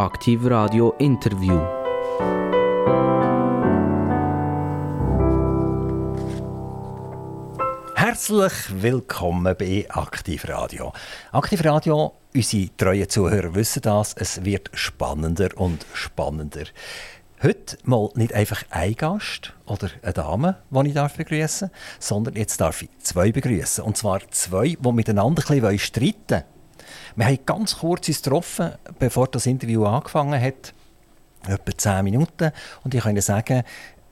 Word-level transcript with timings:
Aktiv 0.00 0.40
Radio 0.46 0.94
Interview. 0.98 1.60
Herzlich 7.94 8.52
willkommen 8.82 9.54
bei 9.58 9.84
Aktiv 9.90 10.48
Radio. 10.48 10.94
Aktiv 11.32 11.62
Radio, 11.66 12.14
unsere 12.34 12.74
treuen 12.78 13.10
Zuhörer 13.10 13.54
wissen 13.54 13.82
das, 13.82 14.14
es 14.14 14.42
wird 14.42 14.70
spannender 14.72 15.50
und 15.56 15.84
spannender. 15.92 16.64
Heute 17.42 17.76
mal 17.84 18.08
nicht 18.14 18.32
einfach 18.32 18.62
ein 18.70 18.94
Gast 18.94 19.52
oder 19.66 19.90
eine 20.00 20.14
Dame, 20.14 20.56
die 20.70 20.88
ich 20.88 20.94
darf 20.94 21.18
begrüßen 21.18 21.70
sondern 21.98 22.36
jetzt 22.36 22.58
darf 22.58 22.80
ich 22.80 22.88
zwei 23.00 23.32
begrüßen. 23.32 23.84
Und 23.84 23.98
zwar 23.98 24.20
zwei, 24.30 24.78
die 24.80 24.92
miteinander 24.92 25.42
ein 25.50 25.60
bisschen 25.60 25.78
streiten 25.78 26.30
wollen. 26.30 26.59
Wir 27.16 27.26
haben 27.26 27.38
ganz 27.46 27.78
kurz 27.78 28.08
uns 28.08 28.22
getroffen, 28.22 28.72
bevor 28.98 29.28
das 29.28 29.46
Interview 29.46 29.84
angefangen 29.84 30.40
hat. 30.40 30.74
Etwa 31.46 31.76
zehn 31.76 32.04
Minuten. 32.04 32.52
Und 32.84 32.94
ich 32.94 33.02
kann 33.02 33.12
Ihnen 33.12 33.22
sagen, 33.22 33.62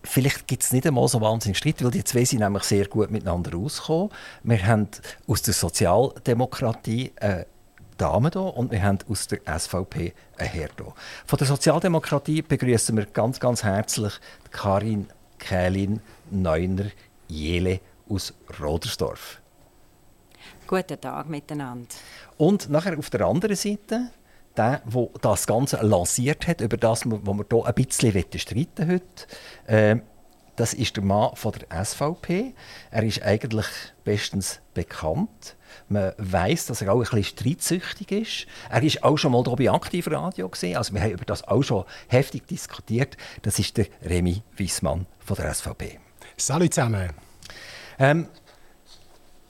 vielleicht 0.02 0.46
gibt 0.46 0.62
es 0.62 0.72
nicht 0.72 0.86
einmal 0.86 1.08
so 1.08 1.20
wahnsinnig 1.20 1.58
Streit, 1.58 1.84
weil 1.84 1.90
die 1.90 2.04
zwei 2.04 2.24
sind 2.24 2.40
nämlich 2.40 2.62
sehr 2.64 2.86
gut 2.86 3.10
miteinander 3.10 3.56
ausgekommen. 3.56 4.10
Wir 4.42 4.66
haben 4.66 4.88
aus 5.26 5.42
der 5.42 5.54
Sozialdemokratie 5.54 7.12
eine 7.20 7.46
Dame 7.98 8.30
hier 8.32 8.42
und 8.56 8.70
wir 8.70 8.82
haben 8.82 8.98
aus 9.08 9.26
der 9.26 9.40
SVP 9.58 10.14
einen 10.38 10.48
Herr 10.48 10.68
hier. 10.76 10.94
Von 11.26 11.38
der 11.38 11.46
Sozialdemokratie 11.46 12.42
begrüßen 12.42 12.96
wir 12.96 13.06
ganz, 13.06 13.40
ganz 13.40 13.64
herzlich 13.64 14.14
Karin 14.50 15.08
Kählin 15.38 16.00
Neuner 16.30 16.86
Jele 17.28 17.80
aus 18.08 18.32
Rodersdorf. 18.60 19.40
Guten 20.68 21.00
Tag 21.00 21.30
miteinander. 21.30 21.88
Und 22.36 22.68
nachher 22.68 22.98
auf 22.98 23.08
der 23.08 23.22
anderen 23.22 23.56
Seite, 23.56 24.10
der, 24.54 24.82
der 24.84 25.08
das 25.22 25.46
Ganze 25.46 25.78
lanciert 25.78 26.46
hat, 26.46 26.60
über 26.60 26.76
das, 26.76 27.06
wo 27.06 27.34
wir 27.34 27.46
hier 27.50 27.66
ein 27.66 27.74
bisschen 27.74 28.38
streiten 28.38 28.86
heute, 28.86 29.26
äh, 29.66 29.96
das 30.56 30.74
ist 30.74 30.96
der 30.96 31.04
Mann 31.04 31.34
von 31.36 31.52
der 31.52 31.84
SVP. 31.84 32.52
Er 32.90 33.02
ist 33.02 33.22
eigentlich 33.22 33.64
bestens 34.04 34.60
bekannt. 34.74 35.56
Man 35.88 36.12
weiß, 36.18 36.66
dass 36.66 36.82
er 36.82 36.92
auch 36.92 36.96
ein 36.96 37.02
bisschen 37.02 37.24
streitsüchtig 37.24 38.10
ist. 38.10 38.46
Er 38.68 38.82
ist 38.82 39.02
auch 39.02 39.16
schon 39.16 39.32
mal 39.32 39.44
hier 39.44 39.56
bei 39.56 39.70
Aktivradio 39.70 40.50
gesehen. 40.50 40.76
Also 40.76 40.92
wir 40.92 41.00
haben 41.00 41.12
über 41.12 41.24
das 41.24 41.48
auch 41.48 41.62
schon 41.62 41.84
heftig 42.08 42.46
diskutiert. 42.46 43.16
Das 43.40 43.58
ist 43.58 43.78
der 43.78 43.86
Remy 44.04 44.42
Wiesmann 44.56 45.06
von 45.20 45.36
der 45.36 45.54
SVP. 45.54 45.98
Salut 46.36 46.74
zusammen. 46.74 47.10
Ähm, 47.98 48.28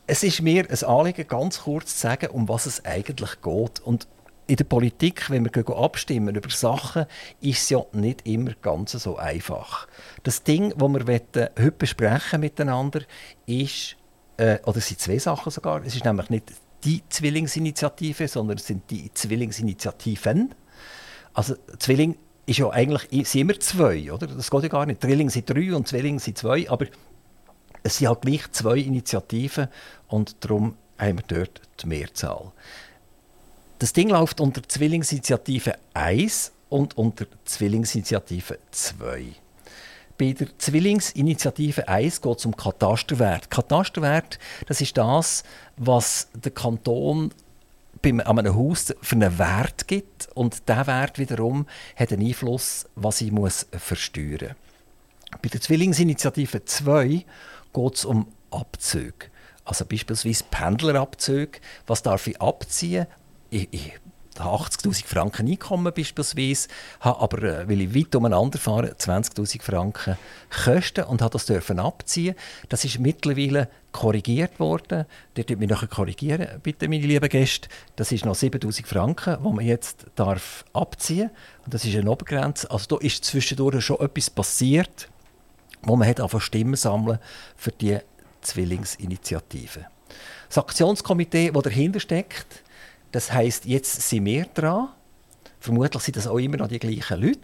es 0.09 0.23
ist 0.23 0.41
mir 0.41 0.67
ein 0.69 0.85
Anliegen, 0.85 1.29
ganz 1.29 1.61
kurz 1.61 1.95
zu 1.95 2.01
sagen, 2.01 2.31
um 2.31 2.49
was 2.49 2.65
es 2.65 2.85
eigentlich 2.85 3.43
geht. 3.43 3.81
Und 3.81 4.09
in 4.47 4.57
der 4.57 4.65
Politik, 4.65 5.29
wenn 5.29 5.45
wir 5.45 5.77
abstimmen 5.77 6.35
über 6.35 6.49
Sachen, 6.49 7.05
ist 7.43 7.63
es 7.63 7.69
ja 7.69 7.85
nicht 7.93 8.27
immer 8.27 8.53
ganz 8.63 8.93
so 8.93 9.19
einfach. 9.19 9.87
Das 10.23 10.43
Ding, 10.43 10.71
das 10.71 10.89
wir 10.89 11.07
heute 11.07 11.73
besprechen 11.79 12.41
miteinander, 12.41 13.03
ist, 13.45 13.97
äh, 14.39 14.59
oder 14.65 14.79
es 14.79 14.89
sind 14.89 14.99
zwei 14.99 15.19
Sachen 15.19 15.53
sogar. 15.53 15.85
Es 15.85 15.95
ist 15.95 16.07
nämlich 16.07 16.31
nicht 16.31 16.53
die 16.85 17.03
Zwillingsinitiative, 17.11 18.29
sondern 18.29 18.57
es 18.57 18.67
sind 18.67 18.91
die 18.91 19.13
Zwillingsinitiativen. 19.13 20.55
Also 21.35 21.55
Zwilling 21.79 22.17
ist 22.47 22.59
ja 22.59 22.71
eigentlich 22.71 23.29
sind 23.29 23.43
immer 23.43 23.61
zwei, 23.61 24.11
oder? 24.11 24.27
Das 24.27 24.51
geht 24.51 24.63
ja 24.63 24.69
gar 24.71 24.87
nicht. 24.87 25.05
Drilling 25.05 25.29
sind 25.29 25.51
drei 25.51 25.75
und 25.75 25.87
Zwilling 25.87 26.19
sind 26.19 26.39
zwei, 26.39 26.69
aber 26.71 26.87
es 27.83 27.99
sind 27.99 28.09
halt 28.09 28.23
gleich 28.23 28.51
zwei 28.53 28.79
Initiativen 28.79 29.69
und 30.09 30.37
darum 30.41 30.77
haben 30.99 31.19
wir 31.19 31.37
dort 31.37 31.61
die 31.81 31.87
Mehrzahl. 31.87 32.53
Das 33.79 33.93
Ding 33.93 34.09
läuft 34.09 34.41
unter 34.41 34.63
Zwillingsinitiative 34.63 35.75
1 35.95 36.53
und 36.69 36.99
unter 36.99 37.27
Zwillingsinitiative 37.45 38.59
2. 38.71 39.25
Bei 40.19 40.33
der 40.33 40.59
Zwillingsinitiative 40.59 41.87
1 41.87 42.21
geht 42.21 42.39
es 42.39 42.45
um 42.45 42.57
Katasterwert. 42.57 43.51
Katasterwert 43.51 44.41
das 44.67 44.81
ist 44.81 44.99
das, 44.99 45.45
was 45.77 46.29
der 46.35 46.51
Kanton 46.51 47.33
an 48.03 48.21
einem 48.39 48.57
Haus 48.57 48.95
für 49.01 49.15
einen 49.15 49.39
Wert 49.39 49.87
gibt. 49.87 50.29
Und 50.35 50.69
dieser 50.69 50.87
Wert 50.89 51.19
wiederum 51.19 51.67
hat 51.95 52.13
einen 52.13 52.27
Einfluss, 52.27 52.87
was 52.97 53.21
ich 53.21 53.31
muss 53.31 53.67
versteuern 53.71 54.57
muss. 55.31 55.41
Bei 55.43 55.49
der 55.49 55.61
Zwillingsinitiative 55.61 56.65
2 56.65 57.25
geht 57.79 57.95
es 57.95 58.05
um 58.05 58.27
Abzüge. 58.51 59.27
Also 59.65 59.85
beispielsweise 59.85 60.45
Pendlerabzüge. 60.51 61.61
Was 61.87 62.03
darf 62.03 62.27
ich 62.27 62.41
abziehen? 62.41 63.07
Ich, 63.51 63.69
ich 63.71 63.93
habe 64.39 64.65
80'000 64.65 65.05
Franken 65.05 65.49
Einkommen 65.49 65.93
beispielsweise, 65.93 66.69
habe 67.01 67.21
aber, 67.21 67.43
äh, 67.43 67.69
weil 67.69 67.81
ich 67.81 67.95
weit 67.95 68.15
umeinander 68.15 68.59
fahre, 68.59 68.93
20'000 68.93 69.63
Franken 69.63 70.17
Kosten 70.65 71.05
und 71.05 71.23
habe 71.23 71.33
das 71.33 71.47
dürfen 71.47 71.81
abziehen. 71.81 72.35
Das 72.69 72.85
ist 72.85 72.99
mittlerweile 72.99 73.69
korrigiert 73.93 74.61
worden. 74.61 75.07
Der 75.37 75.47
tut 75.47 75.59
mich 75.59 75.69
nachher 75.69 75.89
korrigieren, 75.89 76.61
bitte, 76.63 76.89
meine 76.89 77.07
lieben 77.07 77.29
Gäste. 77.29 77.69
Das 77.97 78.13
ist 78.13 78.25
noch 78.25 78.37
7'000 78.37 78.87
Franken, 78.87 79.39
die 79.43 79.53
man 79.53 79.65
jetzt 79.65 80.07
darf 80.15 80.65
abziehen 80.73 81.31
Und 81.65 81.75
das 81.75 81.85
ist 81.85 81.97
eine 81.97 82.11
Obergrenze. 82.11 82.71
Also 82.71 82.97
da 82.97 83.05
ist 83.05 83.25
zwischendurch 83.25 83.85
schon 83.85 84.01
etwas 84.01 84.31
passiert 84.31 85.09
wo 85.89 85.97
man 85.97 86.09
hat 86.09 86.21
angefangen 86.21 86.43
Stimmen 86.43 86.77
sammeln 86.77 87.19
für 87.57 87.73
die 87.73 87.99
Zwillingsinitiative. 88.43 89.87
Das 90.49 90.59
Aktionskomitee, 90.59 91.51
das 91.51 91.63
dahinter 91.63 92.01
steckt, 92.01 92.63
das 93.13 93.33
heißt, 93.33 93.65
jetzt 93.65 94.09
sind 94.09 94.25
wir 94.27 94.45
dran. 94.55 94.89
Vermutlich 95.61 96.03
sind 96.03 96.17
das 96.17 96.27
auch 96.27 96.39
immer 96.39 96.59
noch 96.59 96.69
die 96.69 96.79
gleichen 96.79 97.21
Leute. 97.21 97.41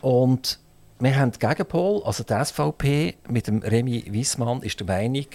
Und 0.00 0.58
wir 0.98 1.16
haben 1.16 1.32
Gegenpol, 1.32 2.02
also 2.04 2.22
die 2.22 2.44
SVP 2.44 3.16
mit 3.28 3.46
dem 3.46 3.60
Remy 3.60 4.04
Wiesmann 4.08 4.62
ist 4.62 4.80
der 4.80 4.86
Meinung, 4.86 5.26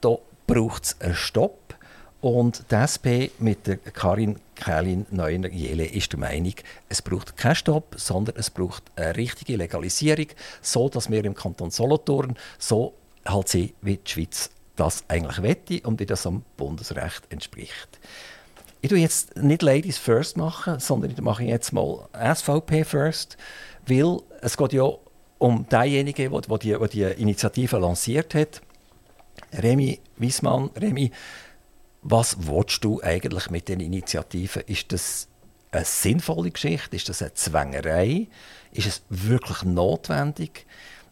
da 0.00 0.16
braucht 0.46 0.84
es 0.84 1.00
einen 1.00 1.14
Stopp. 1.14 1.58
Und 2.20 2.64
die 2.70 2.74
SP 2.76 3.32
mit 3.38 3.66
der 3.66 3.76
Karin 3.78 4.38
Kälin 4.60 5.06
Neuner 5.10 5.48
Jele 5.48 5.86
ist 5.86 6.12
der 6.12 6.20
Meinung, 6.20 6.54
es 6.88 7.02
braucht 7.02 7.36
keinen 7.36 7.54
Stopp, 7.54 7.96
sondern 7.98 8.36
es 8.36 8.50
braucht 8.50 8.84
eine 8.96 9.16
richtige 9.16 9.56
Legalisierung, 9.56 10.26
so 10.62 10.88
dass 10.88 11.10
wir 11.10 11.24
im 11.24 11.34
Kanton 11.34 11.70
Solothurn 11.70 12.36
so 12.58 12.94
halt 13.24 13.48
sehen, 13.48 13.72
wie 13.82 13.96
die 13.96 14.10
Schweiz 14.10 14.50
das 14.76 15.04
eigentlich 15.08 15.42
wette 15.42 15.80
und 15.86 16.00
wie 16.00 16.06
das 16.06 16.26
am 16.26 16.42
Bundesrecht 16.56 17.22
entspricht. 17.30 17.98
Ich 18.82 18.88
tue 18.88 18.98
jetzt 18.98 19.36
nicht 19.36 19.62
Ladies 19.62 19.98
First 19.98 20.36
machen, 20.36 20.80
sondern 20.80 21.10
ich 21.10 21.20
mache 21.20 21.44
jetzt 21.44 21.72
mal 21.72 22.08
SVP 22.14 22.84
First, 22.84 23.36
weil 23.86 24.20
es 24.40 24.56
geht 24.56 24.72
ja 24.72 24.90
um 25.38 25.66
denjenigen, 25.68 26.32
der 26.32 26.58
die, 26.58 26.76
die, 26.78 26.88
die 26.88 27.22
Initiative 27.22 27.78
lanciert 27.78 28.34
hat. 28.34 28.62
Remy 29.52 30.00
Wiesmann, 30.16 30.70
Remy, 30.76 31.10
was 32.02 32.36
willst 32.46 32.84
du 32.84 33.02
eigentlich 33.02 33.50
mit 33.50 33.68
den 33.68 33.80
Initiativen? 33.80 34.62
Ist 34.66 34.92
das 34.92 35.28
eine 35.70 35.84
sinnvolle 35.84 36.50
Geschichte? 36.50 36.96
Ist 36.96 37.08
das 37.08 37.22
eine 37.22 37.34
Zwängerei? 37.34 38.28
Ist 38.72 38.86
es 38.86 39.02
wirklich 39.08 39.62
notwendig? 39.62 40.66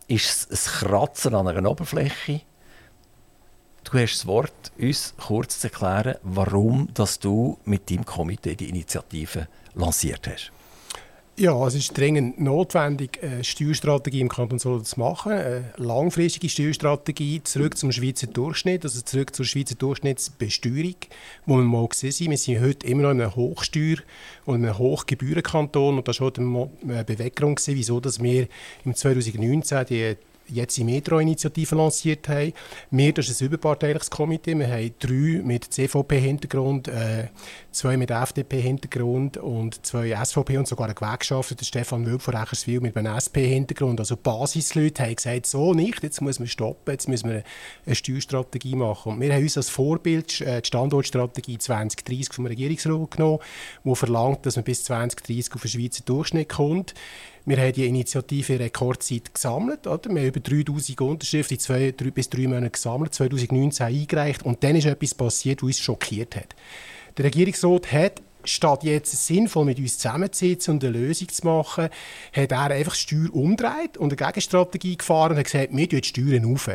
Ist 0.07 0.51
es 0.51 0.67
ein 0.67 0.89
Kratzen 0.89 1.35
an 1.35 1.49
einer 1.49 1.71
Oberfläche? 1.71 2.41
Du 3.85 3.99
hast 3.99 4.15
das 4.15 4.27
Wort, 4.27 4.73
uns 4.79 5.15
kurz 5.17 5.61
zu 5.61 5.69
erklären, 5.69 6.17
warum 6.23 6.93
dass 6.95 7.19
du 7.19 7.59
mit 7.65 7.91
deinem 7.91 8.05
Komitee 8.05 8.55
die 8.55 8.69
Initiative 8.69 9.49
lanciert 9.75 10.27
hast. 10.29 10.53
Ja, 11.41 11.65
es 11.69 11.77
ist 11.77 11.97
dringend 11.97 12.41
notwendig, 12.41 13.21
eine 13.23 13.45
Steuerstrategie 13.45 14.21
im 14.21 14.29
Kanton 14.29 14.59
Solothurn 14.59 14.85
zu 14.85 14.99
machen. 14.99 15.31
Eine 15.31 15.73
langfristige 15.77 16.49
Steuerstrategie 16.49 17.45
zurück 17.45 17.79
zum 17.79 17.93
Schweizer 17.93 18.27
Durchschnitt, 18.27 18.83
also 18.83 19.01
zurück 19.03 19.37
zur 19.37 19.45
Schweizer 19.45 19.77
Durchschnittsbesteuerung, 19.77 20.97
wo 21.47 21.59
wir 21.59 21.63
mal 21.63 21.87
gesehen 21.87 22.11
sind. 22.11 22.31
Wir 22.31 22.39
sind 22.39 22.61
heute 22.61 22.89
immer 22.89 23.03
noch 23.03 23.11
in 23.13 23.21
einem 23.21 23.37
Hochsteuer- 23.37 24.03
und 24.47 24.57
einem 24.57 24.79
Hochgebührenkanton 24.79 25.99
und 25.99 26.09
das 26.09 26.21
war 26.21 26.27
auch 26.27 26.39
eine 26.39 27.05
Beweggrund, 27.05 27.63
wieso 27.69 28.03
wir 28.03 28.49
im 28.85 28.97
2019 28.97 29.87
die 29.87 30.17
jetzt 30.49 30.77
die 30.77 30.85
Metro-Initiative 30.85 31.75
lanciert 31.75 32.29
haben. 32.29 32.53
Wir, 32.91 33.13
das 33.13 33.29
ist 33.29 33.41
ein 33.41 33.47
überparteiliches 33.47 34.11
Komitee. 34.11 34.55
Wir 34.55 34.69
haben 34.69 34.95
drei 34.99 35.43
mit 35.45 35.65
CVP-Hintergrund, 35.65 36.89
äh, 36.89 37.29
zwei 37.71 37.97
mit 37.97 38.11
FDP-Hintergrund 38.11 39.37
und 39.37 39.85
zwei 39.87 40.15
SVP 40.25 40.59
und 40.59 40.69
sogar 40.69 40.87
eine 40.87 40.95
Gewerkschaft, 40.95 41.59
der 41.59 41.65
Stefan 41.65 42.07
Wölb 42.07 42.23
von 42.23 42.35
Recherswil 42.35 42.81
mit 42.81 42.97
einem 42.97 43.17
SP-Hintergrund. 43.17 44.01
Also 44.01 44.17
Basisleute 44.17 45.03
haben 45.05 45.17
gesagt, 45.17 45.47
so 45.47 45.75
nicht, 45.75 46.03
jetzt 46.03 46.21
muss 46.21 46.39
man 46.39 46.49
stoppen, 46.49 46.93
jetzt 46.93 47.09
müssen 47.09 47.31
wir 47.31 47.43
eine 47.87 47.95
Steuerstrategie 47.95 48.77
machen. 48.77 49.13
Und 49.13 49.21
wir 49.21 49.33
haben 49.33 49.43
uns 49.43 49.57
als 49.57 49.71
Vorbild 49.71 50.41
äh, 50.41 50.63
die 50.63 50.67
Standortstrategie 50.67 51.59
2030 51.59 52.33
vom 52.33 52.47
Regierungsrat 52.47 53.11
genommen, 53.11 53.39
die 53.85 53.95
verlangt, 53.95 54.47
dass 54.47 54.57
man 54.57 54.65
bis 54.65 54.85
2030 54.85 55.55
auf 55.55 55.63
den 55.63 55.71
Schweizer 55.71 56.03
Durchschnitt 56.05 56.49
kommt. 56.49 56.95
Wir 57.49 57.57
haben 57.57 57.73
die 57.73 57.87
Initiative 57.87 58.53
in 58.53 58.61
Rekordzeit 58.61 59.33
gesammelt. 59.33 59.87
Oder? 59.87 60.11
Wir 60.11 60.21
haben 60.21 60.29
über 60.29 60.41
3000 60.41 61.01
Unterschriften 61.01 61.57
in 61.57 61.61
zwei 61.61 61.95
drei, 61.97 62.11
bis 62.11 62.29
drei 62.29 62.47
Monaten 62.47 62.73
gesammelt, 62.73 63.15
2019 63.15 63.87
eingereicht. 63.87 64.43
Und 64.43 64.63
dann 64.63 64.77
ist 64.77 64.85
etwas 64.85 65.15
passiert, 65.15 65.63
was 65.63 65.69
uns 65.69 65.81
schockiert 65.81 66.37
hat. 66.37 66.55
Der 67.17 67.25
Regierungsrat 67.25 67.91
hat 67.91 68.23
statt 68.45 68.85
jetzt 68.85 69.27
sinnvoll 69.27 69.65
mit 69.65 69.79
uns 69.79 69.97
zusammenzusitzen 69.99 70.75
und 70.75 70.85
eine 70.85 70.99
Lösung 70.99 71.29
zu 71.29 71.47
machen, 71.47 71.89
hat 72.33 72.53
er 72.53 72.71
einfach 72.71 72.95
die 72.95 73.01
Steuer 73.01 73.35
umgedreht 73.35 73.97
und 73.97 74.13
eine 74.13 74.17
Gegenstrategie 74.17 74.97
gefahren 74.97 75.33
und 75.33 75.39
hat 75.39 75.45
gesagt, 75.47 75.69
wir 75.77 75.89
die 75.89 76.05
Steuern 76.05 76.53
auf. 76.53 76.71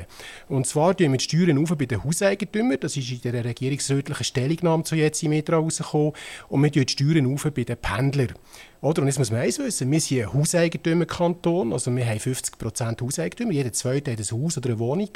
Und 0.50 0.68
zwar 0.68 0.94
die 0.94 1.19
Steuern 1.19 1.58
auf 1.58 1.76
bei 1.78 1.86
den 1.86 2.04
Hauseigentümern, 2.04 2.80
das 2.80 2.98
ist 2.98 3.12
in 3.12 3.31
der 3.31 3.46
regierungsrätlichen 3.46 4.24
Stellungnahme 4.24 4.84
zu 4.84 4.96
jetzt 4.96 5.24
im 5.24 5.30
Metro 5.30 5.58
rausgekommen, 5.58 6.14
und 6.50 6.64
wir 6.64 6.69
die 6.69 6.86
Steuern 6.88 7.31
auf 7.34 7.44
bei 7.44 7.64
den 7.64 7.78
Pendlern. 7.78 8.34
Oder? 8.83 9.01
Und 9.01 9.07
jetzt 9.07 9.18
muss 9.18 9.31
man 9.31 9.39
eins 9.39 9.59
wissen, 9.59 9.89
wir 9.89 10.01
sind 10.01 10.19
ein 10.19 10.33
Hauseigentümerkanton, 10.33 11.71
also 11.71 11.95
wir 11.95 12.06
haben 12.06 12.18
50% 12.18 13.01
Hauseigentümer, 13.01 13.53
jeder 13.53 13.71
Zweite 13.71 14.12
hat 14.12 14.19
ein 14.19 14.44
Haus 14.44 14.57
oder 14.57 14.71
eine 14.71 14.80
Wohnung. 14.80 15.07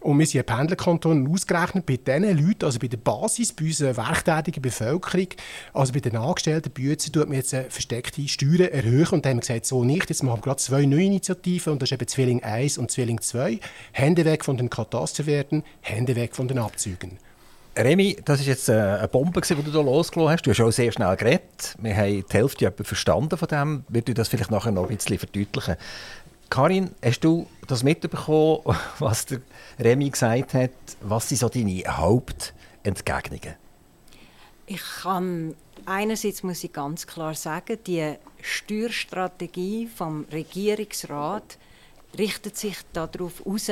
Und 0.00 0.18
wir 0.18 0.24
sind 0.24 0.40
ein 0.40 0.56
Pendlerkanton 0.56 1.28
ausgerechnet 1.30 1.84
bei 1.84 1.98
diesen 1.98 2.22
Leuten, 2.38 2.64
also 2.64 2.78
bei 2.78 2.88
der 2.88 2.96
Basis, 2.96 3.52
bei 3.52 3.66
unserer 3.66 3.98
werktätigen 3.98 4.62
Bevölkerung, 4.62 5.28
also 5.74 5.92
bei 5.92 6.00
den 6.00 6.16
Angestellten, 6.16 6.72
uns, 6.90 7.12
tut 7.12 7.28
man 7.28 7.36
jetzt 7.36 7.54
versteckte 7.68 8.26
Steuern 8.26 8.72
erhöhen. 8.72 9.08
Und 9.08 9.26
dann 9.26 9.32
haben 9.32 9.36
wir 9.36 9.40
gesagt, 9.42 9.66
so 9.66 9.84
nicht, 9.84 10.08
jetzt 10.08 10.22
machen 10.22 10.38
wir 10.38 10.44
gerade 10.44 10.56
zwei 10.56 10.86
neue 10.86 11.04
Initiativen, 11.04 11.74
und 11.74 11.82
das 11.82 11.90
ist 11.90 11.92
eben 11.92 12.08
Zwilling 12.08 12.42
1 12.42 12.78
und 12.78 12.90
Zwilling 12.90 13.20
2. 13.20 13.60
Hände 13.92 14.24
weg 14.24 14.42
von 14.42 14.56
den 14.56 14.70
Katasterwerten, 14.70 15.64
Hände 15.82 16.16
weg 16.16 16.34
von 16.34 16.48
den 16.48 16.58
Abzügen. 16.58 17.18
Remy, 17.76 18.18
das 18.24 18.40
war 18.40 18.46
jetzt 18.46 18.68
äh, 18.68 18.72
eine 18.72 19.08
Bombe, 19.08 19.40
die 19.40 19.54
du 19.54 19.62
hier 19.62 19.82
losgelassen 19.82 20.32
hast. 20.32 20.42
Du 20.42 20.50
hast 20.50 20.60
auch 20.60 20.70
sehr 20.70 20.92
schnell 20.92 21.16
geredet. 21.16 21.74
Wir 21.78 21.96
haben 21.96 22.24
die 22.30 22.34
Hälfte 22.34 22.72
verstanden 22.84 23.38
von 23.38 23.48
dem. 23.48 23.84
Würde 23.88 24.12
ich 24.12 24.16
das 24.16 24.28
vielleicht 24.28 24.50
nachher 24.50 24.72
noch 24.72 24.90
ein 24.90 24.96
bisschen 24.96 25.18
verdeutlichen? 25.18 25.76
Karin, 26.50 26.90
hast 27.02 27.20
du 27.20 27.46
das 27.66 27.82
mitbekommen, 27.82 28.60
was 28.98 29.24
der 29.24 29.40
Remy 29.78 30.10
gesagt 30.10 30.52
hat? 30.52 30.70
Was 31.00 31.30
sind 31.30 31.38
so 31.38 31.48
deine 31.48 31.82
Hauptentgegnungen? 31.86 33.54
Ich 34.66 34.82
kann 35.02 35.54
einerseits 35.86 36.42
muss 36.42 36.62
ich 36.64 36.72
ganz 36.72 37.06
klar 37.06 37.34
sagen, 37.34 37.78
die 37.86 38.14
Steuerstrategie 38.40 39.86
vom 39.86 40.26
Regierungsrat 40.30 41.58
richtet 42.18 42.56
sich 42.56 42.76
darauf 42.92 43.44
aus, 43.46 43.70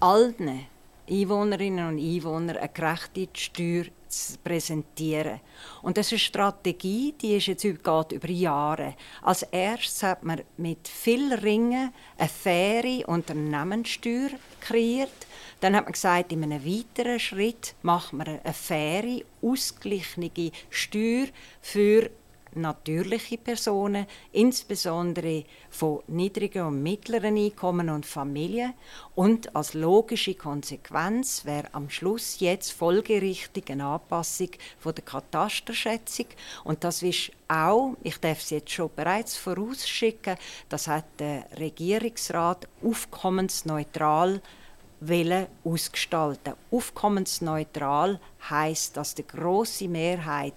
allen 0.00 0.66
Einwohnerinnen 1.08 1.88
und 1.88 1.98
Einwohnern 1.98 2.56
eine 2.56 2.68
gerechte 2.68 3.28
Steuer 3.32 3.84
zu 4.08 4.38
präsentieren. 4.38 5.40
Und 5.82 5.96
das 5.96 6.06
ist 6.06 6.12
eine 6.12 6.18
Strategie, 6.18 7.14
die 7.20 7.36
ist 7.36 7.46
jetzt 7.46 7.62
geht 7.62 8.12
über 8.12 8.30
Jahre. 8.30 8.94
Als 9.22 9.42
erstes 9.42 10.02
hat 10.02 10.22
man 10.22 10.42
mit 10.56 10.88
viel 10.88 11.34
Ringen 11.34 11.92
eine 12.18 12.28
faire 12.28 13.08
Unternehmenssteuer 13.08 14.30
kreiert. 14.60 15.26
Dann 15.60 15.76
hat 15.76 15.84
man 15.84 15.92
gesagt, 15.92 16.32
in 16.32 16.42
einem 16.42 16.64
weiteren 16.64 17.18
Schritt 17.18 17.74
machen 17.82 18.18
wir 18.18 18.40
eine 18.44 18.54
faire, 18.54 19.22
ausgeglichene 19.42 20.30
Steuer 20.70 21.26
für 21.60 22.10
natürliche 22.56 23.38
Personen, 23.38 24.06
insbesondere 24.32 25.44
von 25.70 26.00
niedrigen 26.08 26.66
und 26.66 26.82
mittleren 26.82 27.36
Einkommen 27.36 27.88
und 27.90 28.06
Familien. 28.06 28.74
Und 29.14 29.54
als 29.54 29.74
logische 29.74 30.34
Konsequenz 30.34 31.44
wäre 31.44 31.68
am 31.72 31.90
Schluss 31.90 32.40
jetzt 32.40 32.72
folgerichtig 32.72 33.70
eine 33.70 33.86
Anpassung 33.86 34.50
von 34.78 34.94
der 34.94 35.04
Katasterschätzung. 35.04 36.26
Und 36.64 36.84
das 36.84 37.02
ist 37.02 37.30
auch, 37.48 37.96
ich 38.02 38.18
darf 38.18 38.40
es 38.40 38.50
jetzt 38.50 38.70
schon 38.70 38.90
bereits 38.94 39.36
vorausschicken, 39.36 40.36
das 40.68 40.88
hat 40.88 41.04
der 41.18 41.46
Regierungsrat 41.58 42.66
aufkommensneutral 42.82 44.40
ausgestalten. 45.64 46.54
Aufkommensneutral 46.70 48.18
heißt, 48.48 48.96
dass 48.96 49.14
die 49.14 49.26
große 49.26 49.88
Mehrheit 49.88 50.54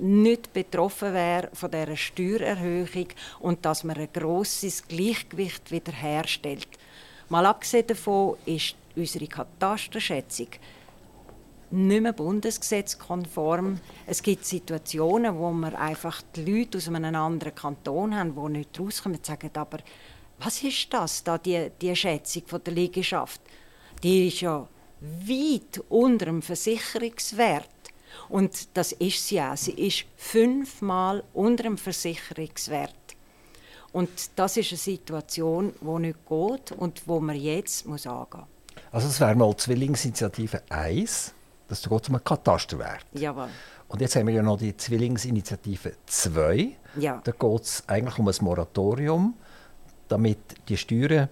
nicht 0.00 0.52
betroffen 0.52 1.14
wäre 1.14 1.50
von 1.52 1.70
dieser 1.70 1.96
Steuererhöhung 1.96 3.08
und 3.40 3.64
dass 3.64 3.84
man 3.84 3.96
ein 3.96 4.08
grosses 4.12 4.86
Gleichgewicht 4.86 5.70
wiederherstellt. 5.70 6.68
Mal 7.28 7.46
abgesehen 7.46 7.86
davon 7.86 8.36
ist 8.46 8.74
unsere 8.96 9.26
Katasterschätzung 9.26 10.48
nicht 11.70 12.02
mehr 12.02 12.12
bundesgesetzkonform. 12.12 13.78
Es 14.06 14.22
gibt 14.22 14.44
Situationen, 14.44 15.38
wo 15.38 15.52
wir 15.52 15.78
einfach 15.78 16.22
die 16.34 16.44
Leute 16.44 16.78
aus 16.78 16.88
einem 16.88 17.14
anderen 17.14 17.54
Kanton 17.54 18.14
haben, 18.14 18.34
die 18.34 18.58
nicht 18.58 18.80
rauskommen 18.80 19.18
und 19.18 19.26
sagen, 19.26 19.50
aber 19.54 19.78
was 20.38 20.62
ist 20.62 20.92
das, 20.92 21.22
da 21.22 21.38
die, 21.38 21.70
die 21.80 21.94
Schätzung 21.94 22.42
von 22.46 22.64
der 22.64 22.74
Liegenschaft? 22.74 23.40
Die 24.02 24.28
ist 24.28 24.40
ja 24.40 24.66
weit 25.00 25.82
unter 25.88 26.26
dem 26.26 26.42
Versicherungswert. 26.42 27.68
Und 28.28 28.76
das 28.76 28.92
ist 28.92 29.26
sie 29.26 29.40
auch. 29.40 29.56
Sie 29.56 29.72
ist 29.72 30.04
fünfmal 30.16 31.24
unter 31.32 31.64
dem 31.64 31.78
Versicherungswert. 31.78 32.94
Und 33.92 34.08
das 34.36 34.56
ist 34.56 34.70
eine 34.70 34.78
Situation, 34.78 35.74
die 35.80 36.00
nicht 36.00 36.18
geht 36.28 36.72
und 36.72 37.02
wo 37.06 37.20
man 37.20 37.36
jetzt 37.36 37.86
muss 37.86 38.06
angehen 38.06 38.40
muss. 38.40 38.84
Also 38.92 39.08
es 39.08 39.20
wäre 39.20 39.34
mal 39.34 39.56
Zwillingsinitiative 39.56 40.62
1, 40.68 41.34
das 41.68 41.82
geht 41.82 42.08
um 42.08 42.14
einen 42.14 42.24
Katasterwert. 42.24 43.04
Jawohl. 43.12 43.48
Und 43.88 44.00
jetzt 44.00 44.14
haben 44.14 44.28
wir 44.28 44.34
ja 44.34 44.42
noch 44.42 44.58
die 44.58 44.76
Zwillingsinitiative 44.76 45.94
2. 46.06 46.76
Ja. 46.96 47.20
Da 47.24 47.32
geht 47.32 47.62
es 47.62 47.84
eigentlich 47.88 48.18
um 48.18 48.28
ein 48.28 48.34
Moratorium, 48.40 49.34
damit 50.08 50.38
die 50.68 50.76
Steuern 50.76 51.28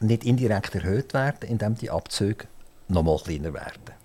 nicht 0.00 0.24
indirekt 0.24 0.74
erhöht 0.74 1.14
werden, 1.14 1.48
indem 1.48 1.76
die 1.76 1.90
Abzüge 1.90 2.46
noch 2.88 3.02
mal 3.02 3.18
kleiner 3.18 3.54
werden. 3.54 3.97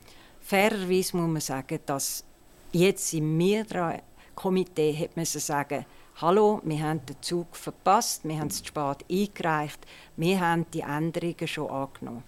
Fairerweise 0.44 1.16
muss 1.16 1.30
man 1.30 1.42
sagen, 1.42 1.80
dass 1.86 2.26
jetzt 2.74 3.14
im 3.14 3.38
MIRDRA-Komitee 3.38 4.94
hat 4.94 5.16
man 5.16 5.26
sagen, 5.26 5.86
Hallo, 6.22 6.62
wir 6.64 6.80
haben 6.80 7.04
den 7.06 7.16
Zug 7.22 7.56
verpasst, 7.56 8.24
wir 8.24 8.38
haben 8.38 8.48
es 8.48 8.60
zu 8.62 8.66
spät 8.66 9.06
eingereicht, 9.10 9.80
wir 10.16 10.40
haben 10.40 10.66
die 10.72 10.82
Änderungen 10.82 11.48
schon 11.48 11.72
angenommen. 11.72 12.24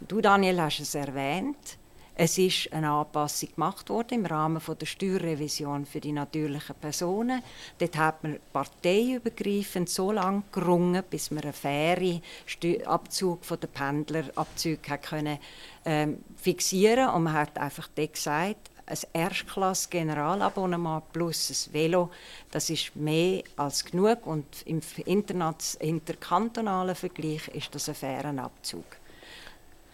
Du, 0.00 0.20
Daniel, 0.20 0.60
hast 0.60 0.80
es 0.80 0.94
erwähnt. 0.94 1.78
Es 2.20 2.36
ist 2.36 2.72
eine 2.72 2.90
Anpassung 2.90 3.50
gemacht 3.54 3.90
worden 3.90 4.14
im 4.14 4.26
Rahmen 4.26 4.60
der 4.60 4.86
Steuerrevision 4.86 5.86
für 5.86 6.00
die 6.00 6.10
natürlichen 6.10 6.74
Personen. 6.74 7.44
Dort 7.78 7.96
hat 7.96 8.24
man 8.24 8.40
parteiübergreifend 8.52 9.88
so 9.88 10.10
lange 10.10 10.42
gerungen, 10.50 11.04
bis 11.08 11.30
man 11.30 11.44
einen 11.44 11.52
fairen 11.52 12.20
Abzug 12.86 13.44
von 13.44 13.60
den 13.60 13.70
Pendlerabzügen 13.70 15.00
können, 15.00 15.38
ähm, 15.88 16.18
fixieren 16.36 17.08
Und 17.14 17.22
man 17.22 17.32
hat 17.32 17.56
einfach 17.56 17.88
dort 17.94 18.12
gesagt, 18.12 18.70
ein 18.84 18.98
Erstklasse-Generalabonnement 19.14 21.10
plus 21.12 21.50
ein 21.50 21.72
Velo, 21.72 22.10
das 22.50 22.68
ist 22.68 22.94
mehr 22.94 23.42
als 23.56 23.84
genug 23.84 24.26
und 24.26 24.44
im 24.66 24.82
interkantonalen 25.06 26.94
Vergleich 26.94 27.48
ist 27.48 27.74
das 27.74 27.88
ein 27.88 27.94
fairer 27.94 28.38
Abzug. 28.38 28.84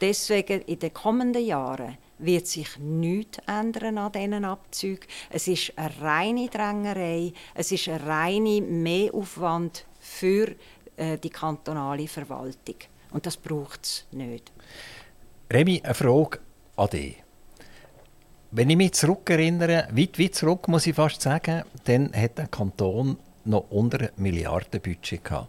Deswegen 0.01 0.63
in 0.63 0.81
den 0.81 0.93
kommenden 0.93 1.45
Jahren 1.45 1.97
wird 2.19 2.49
sich 2.49 2.77
nichts 2.79 3.39
ändern 3.47 3.99
an 3.99 4.11
diesen 4.13 4.45
Abzügen. 4.45 5.07
Es 5.31 5.47
ist 5.47 5.73
eine 5.77 6.01
reine 6.01 6.49
Drängerei, 6.49 7.33
es 7.55 7.71
ist 7.71 7.89
ein 7.89 8.01
reiner 8.01 8.61
Mehraufwand 8.61 9.87
für 10.01 10.55
äh, 10.97 11.19
die 11.19 11.31
kantonale 11.31 12.09
Verwaltung. 12.09 12.77
Und 13.13 13.27
das 13.27 13.37
braucht 13.37 13.85
es 13.85 14.07
nicht. 14.11 14.53
Remy, 15.53 15.83
eine 15.85 15.95
Frage 15.95 16.39
an 16.77 16.89
dich. 16.89 17.23
Wenn 18.51 18.71
ich 18.71 18.77
mich 18.77 18.93
zurückerinnere, 18.93 19.89
weit, 19.93 20.19
weit 20.19 20.35
zurück 20.35 20.69
muss 20.69 20.87
ich 20.87 20.95
fast 20.95 21.21
sagen, 21.21 21.65
dann 21.85 22.13
hat 22.15 22.39
der 22.39 22.47
Kanton 22.47 23.19
noch 23.45 23.67
unter 23.71 23.99
einem 23.99 24.11
Milliardenbudget 24.17 25.23
gehabt. 25.23 25.49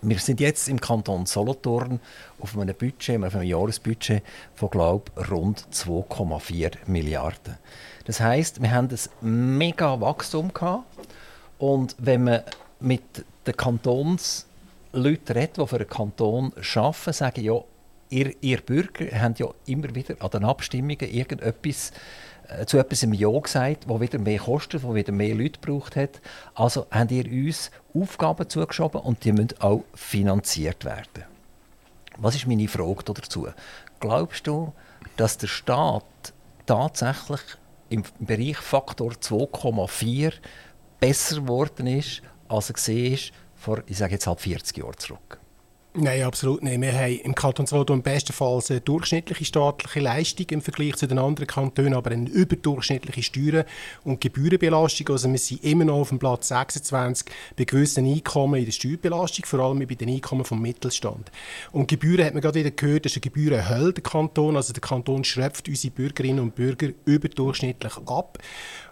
Wir 0.00 0.18
sind 0.18 0.40
jetzt 0.40 0.68
im 0.68 0.80
Kanton 0.80 1.26
Solothurn 1.26 2.00
auf 2.38 2.56
einem 2.56 2.74
Budget, 2.74 3.22
auf 3.22 3.34
einem 3.34 3.48
Jahresbudget 3.48 4.22
von 4.54 4.70
glaub, 4.70 5.10
rund 5.30 5.66
2,4 5.72 6.86
Milliarden. 6.86 7.58
Das 8.06 8.20
heißt, 8.20 8.62
wir 8.62 8.70
haben 8.70 8.88
ein 8.90 9.58
mega 9.58 10.00
Wachstum 10.00 10.54
gehabt. 10.54 10.84
und 11.58 11.94
wenn 11.98 12.24
man 12.24 12.42
mit 12.80 13.02
den 13.46 13.56
Kantonsleuten 13.56 15.36
redet, 15.36 15.58
die 15.58 15.66
für 15.66 15.76
einen 15.76 15.88
Kanton 15.88 16.52
arbeiten, 16.74 17.12
sagen 17.12 17.44
ja, 17.44 17.60
ihr, 18.10 18.34
ihr 18.40 18.60
Bürger 18.60 19.06
habt 19.20 19.38
ja 19.38 19.48
immer 19.66 19.94
wieder 19.94 20.14
an 20.20 20.30
den 20.30 20.44
Abstimmungen 20.44 21.00
irgendetwas 21.00 21.92
äh, 22.48 22.64
zu 22.66 22.78
etwas 22.78 23.02
im 23.02 23.12
Ja 23.12 23.36
gesagt, 23.38 23.88
wo 23.88 24.00
wieder 24.00 24.18
mehr 24.18 24.38
kostet, 24.38 24.82
wo 24.82 24.94
wieder 24.94 25.12
mehr 25.12 25.34
Leute 25.34 25.60
gebraucht 25.60 25.96
hat. 25.96 26.20
Also 26.54 26.86
habt 26.90 27.10
ihr 27.10 27.26
uns 27.26 27.70
Aufgaben 27.94 28.48
zugeschoben 28.48 29.00
und 29.00 29.24
die 29.24 29.32
müssen 29.32 29.60
auch 29.60 29.84
finanziert 29.94 30.84
werden. 30.84 31.24
Was 32.16 32.34
ist 32.34 32.46
meine 32.46 32.68
Frage 32.68 33.04
dazu? 33.04 33.48
Glaubst 34.00 34.46
du, 34.46 34.72
dass 35.16 35.38
der 35.38 35.46
Staat 35.46 36.04
tatsächlich 36.66 37.40
im 37.90 38.02
Bereich 38.18 38.56
Faktor 38.56 39.12
2,4 39.12 40.32
besser 41.00 41.36
geworden 41.36 41.86
ist, 41.86 42.22
als 42.48 42.88
er 42.88 43.12
war 43.12 43.18
vor, 43.54 43.82
ich 43.86 43.98
sage 43.98 44.14
jetzt 44.14 44.26
halt 44.26 44.40
40 44.40 44.78
Jahren 44.78 44.98
zurück? 44.98 45.38
Nein, 46.00 46.22
absolut 46.22 46.62
nicht. 46.62 46.80
Wir 46.80 46.92
haben 46.92 47.18
im 47.24 47.34
Kanton 47.34 47.66
Solothurn 47.66 48.02
bestenfalls 48.02 48.70
eine 48.70 48.80
durchschnittliche 48.80 49.44
staatliche 49.44 49.98
Leistung 49.98 50.46
im 50.50 50.62
Vergleich 50.62 50.94
zu 50.94 51.08
den 51.08 51.18
anderen 51.18 51.48
Kantonen, 51.48 51.94
aber 51.94 52.12
eine 52.12 52.28
überdurchschnittliche 52.28 53.24
Steuern- 53.24 53.64
und 54.04 54.20
Gebührenbelastung. 54.20 55.08
Also 55.08 55.28
wir 55.28 55.38
sind 55.40 55.64
immer 55.64 55.86
noch 55.86 55.96
auf 55.96 56.10
dem 56.10 56.20
Platz 56.20 56.48
26 56.48 57.26
bei 57.56 57.64
gewissen 57.64 58.06
Einkommen 58.06 58.60
in 58.60 58.66
der 58.66 58.72
Steuerbelastung, 58.72 59.44
vor 59.44 59.58
allem 59.58 59.80
bei 59.80 59.96
den 59.96 60.08
Einkommen 60.08 60.44
vom 60.44 60.62
Mittelstand. 60.62 61.32
Und 61.72 61.88
Gebühren 61.88 62.24
hat 62.24 62.32
man 62.32 62.42
gerade 62.42 62.60
wieder 62.60 62.70
gehört, 62.70 63.04
das 63.04 63.12
ist 63.12 63.16
eine 63.16 63.22
Gebührenhölle, 63.22 63.92
der 63.92 64.02
Kanton. 64.04 64.54
Also 64.54 64.72
der 64.72 64.80
Kanton 64.80 65.24
schröpft 65.24 65.68
unsere 65.68 65.92
Bürgerinnen 65.92 66.38
und 66.38 66.54
Bürger 66.54 66.90
überdurchschnittlich 67.06 67.96
ab. 68.06 68.38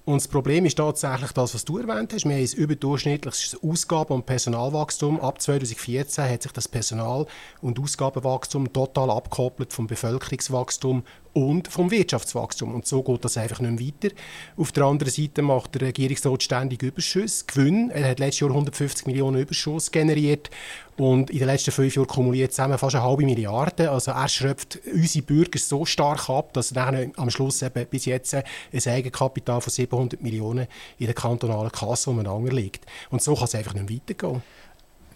Und 0.06 0.22
das 0.22 0.28
Problem 0.28 0.64
ist 0.66 0.78
tatsächlich 0.78 1.32
das, 1.32 1.52
was 1.52 1.64
du 1.64 1.78
erwähnt 1.78 2.12
hast. 2.12 2.24
Wir 2.24 2.36
haben 2.36 2.40
ein 2.40 2.56
überdurchschnittliches 2.56 3.60
Ausgaben- 3.60 4.14
und 4.14 4.24
Personalwachstum. 4.24 5.20
Ab 5.20 5.42
2014 5.42 6.30
hat 6.30 6.44
sich 6.44 6.52
das 6.52 6.68
Personal- 6.68 7.26
und 7.60 7.80
Ausgabenwachstum 7.80 8.72
total 8.72 9.10
abgekoppelt 9.10 9.72
vom 9.72 9.88
Bevölkerungswachstum 9.88 11.02
und 11.36 11.68
vom 11.68 11.90
Wirtschaftswachstum. 11.90 12.74
Und 12.74 12.86
so 12.86 13.02
geht 13.02 13.22
das 13.22 13.36
einfach 13.36 13.60
nicht 13.60 14.02
weiter. 14.02 14.14
Auf 14.56 14.72
der 14.72 14.84
anderen 14.84 15.12
Seite 15.12 15.42
macht 15.42 15.74
der 15.74 15.88
Regierungsrat 15.88 16.42
ständig 16.42 16.82
Überschüsse, 16.82 17.44
Gewinn. 17.46 17.90
Er 17.90 18.08
hat 18.08 18.20
letztes 18.20 18.40
Jahr 18.40 18.50
150 18.50 19.06
Millionen 19.06 19.42
Überschuss 19.42 19.90
generiert 19.90 20.48
und 20.96 21.28
in 21.28 21.38
den 21.40 21.48
letzten 21.48 21.72
fünf 21.72 21.94
Jahren 21.94 22.08
kumuliert 22.08 22.52
zusammen 22.52 22.78
fast 22.78 22.94
eine 22.94 23.04
halbe 23.04 23.26
Milliarde. 23.26 23.90
Also 23.90 24.12
er 24.12 24.28
schröpft 24.28 24.78
unsere 24.90 25.26
Bürger 25.26 25.58
so 25.58 25.84
stark 25.84 26.30
ab, 26.30 26.54
dass 26.54 26.70
dann 26.70 27.12
am 27.16 27.28
Schluss 27.28 27.60
eben 27.60 27.84
bis 27.84 28.06
jetzt 28.06 28.34
ein 28.34 28.42
Eigenkapital 28.72 29.60
von 29.60 29.70
700 29.70 30.22
Millionen 30.22 30.66
in 30.98 31.04
der 31.04 31.14
kantonalen 31.14 31.70
Kasse 31.70 32.08
umeinander 32.08 32.50
liegt. 32.50 32.86
Und 33.10 33.20
so 33.20 33.34
kann 33.34 33.44
es 33.44 33.54
einfach 33.54 33.74
nicht 33.74 33.92
weitergehen. 33.92 34.42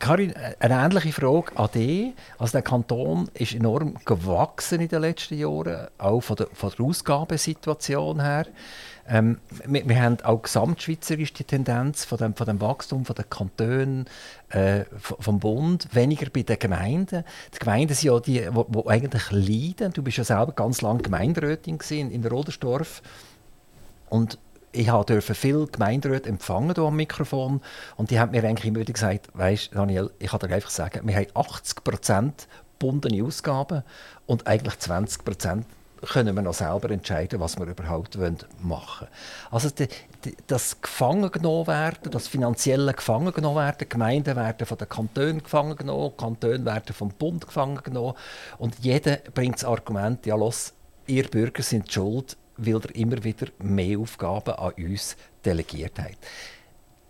Karin, 0.01 0.33
eine 0.59 0.75
ähnliche 0.75 1.13
Frage 1.13 1.57
an 1.57 1.69
dich. 1.75 2.15
Also 2.39 2.53
der 2.53 2.63
Kanton 2.63 3.29
ist 3.35 3.55
enorm 3.55 3.97
gewachsen 4.07 4.81
in 4.81 4.89
den 4.89 5.03
letzten 5.03 5.39
Jahren, 5.39 5.89
auch 5.99 6.21
von 6.23 6.37
der, 6.37 6.49
von 6.55 6.73
der 6.77 6.87
Ausgabensituation 6.87 8.21
her. 8.21 8.47
Ähm, 9.07 9.39
wir, 9.67 9.87
wir, 9.87 10.03
haben 10.03 10.19
auch 10.23 10.41
gesamtschweizerisch 10.41 11.35
die 11.35 11.45
Tendenz 11.45 12.05
von 12.05 12.17
dem, 12.17 12.35
von 12.35 12.47
dem 12.47 12.61
Wachstum 12.61 13.05
von 13.05 13.15
den 13.15 13.29
Kantonen, 13.29 14.07
äh, 14.49 14.85
vom 14.99 15.39
Bund, 15.39 15.89
weniger 15.93 16.31
bei 16.31 16.43
den 16.43 16.59
Gemeinden. 16.59 17.25
Die 17.55 17.59
Gemeinden 17.59 17.95
sind 17.95 18.11
ja 18.11 18.21
die, 18.21 18.49
die 18.69 18.89
eigentlich 18.89 19.31
leiden. 19.31 19.93
Du 19.93 20.03
bist 20.03 20.17
ja 20.17 20.25
selber 20.25 20.53
ganz 20.53 20.81
lange 20.81 21.03
Gemeinderätin 21.03 21.79
in, 21.91 22.11
in 22.11 22.25
Rodersdorf. 22.25 23.03
Und 24.09 24.39
ich 24.73 24.87
durfte 24.87 25.35
viele 25.35 25.67
Gemeinderäte 25.67 26.29
empfangen 26.29 26.77
am 26.79 26.97
Mikrofon 26.97 27.61
und 27.97 28.11
die 28.11 28.21
haben 28.21 28.31
mir 28.31 28.45
eigentlich 28.45 28.67
immer 28.67 28.85
gesagt, 28.85 29.29
weißt 29.35 29.71
Daniel, 29.75 30.11
ich 30.19 30.31
kann 30.31 30.41
dir 30.41 30.55
einfach 30.55 30.71
sagen, 30.71 31.07
wir 31.07 31.17
haben 31.17 31.27
80 31.35 31.85
Prozent 31.85 32.49
bundene 32.79 33.25
Ausgaben 33.25 33.83
und 34.27 34.47
eigentlich 34.47 34.79
20 34.79 35.25
Prozent 35.25 35.67
können 36.07 36.35
wir 36.35 36.43
noch 36.43 36.55
selber 36.55 36.91
entscheiden, 36.91 37.41
was 37.41 37.59
wir 37.59 37.67
überhaupt 37.67 38.17
machen 38.17 38.39
wollen. 38.63 39.11
Also 39.51 39.69
die, 39.71 39.89
die, 40.25 40.35
das 40.47 40.81
gefangen 40.81 41.31
genommen 41.31 41.67
werden, 41.67 42.11
das 42.11 42.27
finanzielle 42.27 42.95
gefangen 42.95 43.33
genommen 43.33 43.59
werden, 43.59 43.89
Gemeinden 43.89 44.37
werden 44.37 44.67
von 44.67 44.79
den 44.79 44.89
Kantonen 44.89 45.43
gefangen 45.43 45.77
genommen, 45.77 46.17
Kantone 46.17 46.65
werden 46.65 46.95
vom 46.95 47.11
Bund 47.11 47.47
gefangen 47.47 47.81
genommen 47.83 48.15
und 48.59 48.79
jeder 48.81 49.19
bringt 49.35 49.57
das 49.57 49.65
Argument, 49.65 50.25
ja 50.25 50.37
los, 50.37 50.73
ihr 51.07 51.29
Bürger 51.29 51.63
sind 51.63 51.93
schuld, 51.93 52.37
weil 52.67 52.81
er 52.81 52.95
immer 52.95 53.23
wieder 53.25 53.47
mehr 53.59 53.99
Aufgaben 53.99 54.55
an 54.55 54.73
uns 54.73 55.17
delegiert 55.45 55.99
hat. 55.99 56.19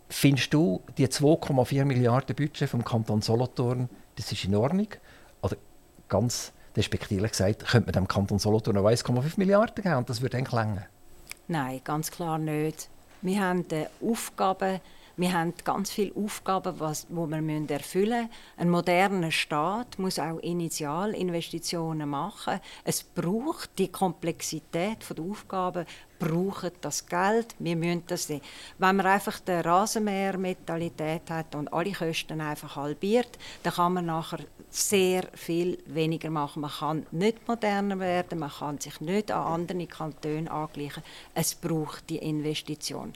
Findest 0.08 0.52
du, 0.52 0.82
die 0.98 1.06
2,4 1.06 1.84
Milliarden 1.84 2.34
Budget 2.34 2.68
vom 2.68 2.84
Kanton 2.84 3.22
Solothurn, 3.22 3.88
das 4.16 4.32
ist 4.32 4.44
in 4.44 4.54
Ordnung? 4.56 4.88
Oder 5.42 5.56
ganz 6.08 6.52
despektierlich 6.76 7.32
gesagt, 7.32 7.66
könnte 7.66 7.86
man 7.86 7.92
dem 7.92 8.08
Kanton 8.08 8.38
Solothurn 8.38 8.76
noch 8.76 8.84
1,5 8.84 9.34
Milliarden 9.36 9.82
geben 9.82 9.96
und 9.96 10.10
das 10.10 10.20
würde 10.20 10.36
eigentlich 10.36 10.52
länger? 10.52 10.86
Nein, 11.48 11.80
ganz 11.84 12.10
klar 12.10 12.38
nicht. 12.38 12.88
Wir 13.22 13.40
haben 13.40 13.64
Aufgaben 14.02 14.80
wir 15.20 15.34
haben 15.34 15.52
ganz 15.64 15.90
viele 15.90 16.16
Aufgaben, 16.16 16.80
was, 16.80 17.06
die 17.06 17.14
wir 17.14 17.70
erfüllen 17.70 18.22
müssen. 18.22 18.30
Ein 18.56 18.70
moderner 18.70 19.30
Staat 19.30 19.98
muss 19.98 20.18
auch 20.18 20.38
Initialinvestitionen 20.38 22.08
machen. 22.08 22.58
Es 22.84 23.02
braucht 23.02 23.78
die 23.78 23.88
Komplexität 23.88 24.98
der 25.10 25.24
Aufgaben, 25.24 25.84
braucht 26.18 26.72
das 26.80 27.06
Geld. 27.06 27.54
Wir 27.58 27.76
müssen 27.76 28.04
das 28.06 28.28
sehen. 28.28 28.40
Wenn 28.78 28.96
man 28.96 29.06
einfach 29.06 29.40
die 29.40 29.52
Rasenmäher-Mentalität 29.52 31.30
hat 31.30 31.54
und 31.54 31.70
alle 31.72 31.92
Kosten 31.92 32.40
einfach 32.40 32.76
halbiert, 32.76 33.38
dann 33.62 33.74
kann 33.74 33.92
man 33.94 34.06
nachher 34.06 34.40
sehr 34.70 35.24
viel 35.34 35.78
weniger 35.86 36.30
machen. 36.30 36.62
Man 36.62 36.70
kann 36.70 37.06
nicht 37.10 37.46
moderner 37.46 37.98
werden, 37.98 38.38
man 38.38 38.50
kann 38.50 38.78
sich 38.78 39.00
nicht 39.00 39.30
an 39.30 39.60
andere 39.60 39.86
Kantone 39.86 40.50
angleichen. 40.50 41.02
Es 41.34 41.54
braucht 41.54 42.08
die 42.08 42.18
Investition. 42.18 43.12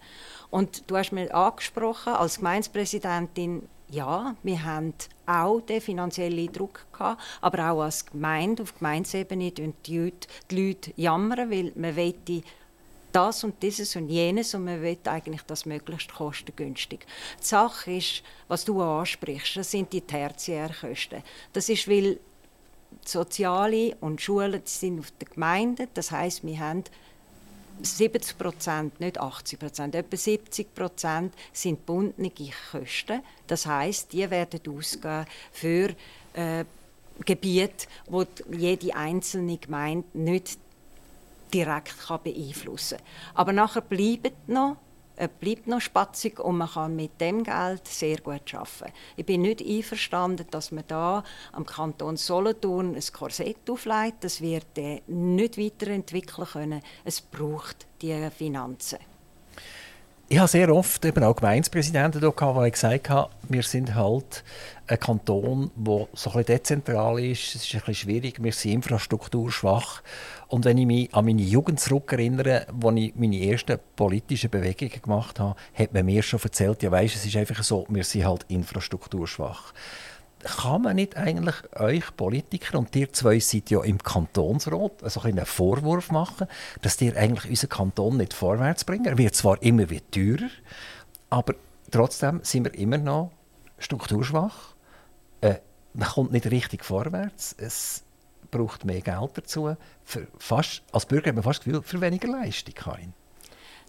Und 0.54 0.84
du 0.88 0.96
hast 0.96 1.10
mir 1.10 1.34
angesprochen, 1.34 2.12
als 2.12 2.36
Gemeindepräsidentin, 2.36 3.68
ja, 3.88 4.36
wir 4.44 4.62
haben 4.62 4.94
auch 5.26 5.60
den 5.60 5.80
finanziellen 5.80 6.52
Druck 6.52 6.86
gehabt, 6.92 7.20
aber 7.40 7.72
auch 7.72 7.82
als 7.82 8.06
Gemeinde, 8.06 8.62
auf 8.62 8.78
Gemeindesebene, 8.78 9.50
die 9.50 9.72
Leute, 9.98 10.28
die 10.48 10.68
Leute 10.68 10.92
jammern, 10.94 11.50
weil 11.50 11.72
man 11.74 11.96
wollte 11.96 12.42
das 13.10 13.42
und 13.42 13.60
dieses 13.64 13.96
und 13.96 14.08
jenes 14.08 14.54
und 14.54 14.66
man 14.66 14.80
will 14.80 14.96
eigentlich 15.06 15.42
das 15.42 15.66
möglichst 15.66 16.14
kostengünstig. 16.14 17.04
Die 17.40 17.44
Sache 17.44 17.94
ist, 17.94 18.22
was 18.46 18.64
du 18.64 18.80
ansprichst, 18.80 19.56
das 19.56 19.72
sind 19.72 19.92
die 19.92 20.02
Tertiärkosten. 20.02 21.24
Das 21.52 21.68
ist, 21.68 21.88
weil 21.88 22.20
Soziale 23.04 23.96
und 24.00 24.20
Schulen 24.20 24.62
sind 24.66 25.00
auf 25.00 25.10
der 25.20 25.30
Gemeinde, 25.30 25.88
das 25.94 26.12
heißt, 26.12 26.46
wir 26.46 26.60
haben 26.60 26.84
70 27.82 28.38
Prozent, 28.38 29.00
nicht 29.00 29.18
80 29.18 29.58
Prozent, 29.58 29.94
etwa 29.94 30.16
70 30.16 30.74
Prozent 30.74 31.34
sind 31.52 31.84
bundene 31.86 32.30
Kosten. 32.70 33.22
Das 33.46 33.66
heißt, 33.66 34.12
die 34.12 34.30
werden 34.30 34.60
ausgehen 34.68 35.26
für 35.52 35.94
äh, 36.34 36.64
Gebiete, 37.24 37.86
wo 38.06 38.24
jede 38.50 38.94
einzelne 38.94 39.58
Gemeinde 39.58 40.06
nicht 40.14 40.58
direkt 41.52 41.98
kann 42.06 42.22
beeinflussen 42.22 42.98
kann. 42.98 43.06
Aber 43.34 43.52
nachher 43.52 43.82
bleiben 43.82 44.32
noch 44.46 44.76
es 45.16 45.28
bleibt 45.40 45.66
noch 45.66 45.80
spatzig 45.80 46.40
und 46.40 46.58
man 46.58 46.68
kann 46.68 46.96
mit 46.96 47.20
dem 47.20 47.44
Geld 47.44 47.86
sehr 47.86 48.18
gut 48.18 48.52
arbeiten. 48.52 48.92
Ich 49.16 49.24
bin 49.24 49.42
nicht 49.42 49.64
einverstanden, 49.64 50.46
dass 50.50 50.72
man 50.72 50.84
da 50.88 51.22
am 51.52 51.64
Kanton 51.64 52.16
Solothurn 52.16 52.94
ein 52.94 53.02
Korsett 53.12 53.70
auflegt. 53.70 54.24
Das 54.24 54.40
wird 54.40 54.66
er 54.76 55.00
nicht 55.06 55.58
weiterentwickeln 55.58 56.48
können. 56.48 56.82
Es 57.04 57.20
braucht 57.20 57.86
die 58.02 58.28
Finanzen. 58.36 58.98
Ich 60.26 60.38
habe 60.38 60.48
sehr 60.48 60.74
oft 60.74 61.04
eben 61.04 61.22
auch 61.22 61.36
Gemeindepräsidenten 61.36 62.20
hier 62.20 62.32
gehabt, 62.32 62.64
die 62.64 62.70
gesagt 62.70 63.10
haben, 63.10 63.30
wir 63.50 63.62
sind 63.62 63.94
halt 63.94 64.42
ein 64.86 64.98
Kanton, 64.98 65.70
der 65.76 66.08
so 66.14 66.30
ein 66.30 66.36
bisschen 66.38 66.44
dezentral 66.46 67.22
ist. 67.22 67.54
Es 67.54 67.62
ist 67.62 67.74
ein 67.74 67.80
bisschen 67.80 67.94
schwierig, 67.94 68.42
wir 68.42 68.52
sind 68.52 68.72
infrastrukturschwach. 68.72 70.02
Und 70.54 70.64
wenn 70.66 70.78
ich 70.78 70.86
mich 70.86 71.12
an 71.12 71.24
meine 71.24 71.42
Jugend 71.42 71.80
zurückerinnere, 71.80 72.68
als 72.68 72.96
ich 72.96 73.16
meine 73.16 73.44
ersten 73.44 73.76
politischen 73.96 74.50
Bewegungen 74.50 75.02
gemacht 75.02 75.40
habe, 75.40 75.56
hat 75.74 75.92
man 75.92 76.06
mir 76.06 76.22
schon 76.22 76.40
erzählt, 76.40 76.80
ja 76.84 76.92
weißt, 76.92 77.16
es 77.16 77.26
ist 77.26 77.34
einfach 77.34 77.64
so, 77.64 77.84
wir 77.88 78.04
sind 78.04 78.24
halt 78.24 78.44
infrastrukturschwach 78.46 79.72
kann 80.44 80.82
man 80.82 80.96
nicht 80.96 81.16
eigentlich 81.16 81.56
euch 81.74 82.16
Politiker 82.16 82.78
und 82.78 82.94
ihr 82.94 83.10
zwei 83.12 83.40
seid 83.40 83.70
ja 83.70 83.82
im 83.82 83.96
Kantonsrat 83.98 85.02
also 85.02 85.22
einen 85.22 85.46
Vorwurf 85.46 86.12
machen, 86.12 86.46
dass 86.82 87.00
ihr 87.00 87.16
eigentlich 87.16 87.48
unseren 87.48 87.70
Kanton 87.70 88.18
nicht 88.18 88.34
vorwärts 88.34 88.84
bringen? 88.84 89.06
Er 89.06 89.16
wird 89.16 89.34
zwar 89.34 89.60
immer 89.62 89.88
wieder 89.88 90.04
teurer, 90.10 90.50
aber 91.30 91.54
trotzdem 91.90 92.40
sind 92.42 92.64
wir 92.64 92.74
immer 92.74 92.98
noch 92.98 93.32
strukturschwach. 93.78 94.74
Äh, 95.40 95.56
man 95.94 96.08
kommt 96.10 96.32
nicht 96.32 96.50
richtig 96.50 96.84
vorwärts. 96.84 97.56
Es 97.58 98.03
braucht 98.54 98.84
mehr 98.84 99.00
Geld 99.00 99.30
dazu. 99.34 99.76
Für 100.04 100.26
fast, 100.38 100.82
als 100.92 101.06
Bürger 101.06 101.28
hat 101.28 101.34
man 101.34 101.44
fast 101.44 101.60
das 101.60 101.64
Gefühl, 101.64 101.82
für 101.82 102.00
weniger 102.00 102.28
Leistung. 102.28 102.74
Karin. 102.74 103.12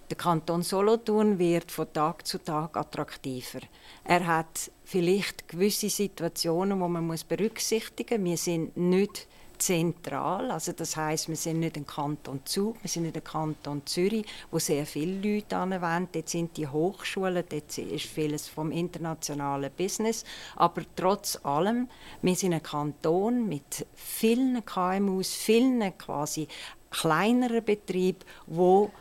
Der 0.09 0.17
Kanton 0.17 0.61
Solothurn 0.61 1.39
wird 1.39 1.71
von 1.71 1.91
Tag 1.91 2.27
zu 2.27 2.37
Tag 2.37 2.77
attraktiver. 2.77 3.61
Er 4.03 4.27
hat 4.27 4.71
vielleicht 4.83 5.47
gewisse 5.47 5.89
Situationen, 5.89 6.79
wo 6.79 6.87
man 6.87 7.19
berücksichtigen 7.27 8.21
muss. 8.21 8.29
Wir 8.29 8.37
sind 8.37 8.77
nicht 8.77 9.27
zentral, 9.57 10.51
also 10.51 10.71
das 10.71 10.95
heißt, 10.95 11.29
wir 11.29 11.35
sind 11.35 11.59
nicht 11.59 11.77
ein 11.77 11.85
Kanton 11.85 12.41
Zug, 12.45 12.77
wir 12.81 12.89
sind 12.89 13.03
nicht 13.03 13.15
ein 13.15 13.23
Kanton 13.23 13.85
Zürich, 13.85 14.25
wo 14.51 14.59
sehr 14.59 14.85
viele 14.85 15.35
Leute 15.35 15.57
anwenden. 15.57 16.09
Dort 16.13 16.29
sind 16.29 16.57
die 16.57 16.67
Hochschulen, 16.67 17.43
dort 17.47 17.77
ist 17.77 18.05
vieles 18.05 18.47
vom 18.47 18.71
internationalen 18.71 19.71
Business, 19.71 20.25
aber 20.55 20.83
trotz 20.95 21.39
allem, 21.43 21.89
wir 22.21 22.35
sind 22.35 22.53
ein 22.53 22.63
Kanton 22.63 23.47
mit 23.47 23.85
vielen 23.95 24.65
KMUs, 24.65 25.33
vielen 25.33 25.97
quasi 25.97 26.47
kleineren 26.89 27.63
Betrieben, 27.63 28.19
wo 28.47 28.91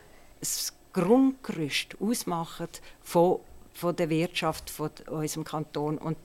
das 0.40 0.72
Grundgerüst 0.92 1.96
ausmachen 2.00 2.68
von, 3.02 3.40
von 3.72 3.96
der 3.96 4.10
Wirtschaft 4.10 4.70
von 4.70 4.90
unserem 5.10 5.44
Kanton. 5.44 5.98
Und 5.98 6.16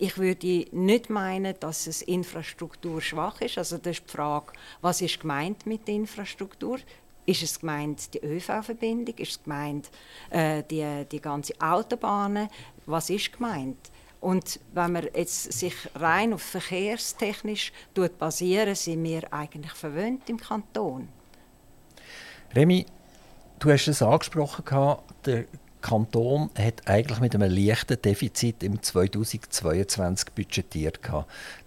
ich 0.00 0.16
würde 0.16 0.64
nicht 0.72 1.10
meinen, 1.10 1.54
dass 1.60 1.86
es 1.86 2.00
Infrastruktur 2.00 3.02
schwach 3.02 3.42
ist. 3.42 3.58
Also 3.58 3.76
das 3.76 3.98
ist 3.98 4.04
die 4.06 4.16
Frage, 4.16 4.52
was 4.80 5.02
ist 5.02 5.20
gemeint 5.20 5.66
mit 5.66 5.86
der 5.86 5.96
Infrastruktur? 5.96 6.78
Ist 7.26 7.42
es 7.42 7.60
gemeint 7.60 8.14
die 8.14 8.24
ÖV-Verbindung? 8.24 9.14
Ist 9.16 9.32
es 9.32 9.42
gemeint 9.42 9.90
äh, 10.30 10.62
die, 10.70 11.04
die 11.04 11.20
ganze 11.20 11.52
Autobahnen? 11.60 12.48
Was 12.86 13.10
ist 13.10 13.34
gemeint? 13.34 13.76
Und 14.20 14.58
wenn 14.72 14.92
man 14.92 15.06
jetzt 15.14 15.52
sich 15.52 15.74
rein 15.94 16.32
auf 16.32 16.42
verkehrstechnisch 16.42 17.72
basieren, 18.18 18.74
sind 18.74 19.04
wir 19.04 19.30
eigentlich 19.32 19.72
verwöhnt 19.72 20.28
im 20.30 20.38
Kanton. 20.38 21.08
Remy, 22.54 22.86
du 23.58 23.70
hast 23.70 23.86
es 23.86 24.00
angesprochen, 24.02 24.64
der 25.26 25.44
Kanton 25.80 26.50
hat 26.58 26.86
eigentlich 26.86 27.20
mit 27.20 27.34
einem 27.34 27.50
leichten 27.50 28.00
Defizit 28.00 28.62
im 28.62 28.82
2022 28.82 30.32
budgetiert. 30.32 31.00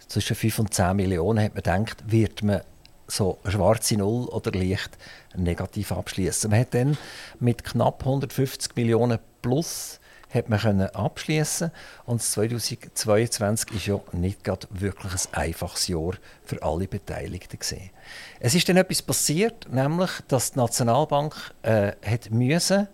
Zwischen 0.07 0.35
5 0.35 0.59
und 0.59 0.73
10 0.73 0.95
Millionen 0.95 1.43
hat 1.43 1.55
man 1.55 1.63
gedacht, 1.63 2.03
wird 2.07 2.43
man 2.43 2.61
so 3.07 3.39
schwarze 3.45 3.97
Null 3.97 4.25
oder 4.25 4.51
leicht 4.51 4.97
negativ 5.35 5.91
abschließen. 5.91 6.49
Man 6.49 6.59
hat 6.59 6.73
dann 6.73 6.97
mit 7.39 7.63
knapp 7.63 8.01
150 8.05 8.75
Millionen 8.75 9.19
plus 9.41 9.99
hat 10.33 10.49
man 10.49 10.59
können 10.59 10.89
abschließen 10.89 11.71
und 12.05 12.21
2022 12.21 13.71
ist 13.75 13.85
ja 13.85 13.99
nicht 14.13 14.43
gerade 14.43 14.67
wirklich 14.71 15.13
ein 15.13 15.33
einfaches 15.33 15.87
Jahr 15.87 16.13
für 16.43 16.61
alle 16.63 16.87
Beteiligten 16.87 17.59
gesehen. 17.59 17.91
Es 18.39 18.55
ist 18.55 18.67
dann 18.67 18.77
etwas 18.77 19.03
passiert, 19.03 19.71
nämlich 19.71 20.09
dass 20.27 20.53
die 20.53 20.59
Nationalbank 20.59 21.35
äh, 21.61 21.91
hat 22.03 22.31
müssen 22.31 22.87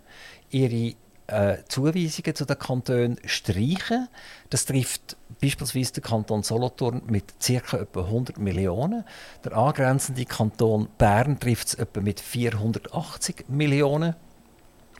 ihre 0.50 0.96
äh, 1.30 1.58
Zuweisungen 1.68 2.36
zu 2.36 2.46
den 2.46 2.60
Kantonen 2.60 3.20
streichen. 3.26 4.08
Das 4.50 4.66
trifft 4.66 5.18
beispielsweise 5.42 5.94
den 5.94 6.04
Kanton 6.04 6.44
Solothurn 6.44 7.02
mit 7.08 7.34
ca. 7.40 7.86
100 7.96 8.38
Millionen. 8.38 9.04
Der 9.44 9.56
angrenzende 9.56 10.26
Kanton 10.26 10.90
Bern 10.98 11.40
trifft 11.40 11.70
es 11.70 11.74
etwa 11.76 12.02
mit 12.02 12.20
480 12.20 13.46
Millionen 13.48 14.16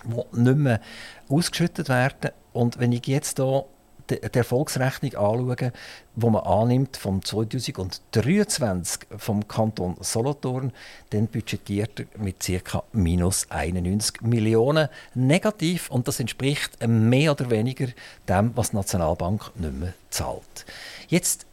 die 0.06 0.40
nicht 0.40 0.58
mehr 0.58 0.82
ausgeschüttet 1.28 1.90
werden. 1.90 2.32
Und 2.54 2.80
wenn 2.80 2.92
ich 2.92 3.06
jetzt 3.08 3.38
hier 3.38 3.66
die 4.10 4.22
Erfolgsrechnung 4.22 5.16
anschaue, 5.16 5.72
die 6.16 6.30
man 6.30 6.44
annimmt 6.44 6.98
vom 6.98 7.24
2023 7.24 9.08
vom 9.18 9.48
Kanton 9.48 9.98
Solothurn, 10.00 10.72
dann 11.12 11.28
budgetiert 11.28 12.00
er 12.00 12.06
mit 12.18 12.40
ca. 12.40 12.84
minus 12.92 13.50
91 13.50 14.22
Millionen 14.22 14.90
negativ 15.14 15.90
und 15.90 16.08
das 16.08 16.20
entspricht 16.20 16.78
mehr 16.88 17.32
oder 17.32 17.50
weniger 17.50 17.88
dem, 18.28 18.52
was 18.56 18.72
die 18.72 18.78
Nationalbank 18.78 19.52
nicht 19.56 19.74
mehr 19.74 19.94
zahlt. 20.10 20.66
Jetzt 21.08 21.46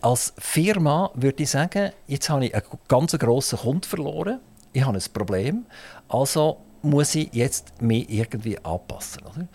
als 0.00 0.34
Firma 0.38 1.10
würde 1.14 1.44
ich 1.44 1.50
sagen, 1.50 1.92
jetzt 2.08 2.28
habe 2.28 2.46
ich 2.46 2.54
einen 2.54 2.64
ganz 2.88 3.16
grossen 3.16 3.58
Kunden 3.58 3.84
verloren, 3.84 4.40
ich 4.72 4.84
habe 4.84 4.96
ein 4.96 5.04
Problem, 5.12 5.66
also 6.08 6.58
muss 6.82 7.14
ich 7.14 7.32
jetzt 7.32 7.80
mich 7.80 8.10
irgendwie 8.10 8.58
anpassen. 8.58 9.22
Oder? 9.22 9.46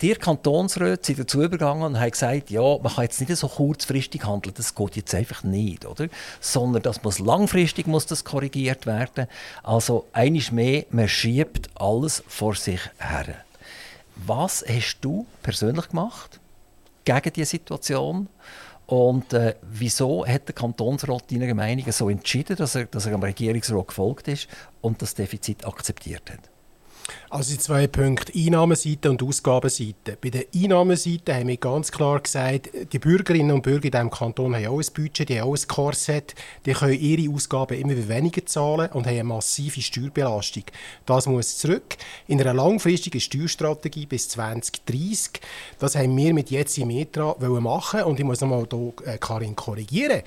Die 0.00 0.14
Kantonsräte 0.14 1.04
sind 1.04 1.18
dazu 1.18 1.42
übergegangen 1.42 1.82
und 1.82 1.98
haben 1.98 2.10
gesagt, 2.10 2.50
ja, 2.50 2.78
man 2.78 2.92
kann 2.92 3.04
jetzt 3.04 3.20
nicht 3.20 3.34
so 3.34 3.48
kurzfristig 3.48 4.24
handeln, 4.24 4.54
das 4.56 4.74
geht 4.74 4.94
jetzt 4.94 5.14
einfach 5.14 5.42
nicht, 5.42 5.86
oder? 5.86 6.06
Sondern 6.40 6.82
das 6.82 7.02
muss 7.02 7.18
langfristig 7.18 7.88
muss 7.88 8.06
das 8.06 8.24
korrigiert 8.24 8.86
werden. 8.86 9.26
Also 9.64 10.06
eines 10.12 10.52
mehr, 10.52 10.84
man 10.90 11.08
schiebt 11.08 11.68
alles 11.74 12.22
vor 12.28 12.54
sich 12.54 12.80
her. 12.98 13.34
Was 14.14 14.64
hast 14.68 14.98
du 15.00 15.26
persönlich 15.42 15.88
gemacht 15.88 16.38
gegen 17.04 17.32
diese 17.32 17.50
Situation? 17.50 18.28
Und 18.86 19.32
äh, 19.32 19.56
wieso 19.62 20.24
hat 20.24 20.46
der 20.46 20.54
Kantonsrat 20.54 21.30
deiner 21.30 21.52
Meinung 21.54 21.90
so 21.90 22.08
entschieden, 22.08 22.56
dass 22.56 22.76
er, 22.76 22.86
dass 22.86 23.06
er 23.06 23.14
am 23.14 23.22
Regierungsrat 23.22 23.88
gefolgt 23.88 24.28
ist 24.28 24.48
und 24.80 25.02
das 25.02 25.14
Defizit 25.14 25.66
akzeptiert 25.66 26.30
hat? 26.30 26.57
Also 27.30 27.52
die 27.52 27.58
zwei 27.58 27.86
Punkte, 27.86 28.32
Einnahmenseite 28.34 29.10
und 29.10 29.22
Ausgabenseite. 29.22 30.16
Bei 30.20 30.30
der 30.30 30.46
Einnahmenseite 30.54 31.34
haben 31.34 31.48
wir 31.48 31.56
ganz 31.56 31.90
klar 31.90 32.20
gesagt, 32.20 32.70
die 32.92 32.98
Bürgerinnen 32.98 33.52
und 33.52 33.62
Bürger 33.62 33.86
in 33.86 33.90
diesem 33.90 34.10
Kanton 34.10 34.54
haben 34.54 34.66
auch 34.66 34.80
ein 34.80 34.94
Budget, 34.94 35.28
die 35.28 35.40
haben 35.40 35.48
auch 35.48 35.56
ein 35.56 35.68
Korsett, 35.68 36.34
die 36.64 36.72
können 36.72 36.98
ihre 36.98 37.32
Ausgaben 37.32 37.78
immer 37.78 38.08
weniger 38.08 38.44
zahlen 38.46 38.90
und 38.92 39.06
haben 39.06 39.14
eine 39.14 39.24
massive 39.24 39.80
Steuerbelastung. 39.80 40.64
Das 41.06 41.26
muss 41.26 41.58
zurück. 41.58 41.96
In 42.26 42.40
einer 42.40 42.54
langfristigen 42.54 43.20
Steuerstrategie 43.20 44.06
bis 44.06 44.28
2030, 44.30 45.40
das 45.78 45.96
haben 45.96 46.16
wir 46.16 46.34
mit 46.34 46.50
jetzt 46.50 46.78
im 46.78 46.88
Metra 46.88 47.36
machen 47.38 48.02
und 48.02 48.18
ich 48.18 48.24
muss 48.24 48.40
nochmal 48.40 48.66
hier 48.70 49.14
äh, 49.14 49.18
Karin 49.18 49.56
korrigieren. 49.56 50.22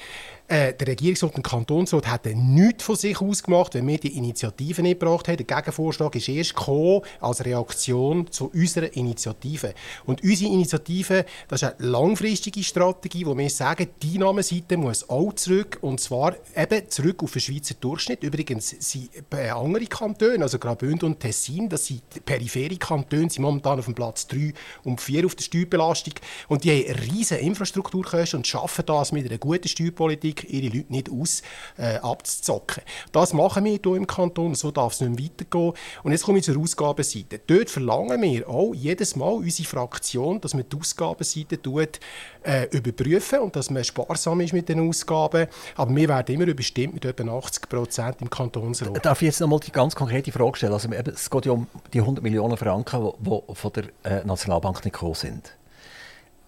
Äh, 0.52 0.74
der 0.74 0.88
Regierungsrat 0.88 1.34
und 1.36 1.44
Kantonsrat 1.44 2.12
hätten 2.12 2.54
nichts 2.54 2.84
von 2.84 2.98
sich 2.98 3.22
ausgemacht, 3.22 3.74
wenn 3.74 3.88
wir 3.88 3.98
die 3.98 4.18
Initiative 4.18 4.82
nicht 4.82 5.00
gebracht 5.00 5.30
haben. 5.30 5.38
Der 5.38 5.46
Gegenvorschlag 5.46 6.14
ist 6.14 6.28
erst 6.28 6.58
gekommen 6.58 7.04
als 7.22 7.46
Reaktion 7.46 8.30
zu 8.30 8.52
unserer 8.54 8.94
Initiative. 8.94 9.74
Und 10.06 10.22
unsere 10.22 10.52
Initiative, 10.52 11.26
das 11.48 11.62
ist 11.62 11.70
eine 11.70 11.90
langfristige 11.90 12.62
Strategie, 12.66 13.26
wo 13.26 13.38
wir 13.38 13.50
sagen, 13.50 13.88
die 14.04 14.16
Einnahmenseite 14.16 14.76
muss 14.76 15.10
auch 15.10 15.32
zurück, 15.36 15.78
und 15.80 16.02
zwar 16.02 16.36
eben 16.54 16.90
zurück 16.90 17.24
auf 17.24 17.32
den 17.32 17.40
Schweizer 17.40 17.76
Durchschnitt. 17.76 18.22
Übrigens 18.22 18.76
sind 18.78 19.10
äh, 19.34 19.52
andere 19.52 19.86
Kantone, 19.86 20.44
also 20.44 20.60
Graubünden 20.60 21.06
und 21.06 21.22
Tessin, 21.22 21.70
das 21.70 21.86
sind 21.86 22.02
periphere 22.26 22.76
Kantone, 22.76 23.30
sind 23.30 23.40
momentan 23.44 23.80
auf 23.80 23.86
dem 23.86 23.96
Platz 23.96 24.28
3 24.28 24.54
und 24.84 25.00
4 25.00 25.26
auf 25.26 25.36
der 25.36 25.46
Steuerbelastung. 25.46 26.16
Und 26.50 26.66
die 26.66 26.72
haben 26.72 27.00
riesige 27.10 27.40
Infrastrukturkosten 27.40 28.40
und 28.40 28.48
schaffen 28.48 28.86
das 28.86 29.14
mit 29.14 29.26
einer 29.30 29.38
guten 29.38 29.70
Steuerpolitik 29.70 30.41
ihre 30.50 30.76
Leute 30.76 30.92
nicht 30.92 31.10
aus 31.10 31.42
äh, 31.78 31.98
abzuzocken. 31.98 32.84
Das 33.12 33.34
machen 33.34 33.66
wir 33.66 33.80
hier 33.84 33.96
im 33.96 34.08
Kanton, 34.08 34.56
so 34.56 34.72
darf 34.72 34.94
es 34.94 35.02
nicht 35.02 35.20
mehr 35.20 35.30
weitergehen. 35.30 35.74
Und 36.04 36.12
jetzt 36.12 36.24
komme 36.24 36.40
ich 36.40 36.46
zur 36.46 36.60
Ausgabenseite. 36.60 37.40
Dort 37.46 37.70
verlangen 37.70 38.22
wir 38.22 38.48
auch 38.50 38.74
jedes 38.74 39.16
Mal 39.16 39.34
unsere 39.34 39.68
Fraktion, 39.68 40.40
dass 40.42 40.54
man 40.54 40.66
die 40.70 40.78
Ausgabenseite 40.78 41.62
tut, 41.62 42.00
äh, 42.44 42.66
überprüfen 42.72 43.40
und 43.40 43.56
dass 43.56 43.70
man 43.70 43.84
sparsam 43.84 44.42
ist 44.42 44.54
mit 44.54 44.70
den 44.70 44.88
Ausgaben. 44.88 45.48
Aber 45.76 45.96
wir 45.96 46.10
werden 46.10 46.36
immer 46.36 46.48
überstimmt 46.48 46.94
mit 46.94 47.06
etwa 47.06 47.38
80 47.38 47.70
Prozent 47.70 48.22
im 48.22 48.30
Kantonsrat. 48.30 49.06
Darf 49.06 49.22
ich 49.22 49.28
jetzt 49.28 49.40
noch 49.40 49.48
mal 49.48 49.60
die 49.60 49.72
ganz 49.72 49.96
konkrete 49.96 50.32
Frage 50.32 50.58
stellen? 50.58 50.74
Also, 50.74 50.90
es 50.90 51.30
geht 51.30 51.46
ja 51.46 51.52
um 51.52 51.68
die 51.94 52.00
100 52.00 52.24
Millionen 52.24 52.58
Franken, 52.58 53.12
die 53.20 53.42
von 53.54 53.72
der 53.74 53.84
äh, 54.04 54.26
Nationalbank 54.26 54.84
nicht 54.84 54.94
gekommen 54.94 55.16
sind. 55.16 55.56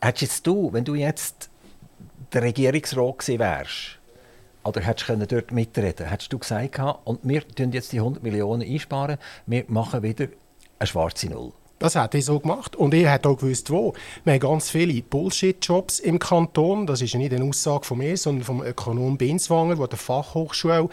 Hättest 0.02 0.46
du, 0.46 0.74
wenn 0.74 0.84
du 0.84 0.96
jetzt 0.96 1.50
der 2.34 2.42
Regierungsrat 2.42 3.20
gewesen 3.20 3.40
wärst, 3.40 4.00
oder 4.64 4.82
hättest 4.82 5.10
du 5.10 5.28
dort 5.28 5.52
mitreden 5.52 6.08
hättest 6.08 6.34
du 6.34 6.40
gesagt, 6.40 6.80
und 7.04 7.20
wir 7.24 7.48
tun 7.48 7.72
jetzt 7.72 7.92
die 7.92 8.00
100 8.00 8.24
Millionen 8.24 8.62
einsparen, 8.62 9.18
wir 9.46 9.66
machen 9.68 10.04
wieder 10.04 10.28
eine 10.80 10.88
schwarze 10.88 11.28
Null. 11.28 11.54
Das 11.84 11.98
hat 11.98 12.16
er 12.16 12.22
so 12.22 12.40
gemacht. 12.40 12.78
Und 12.78 12.94
er 12.94 13.12
hat 13.12 13.28
auch 13.28 13.36
gewusst, 13.36 13.70
wo. 13.70 13.94
Wir 14.24 14.36
haben 14.36 14.40
ganz 14.40 14.70
viele 14.70 15.02
Bullshit-Jobs 15.02 16.00
im 16.00 16.18
Kanton. 16.18 16.88
Das 16.88 17.02
ist 17.02 17.14
nicht 17.14 17.34
eine 17.34 17.44
Aussage 17.44 17.84
von 17.84 17.98
mir, 17.98 18.16
sondern 18.16 18.46
vom 18.46 18.64
Ökonom 18.64 19.18
Binswanger, 19.18 19.76
der 19.76 19.88
der 19.88 19.98
Fachhochschule 19.98 20.88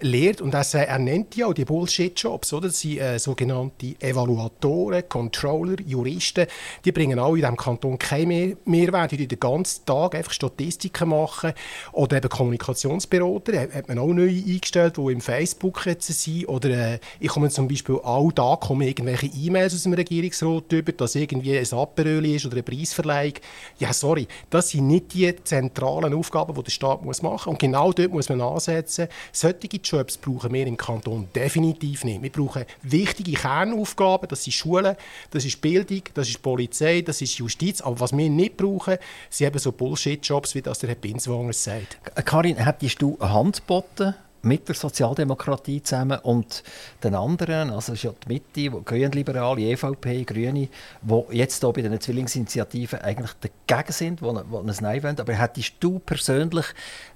lehrt. 0.00 0.42
Und 0.42 0.52
er, 0.52 0.66
er 0.74 0.98
nennt 0.98 1.34
ja 1.34 1.46
auch 1.46 1.54
die 1.54 1.64
Bullshit-Jobs. 1.64 2.50
Das 2.60 2.78
sind 2.78 2.98
äh, 2.98 3.18
sogenannte 3.18 3.96
Evaluatoren, 4.00 5.08
Controller, 5.08 5.80
Juristen. 5.80 6.46
Die 6.84 6.92
bringen 6.92 7.18
alle 7.18 7.36
in 7.36 7.40
diesem 7.40 7.56
Kanton 7.56 7.98
keinen 7.98 8.28
mehr 8.28 8.56
Mehrwert. 8.66 9.12
Die 9.12 9.26
den 9.26 9.40
ganzen 9.40 9.86
Tag 9.86 10.14
einfach 10.14 10.32
Statistiken 10.32 11.08
machen. 11.08 11.54
Oder 11.92 12.18
eben 12.18 12.28
Kommunikationsberater. 12.28 13.62
Hat 13.72 13.88
man 13.88 13.98
auch 13.98 14.12
neu 14.12 14.28
eingestellt, 14.28 14.98
die 14.98 15.10
im 15.10 15.22
Facebook 15.22 15.86
jetzt 15.86 16.08
sind. 16.08 16.48
Oder 16.50 16.68
äh, 16.68 16.98
ich 17.18 17.28
komme 17.28 17.48
zum 17.48 17.66
Beispiel 17.66 17.94
auch 17.94 18.30
da 18.30 18.56
kommen 18.56 18.86
irgendwelche 18.86 19.28
E-Mails 19.28 19.72
aus 19.72 19.84
dem 19.84 19.94
Regierungsrat 19.94 20.33
Regierungsrat 20.42 20.72
über, 20.72 20.92
dass 20.92 21.14
irgendwie 21.14 21.58
ein 21.58 21.72
Aperöli 21.72 22.36
ist 22.36 22.46
oder 22.46 22.54
eine 22.54 22.62
Preisverleihung. 22.62 23.34
Ja, 23.78 23.92
sorry, 23.92 24.26
das 24.50 24.70
sind 24.70 24.86
nicht 24.86 25.14
die 25.14 25.34
zentralen 25.44 26.14
Aufgaben, 26.14 26.54
die 26.54 26.62
der 26.62 26.70
Staat 26.70 27.04
machen 27.04 27.22
muss. 27.22 27.46
Und 27.46 27.58
genau 27.58 27.92
dort 27.92 28.12
muss 28.12 28.28
man 28.28 28.40
ansetzen. 28.40 29.08
Solche 29.32 29.76
Jobs 29.82 30.16
brauchen 30.16 30.52
wir 30.52 30.66
im 30.66 30.76
Kanton 30.76 31.28
definitiv 31.34 32.04
nicht. 32.04 32.22
Wir 32.22 32.30
brauchen 32.30 32.64
wichtige 32.82 33.32
Kernaufgaben, 33.32 34.28
das 34.28 34.44
sind 34.44 34.52
Schulen, 34.52 34.96
das 35.30 35.44
ist 35.44 35.60
Bildung, 35.60 36.02
das 36.14 36.28
ist 36.28 36.42
Polizei, 36.42 37.02
das 37.02 37.20
ist 37.20 37.38
Justiz. 37.38 37.80
Aber 37.80 38.00
was 38.00 38.16
wir 38.16 38.28
nicht 38.28 38.56
brauchen, 38.56 38.96
sind 39.30 39.46
eben 39.46 39.58
so 39.58 39.72
Bullshit-Jobs, 39.72 40.54
wie 40.54 40.62
das 40.62 40.78
der 40.80 40.90
Herr 40.90 40.96
Binswanger 40.96 41.52
sagt. 41.52 41.98
Karin, 42.24 42.56
hättest 42.56 43.00
du 43.00 43.18
Hand 43.20 43.60
geboten, 43.60 44.14
mit 44.44 44.68
der 44.68 44.74
Sozialdemokratie 44.74 45.82
zusammen 45.82 46.18
und 46.22 46.62
den 47.02 47.14
anderen, 47.14 47.70
also 47.70 47.92
ist 47.92 48.02
ja 48.02 48.12
die 48.26 48.32
Mitte, 48.32 48.82
Grünliberale, 48.82 49.62
EVP, 49.62 50.24
Grüne, 50.24 50.68
die 51.02 51.22
jetzt 51.32 51.60
hier 51.60 51.72
bei 51.72 51.82
den 51.82 52.00
Zwillingsinitiativen 52.00 53.00
eigentlich 53.00 53.32
dagegen 53.40 53.92
sind, 53.92 54.20
die, 54.20 54.24
die 54.24 54.56
ein 54.56 54.76
Nein 54.80 55.02
wollen. 55.02 55.20
Aber 55.20 55.32
hättest 55.32 55.74
du 55.80 55.98
persönlich 55.98 56.66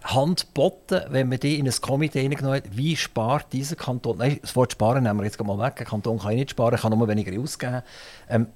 Hand 0.05 0.47
geboten, 0.47 1.03
wenn 1.11 1.29
man 1.29 1.39
die 1.39 1.59
in 1.59 1.67
ein 1.67 1.75
Komitee 1.81 2.27
genommen 2.29 2.57
hat, 2.57 2.77
wie 2.77 2.97
spart 2.97 3.53
dieser 3.53 3.77
Kanton, 3.77 4.19
nein, 4.19 4.39
das 4.41 4.57
Wort 4.57 4.73
sparen 4.73 5.03
nehmen 5.03 5.19
wir 5.19 5.25
jetzt 5.25 5.43
mal 5.43 5.59
weg, 5.59 5.81
ein 5.81 5.87
Kanton 5.87 6.19
kann 6.19 6.35
nicht 6.35 6.51
sparen, 6.51 6.79
kann 6.79 6.97
nur 6.97 7.09
weniger 7.09 7.39
ausgeben. 7.41 7.83
Ähm, 8.29 8.47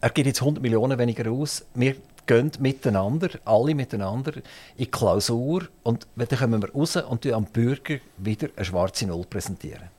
er 0.00 0.10
gibt 0.10 0.26
jetzt 0.26 0.40
100 0.40 0.62
Millionen 0.62 0.98
weniger 0.98 1.30
aus, 1.30 1.64
wir 1.74 1.96
gehen 2.26 2.52
miteinander, 2.58 3.30
alle 3.44 3.74
miteinander, 3.74 4.36
in 4.36 4.42
die 4.78 4.86
Klausur 4.86 5.68
und 5.82 6.06
dann 6.16 6.28
kommen 6.28 6.62
wir 6.62 6.72
raus 6.72 6.96
und 6.96 7.26
am 7.26 7.44
Bürger 7.44 7.98
wieder 8.18 8.48
eine 8.56 8.64
schwarze 8.64 9.06
Null 9.06 9.24
präsentieren. 9.28 9.94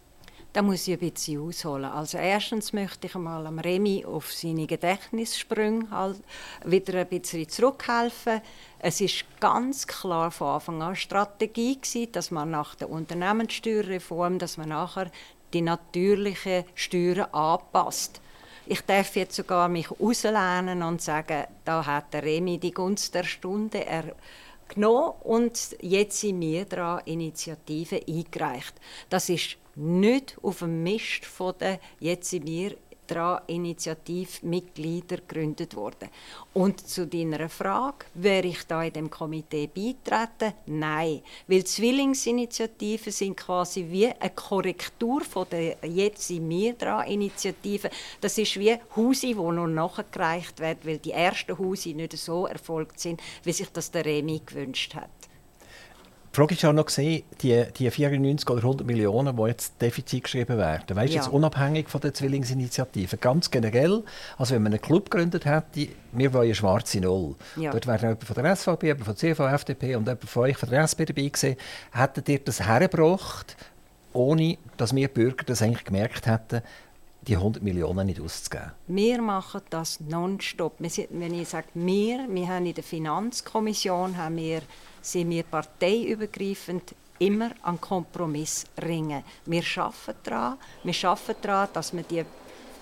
Da 0.55 0.61
muss 0.61 0.87
ich 0.87 0.93
ein 0.93 1.11
bisschen 1.11 1.41
ausholen. 1.41 1.83
Also 1.83 2.17
erstens 2.17 2.71
möchte 2.71 3.07
ich 3.07 3.15
einmal 3.15 3.45
am 3.45 3.59
Remi 3.59 4.05
auf 4.05 4.31
seine 4.31 4.65
Gedächtnissprünge 4.65 5.91
halt 5.91 6.23
wieder 6.63 6.97
ein 6.97 7.07
bisschen 7.09 7.49
zurückhelfen. 7.49 8.39
Es 8.79 9.01
ist 9.01 9.25
ganz 9.41 9.85
klar 9.85 10.31
von 10.31 10.47
Anfang 10.47 10.81
an 10.81 10.95
Strategie 10.95 11.75
gewesen, 11.75 12.09
dass 12.13 12.31
man 12.31 12.51
nach 12.51 12.75
der 12.75 12.89
Unternehmenssteuerreform, 12.89 14.39
dass 14.39 14.55
man 14.55 14.69
nachher 14.69 15.11
die 15.53 15.61
natürlichen 15.61 16.63
Steuern 16.73 17.27
anpasst. 17.33 18.21
Ich 18.67 18.81
darf 18.81 19.15
jetzt 19.15 19.35
sogar 19.35 19.69
mich 19.69 19.91
auslehnen 19.91 20.81
und 20.81 20.99
sagen, 20.99 21.45
da 21.65 21.85
hat 21.85 22.11
der 22.13 22.23
Remi 22.23 22.57
die 22.57 22.71
Gunst 22.73 23.13
der 23.13 23.23
Stunde 23.23 23.85
genommen 24.67 25.13
und 25.23 25.77
jetzt 25.81 26.19
sind 26.19 26.41
wir 26.41 26.65
dran 26.65 27.01
Initiative 27.05 28.01
eingereicht. 28.07 28.73
Das 29.09 29.29
ist 29.29 29.57
nicht 29.75 30.37
auf 30.41 30.59
dem 30.59 30.81
Mist 30.81 31.25
von 31.25 31.53
der 31.59 31.79
«Jetzt 31.99 32.29
sind 32.29 32.47
wir 32.47 32.75
dran» 33.07 33.41
Initiativmitglieder 33.47 35.17
gegründet 35.17 35.75
worden. 35.75 36.09
Und 36.53 36.87
zu 36.87 37.07
deiner 37.07 37.49
Frage, 37.49 38.05
wäre 38.13 38.47
ich 38.47 38.63
da 38.63 38.83
in 38.83 38.93
dem 38.93 39.09
Komitee 39.09 39.67
beitreten? 39.67 40.53
Nein, 40.65 41.21
weil 41.47 41.63
Zwillingsinitiativen 41.63 43.11
sind 43.11 43.37
quasi 43.37 43.85
wie 43.89 44.07
eine 44.07 44.29
Korrektur 44.29 45.21
von 45.21 45.47
der 45.49 45.77
«Jetzt 45.83 46.27
sind 46.27 46.49
wir 46.49 46.73
dran» 46.73 47.07
Initiative. 47.07 47.89
Das 48.21 48.37
ist 48.37 48.59
wie 48.59 48.77
Hausi, 48.95 49.27
die 49.27 49.35
noch 49.35 49.67
nachgereicht 49.67 50.59
werden, 50.59 50.79
weil 50.83 50.97
die 50.97 51.11
ersten 51.11 51.57
Hausi 51.57 51.93
nicht 51.93 52.17
so 52.17 52.47
erfolgt 52.47 52.99
sind, 52.99 53.21
wie 53.43 53.53
sich 53.53 53.69
das 53.69 53.91
der 53.91 54.05
Remi 54.05 54.41
gewünscht 54.45 54.95
hat. 54.95 55.09
Die 56.35 56.41
Frage 56.41 56.53
ist 56.53 56.65
auch 56.65 56.73
noch 56.73 56.87
gesehen, 56.87 57.23
die, 57.39 57.63
die 57.77 57.89
94 57.89 58.49
oder 58.49 58.61
100 58.61 58.85
Millionen, 58.85 59.37
die 59.37 59.43
jetzt 59.43 59.81
Defizit 59.81 60.25
geschrieben 60.25 60.57
werden. 60.57 60.93
Weißt 60.93 61.13
du, 61.13 61.15
ja. 61.15 61.23
jetzt 61.23 61.31
unabhängig 61.31 61.87
von 61.87 62.01
der 62.01 62.13
Zwillingsinitiative, 62.13 63.15
ganz 63.15 63.49
generell, 63.49 64.03
also 64.37 64.53
wenn 64.53 64.63
man 64.63 64.73
einen 64.73 64.81
Club 64.81 65.09
gegründet 65.09 65.45
hätte, 65.45 65.87
wir 66.11 66.33
wollen 66.33 66.47
eine 66.47 66.55
schwarze 66.55 66.99
Null. 66.99 67.35
Ja. 67.55 67.71
Dort 67.71 67.87
wäre 67.87 68.01
jemand 68.01 68.25
von 68.25 68.35
der 68.35 68.53
SVP, 68.53 68.87
jemand 68.87 69.05
von 69.05 69.15
der 69.15 69.33
CV, 69.33 69.47
FDP 69.47 69.95
und 69.95 70.07
jemand 70.09 70.29
von 70.29 70.43
euch 70.43 70.57
von 70.57 70.69
der 70.69 70.81
SP 70.83 71.07
dabei 71.07 71.29
gewesen. 71.29 71.55
Hättet 71.93 72.27
ihr 72.27 72.39
das 72.39 72.67
hergebracht, 72.67 73.55
ohne 74.11 74.57
dass 74.75 74.93
wir 74.93 75.07
Bürger 75.07 75.45
das 75.45 75.61
eigentlich 75.61 75.85
gemerkt 75.85 76.25
hätten, 76.25 76.63
die 77.21 77.37
100 77.37 77.63
Millionen 77.63 78.07
nicht 78.07 78.19
auszugeben? 78.19 78.73
Wir 78.87 79.21
machen 79.21 79.61
das 79.69 80.01
nonstop. 80.01 80.73
Wenn 80.79 81.33
ich 81.33 81.47
sage 81.47 81.67
wir, 81.75 82.27
wir 82.29 82.47
haben 82.49 82.65
in 82.65 82.73
der 82.73 82.83
Finanzkommission 82.83 84.17
haben 84.17 84.35
wir 84.35 84.63
sind 85.05 85.29
wir 85.29 85.43
parteiübergreifend 85.43 86.95
immer 87.19 87.51
an 87.61 87.79
Kompromiss 87.79 88.65
ringen. 88.81 89.23
Wir 89.45 89.63
arbeiten 89.77 90.19
daran, 90.23 90.57
wir 90.83 90.95
arbeiten 91.03 91.41
daran, 91.41 91.69
dass 91.73 91.93
wir 91.93 92.03
die 92.03 92.25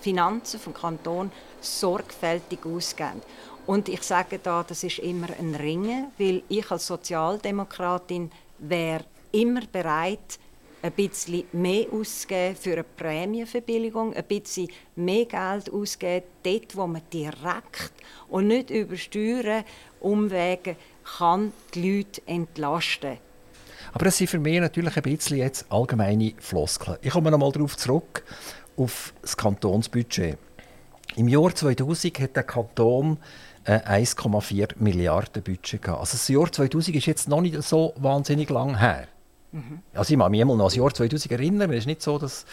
Finanzen 0.00 0.58
vom 0.58 0.74
Kanton 0.74 1.30
sorgfältig 1.60 2.60
ausgeben. 2.64 3.22
Und 3.66 3.88
ich 3.88 4.02
sage 4.02 4.38
da, 4.38 4.62
das 4.62 4.84
ist 4.84 4.98
immer 4.98 5.28
ein 5.38 5.54
Ringen, 5.54 6.08
weil 6.18 6.42
ich 6.48 6.70
als 6.70 6.86
Sozialdemokratin 6.86 8.30
wäre 8.58 9.04
immer 9.32 9.62
bereit, 9.70 10.38
ein 10.82 10.92
bisschen 10.92 11.44
mehr 11.52 11.86
auszugeben 11.90 12.56
für 12.56 12.72
eine 12.74 12.84
Prämienverbilligung, 12.84 14.14
ein 14.14 14.24
bisschen 14.24 14.68
mehr 14.96 15.24
Geld 15.24 15.72
auszugeben, 15.72 16.26
dort, 16.42 16.76
wo 16.76 16.86
man 16.86 17.00
direkt 17.10 17.92
und 18.28 18.48
nicht 18.48 18.68
über 18.68 18.96
Steuern, 18.96 19.64
Umwege 20.00 20.76
kann 21.18 21.52
die 21.74 21.96
Leute 21.96 22.22
entlasten. 22.26 23.18
Aber 23.92 24.06
das 24.06 24.16
sind 24.16 24.30
für 24.30 24.38
mich 24.38 24.60
natürlich 24.60 24.96
ein 24.96 25.02
bisschen 25.02 25.38
jetzt 25.38 25.66
allgemeine 25.70 26.32
Floskeln. 26.38 26.98
Ich 27.02 27.10
komme 27.10 27.30
noch 27.30 27.38
mal 27.38 27.52
darauf 27.52 27.76
zurück, 27.76 28.24
auf 28.76 29.14
das 29.22 29.36
Kantonsbudget. 29.36 30.38
Im 31.16 31.28
Jahr 31.28 31.54
2000 31.54 32.18
hat 32.20 32.36
der 32.36 32.42
Kanton 32.42 33.18
1,4 33.66 34.62
äh, 34.62 34.74
Milliarden 34.76 35.42
Budget 35.42 35.80
gehabt. 35.80 36.00
Also 36.00 36.12
das 36.12 36.28
Jahr 36.28 36.50
2000 36.50 36.96
ist 36.96 37.06
jetzt 37.06 37.28
noch 37.28 37.40
nicht 37.40 37.62
so 37.62 37.94
wahnsinnig 37.96 38.50
lang 38.50 38.78
her. 38.78 39.06
Mhm. 39.54 39.82
Also 39.94 40.12
ich 40.12 40.18
kann 40.18 40.30
mich 40.32 40.40
einmal 40.40 40.56
noch 40.56 40.64
das 40.66 40.74
Jahr 40.74 40.92
2000 40.92 41.30
erinnern. 41.30 41.70
Es 41.70 41.78
ist 41.78 41.86
nicht 41.86 42.02
so, 42.02 42.18
dass, 42.18 42.44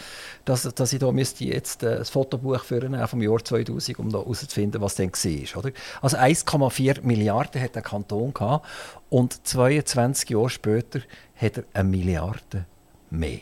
dass, 0.44 0.62
dass 0.62 0.92
ich 0.92 1.00
da 1.00 1.10
müsste 1.10 1.44
jetzt 1.44 1.82
äh, 1.82 1.98
das 1.98 2.10
Fotobuch 2.10 2.62
führen 2.62 2.96
vom 3.08 3.20
Jahr 3.20 3.44
2000, 3.44 3.98
um 3.98 4.10
herauszufinden, 4.10 4.80
was 4.80 4.94
dann 4.94 5.10
war. 5.10 5.58
Oder? 5.58 5.72
Also 6.00 6.16
1,4 6.16 7.02
Milliarden 7.02 7.60
hat 7.60 7.74
der 7.74 7.82
Kanton 7.82 8.32
gehabt 8.32 8.66
und 9.10 9.44
22 9.44 10.30
Jahre 10.30 10.48
später 10.48 11.00
hat 11.34 11.56
er 11.56 11.64
eine 11.74 11.88
Milliarde 11.88 12.66
mehr. 13.10 13.40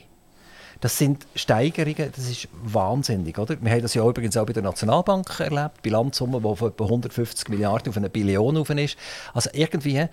Das 0.80 0.96
sind 0.96 1.26
Steigerungen, 1.34 2.10
das 2.16 2.30
ist 2.30 2.48
wahnsinnig. 2.62 3.38
Oder? 3.38 3.60
Wir 3.60 3.70
haben 3.70 3.82
das 3.82 3.92
ja 3.92 4.08
übrigens 4.08 4.38
auch 4.38 4.46
bei 4.46 4.54
der 4.54 4.62
Nationalbank 4.62 5.38
erlebt, 5.38 5.82
Bilanzsumme, 5.82 6.40
die 6.40 6.56
von 6.56 6.70
etwa 6.70 6.84
150 6.84 7.50
Milliarden 7.50 7.90
auf 7.90 7.98
eine 7.98 8.08
Billion 8.08 8.56
auf 8.56 8.70
ist. 8.70 8.96
Also 9.34 9.50
irgendwie 9.52 10.08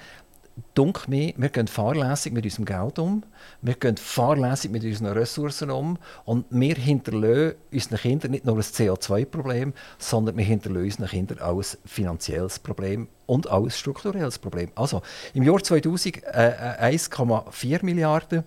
dunkel 0.73 1.09
mir, 1.09 1.33
wir 1.37 1.49
gehen 1.49 1.67
fahrlässig 1.67 2.33
mit 2.33 2.43
unserem 2.45 2.65
Geld 2.65 2.99
um, 2.99 3.23
wir 3.61 3.75
gehen 3.75 3.97
fahrlässig 3.97 4.71
mit 4.71 4.83
unseren 4.83 5.07
Ressourcen 5.13 5.69
um 5.69 5.97
und 6.25 6.45
wir 6.49 6.75
hinterlassen 6.75 7.55
unseren 7.71 7.97
Kindern 7.97 8.31
nicht 8.31 8.45
nur 8.45 8.55
ein 8.55 8.61
CO2-Problem, 8.61 9.73
sondern 9.97 10.37
wir 10.37 10.45
hinterlassen 10.45 10.85
unseren 10.85 11.07
Kindern 11.07 11.39
auch 11.39 11.59
ein 11.59 11.77
finanzielles 11.85 12.59
Problem 12.59 13.07
und 13.25 13.49
auch 13.49 13.63
ein 13.63 13.71
strukturelles 13.71 14.39
Problem. 14.39 14.71
Also 14.75 15.01
im 15.33 15.43
Jahr 15.43 15.61
2000 15.61 16.23
äh, 16.25 16.97
1,4 16.97 17.79
äh, 17.79 17.85
Milliarden 17.85 18.43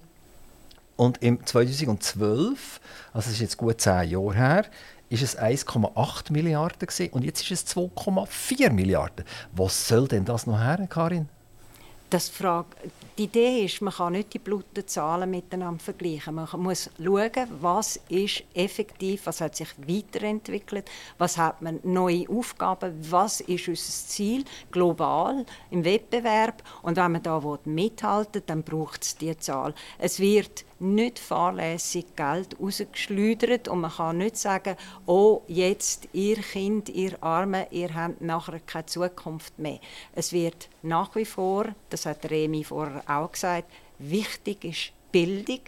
und 0.96 1.22
im 1.22 1.44
2012, 1.44 2.80
also 3.12 3.26
das 3.26 3.28
ist 3.28 3.40
jetzt 3.40 3.56
gut 3.56 3.80
zehn 3.80 4.10
Jahre 4.10 4.34
her, 4.34 4.64
ist 5.08 5.22
es 5.22 5.38
1,8 5.38 6.32
Milliarden 6.32 6.86
gewesen, 6.86 7.12
und 7.12 7.24
jetzt 7.24 7.42
ist 7.42 7.50
es 7.50 7.76
2,4 7.76 8.70
Milliarden. 8.70 9.24
Was 9.52 9.88
soll 9.88 10.06
denn 10.06 10.24
das 10.24 10.46
noch 10.46 10.60
her, 10.60 10.86
Karin? 10.88 11.28
Das 12.10 12.28
Frage, 12.28 12.66
die 13.16 13.24
Idee 13.24 13.66
ist, 13.66 13.80
man 13.82 13.94
kann 13.94 14.14
nicht 14.14 14.34
die 14.34 14.40
blutigen 14.40 14.88
Zahlen 14.88 15.30
miteinander 15.30 15.78
vergleichen. 15.78 16.34
Man 16.34 16.48
muss 16.56 16.90
schauen, 16.98 17.30
was 17.60 18.00
ist 18.08 18.42
effektiv, 18.52 19.26
was 19.26 19.40
hat 19.40 19.54
sich 19.54 19.68
weiterentwickelt, 19.86 20.90
was 21.18 21.38
hat 21.38 21.62
man 21.62 21.78
neue 21.84 22.28
Aufgaben, 22.28 22.92
was 23.08 23.40
ist 23.42 23.68
unser 23.68 24.08
Ziel 24.08 24.44
global 24.72 25.46
im 25.70 25.84
Wettbewerb. 25.84 26.64
Und 26.82 26.96
wenn 26.96 27.12
man 27.12 27.22
da 27.22 27.40
mithalten 27.64 28.34
will, 28.34 28.42
dann 28.44 28.64
braucht 28.64 29.04
es 29.04 29.16
diese 29.16 29.38
Zahl. 29.38 29.72
Es 29.98 30.18
wird 30.18 30.64
nicht 30.80 31.18
fahrlässig 31.18 32.16
Geld 32.16 32.56
rausgeschleudert 32.60 33.68
und 33.68 33.80
man 33.80 33.90
kann 33.90 34.18
nicht 34.18 34.36
sagen, 34.36 34.76
oh, 35.06 35.42
jetzt, 35.46 36.08
ihr 36.12 36.36
Kind, 36.36 36.88
ihr 36.88 37.22
Arme, 37.22 37.68
ihr 37.70 37.94
habt 37.94 38.20
nachher 38.20 38.60
keine 38.60 38.86
Zukunft 38.86 39.58
mehr. 39.58 39.80
Es 40.14 40.32
wird 40.32 40.68
nach 40.82 41.14
wie 41.16 41.24
vor, 41.24 41.66
das 41.90 42.06
hat 42.06 42.30
Remi 42.30 42.64
vorher 42.64 43.02
auch 43.06 43.32
gesagt, 43.32 43.70
wichtig 43.98 44.64
ist 44.64 44.92
Bildung, 45.12 45.60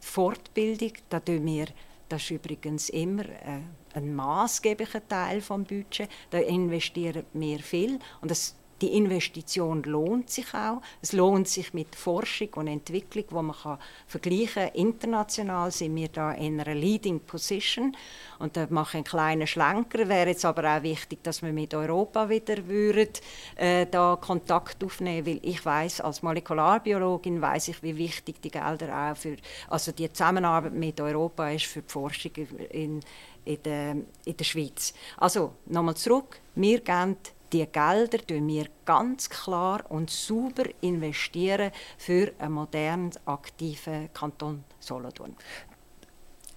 Fortbildung, 0.00 0.92
da 1.08 1.20
tun 1.20 1.46
wir 1.46 1.66
das 2.12 2.24
ist 2.24 2.30
übrigens 2.30 2.90
immer 2.90 3.24
äh, 3.24 3.62
ein 3.94 4.14
maßgeblicher 4.14 5.08
Teil 5.08 5.38
des 5.38 5.48
Budgets. 5.48 6.10
Da 6.28 6.38
investieren 6.38 7.24
wir 7.32 7.58
viel. 7.60 7.98
Und 8.20 8.30
das 8.30 8.54
die 8.82 8.96
Investition 8.96 9.84
lohnt 9.84 10.28
sich 10.28 10.52
auch. 10.52 10.82
Es 11.00 11.12
lohnt 11.12 11.46
sich 11.46 11.72
mit 11.72 11.94
Forschung 11.94 12.48
und 12.54 12.66
Entwicklung, 12.66 13.24
wo 13.30 13.42
man 13.42 13.56
kann 13.56 13.78
vergleichen 14.08 14.64
kann. 14.64 14.74
International 14.74 15.70
sind 15.70 15.94
wir 15.94 16.08
da 16.08 16.32
in 16.32 16.60
einer 16.60 16.74
Leading 16.74 17.20
Position. 17.20 17.96
Und 18.40 18.56
da 18.56 18.66
mache 18.70 18.90
ich 18.90 18.94
einen 18.96 19.04
kleinen 19.04 19.46
Schlenker. 19.46 20.08
Wäre 20.08 20.30
jetzt 20.30 20.44
aber 20.44 20.76
auch 20.76 20.82
wichtig, 20.82 21.22
dass 21.22 21.42
wir 21.42 21.52
mit 21.52 21.72
Europa 21.74 22.28
wieder 22.28 22.66
würden, 22.66 23.12
äh, 23.56 23.86
da 23.86 24.18
Kontakt 24.20 24.82
aufnehmen, 24.82 25.26
weil 25.26 25.38
ich 25.42 25.64
weiß 25.64 26.00
als 26.00 26.22
Molekularbiologin 26.22 27.40
weiß 27.40 27.68
ich, 27.68 27.82
wie 27.84 27.96
wichtig 27.96 28.42
die 28.42 28.50
Gelder 28.50 29.12
auch 29.12 29.16
für, 29.16 29.36
also 29.70 29.92
die 29.92 30.12
Zusammenarbeit 30.12 30.72
mit 30.72 31.00
Europa 31.00 31.50
ist 31.50 31.66
für 31.66 31.82
die 31.82 31.90
Forschung 31.90 32.32
in, 32.70 33.00
in, 33.44 33.62
der, 33.62 33.96
in 34.24 34.36
der 34.36 34.44
Schweiz. 34.44 34.92
Also 35.18 35.52
nochmal 35.66 35.96
zurück. 35.96 36.40
Wir 36.56 36.80
geben 36.80 37.16
die 37.52 37.66
Gelder 37.66 38.18
investieren 38.26 38.48
wir 38.48 38.66
ganz 38.84 39.28
klar 39.28 39.84
und 39.88 40.10
sauber 40.10 40.64
investieren 40.80 41.70
für 41.98 42.32
einen 42.38 42.52
modernen, 42.52 43.10
aktiven 43.26 44.08
Kanton 44.12 44.64
Solothurn. 44.80 45.36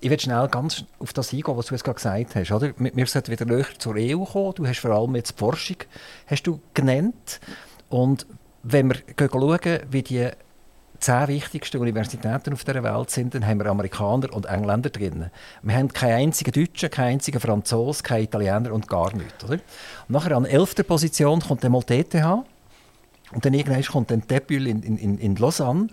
Ich 0.02 0.10
will 0.10 0.20
schnell 0.20 0.48
ganz 0.50 0.86
auf 1.00 1.14
das 1.14 1.34
eingehen, 1.34 1.58
was 1.58 1.68
du 1.68 1.74
jetzt 1.74 1.84
gerade 1.84 1.96
gesagt 1.96 2.36
hast. 2.36 2.52
Oder? 2.52 2.74
Wir 2.78 3.08
sollten 3.08 3.32
wieder 3.32 3.46
näher 3.46 3.66
zur 3.78 3.96
EU 3.98 4.24
kommen. 4.24 4.54
Du 4.56 4.68
hast 4.68 4.80
vor 4.80 4.92
allem 4.92 5.16
jetzt 5.16 5.32
die 5.32 5.40
Forschung 5.40 5.78
hast 6.28 6.44
du 6.44 6.60
genannt. 6.74 7.40
Und 7.90 8.28
wenn 8.62 8.90
wir 8.90 9.30
schauen, 9.30 9.80
wie 9.90 10.04
die 10.04 10.30
zehn 11.00 11.28
wichtigsten 11.28 11.78
Universitäten 11.78 12.54
auf 12.54 12.64
der 12.64 12.84
Welt 12.84 13.10
sind, 13.10 13.36
dann 13.36 13.46
haben 13.46 13.60
wir 13.60 13.68
Amerikaner 13.68 14.34
und 14.34 14.46
Engländer 14.46 14.90
drin. 14.90 15.30
Wir 15.62 15.76
haben 15.76 15.92
keinen 15.92 16.28
einzigen 16.28 16.52
Deutschen, 16.52 16.90
keinen 16.90 17.14
einzigen 17.14 17.40
Franzosen, 17.40 18.04
keinen 18.04 18.24
Italiener 18.24 18.74
und 18.74 18.88
gar 18.88 19.16
nichts. 19.16 19.44
Oder? 19.44 19.54
Und 19.54 19.62
nachher 20.10 20.36
an 20.36 20.46
elfter 20.46 20.84
Position 20.84 21.42
kommt 21.42 21.64
dann 21.64 21.72
mal 21.72 21.82
die 21.82 22.00
ETH 22.00 22.16
und 22.16 23.44
dann 23.44 23.54
irgendwann 23.54 23.84
kommt 23.84 24.12
dann 24.12 24.22
Debül 24.28 24.68
in, 24.68 24.84
in, 24.84 25.18
in 25.18 25.36
Lausanne. 25.36 25.88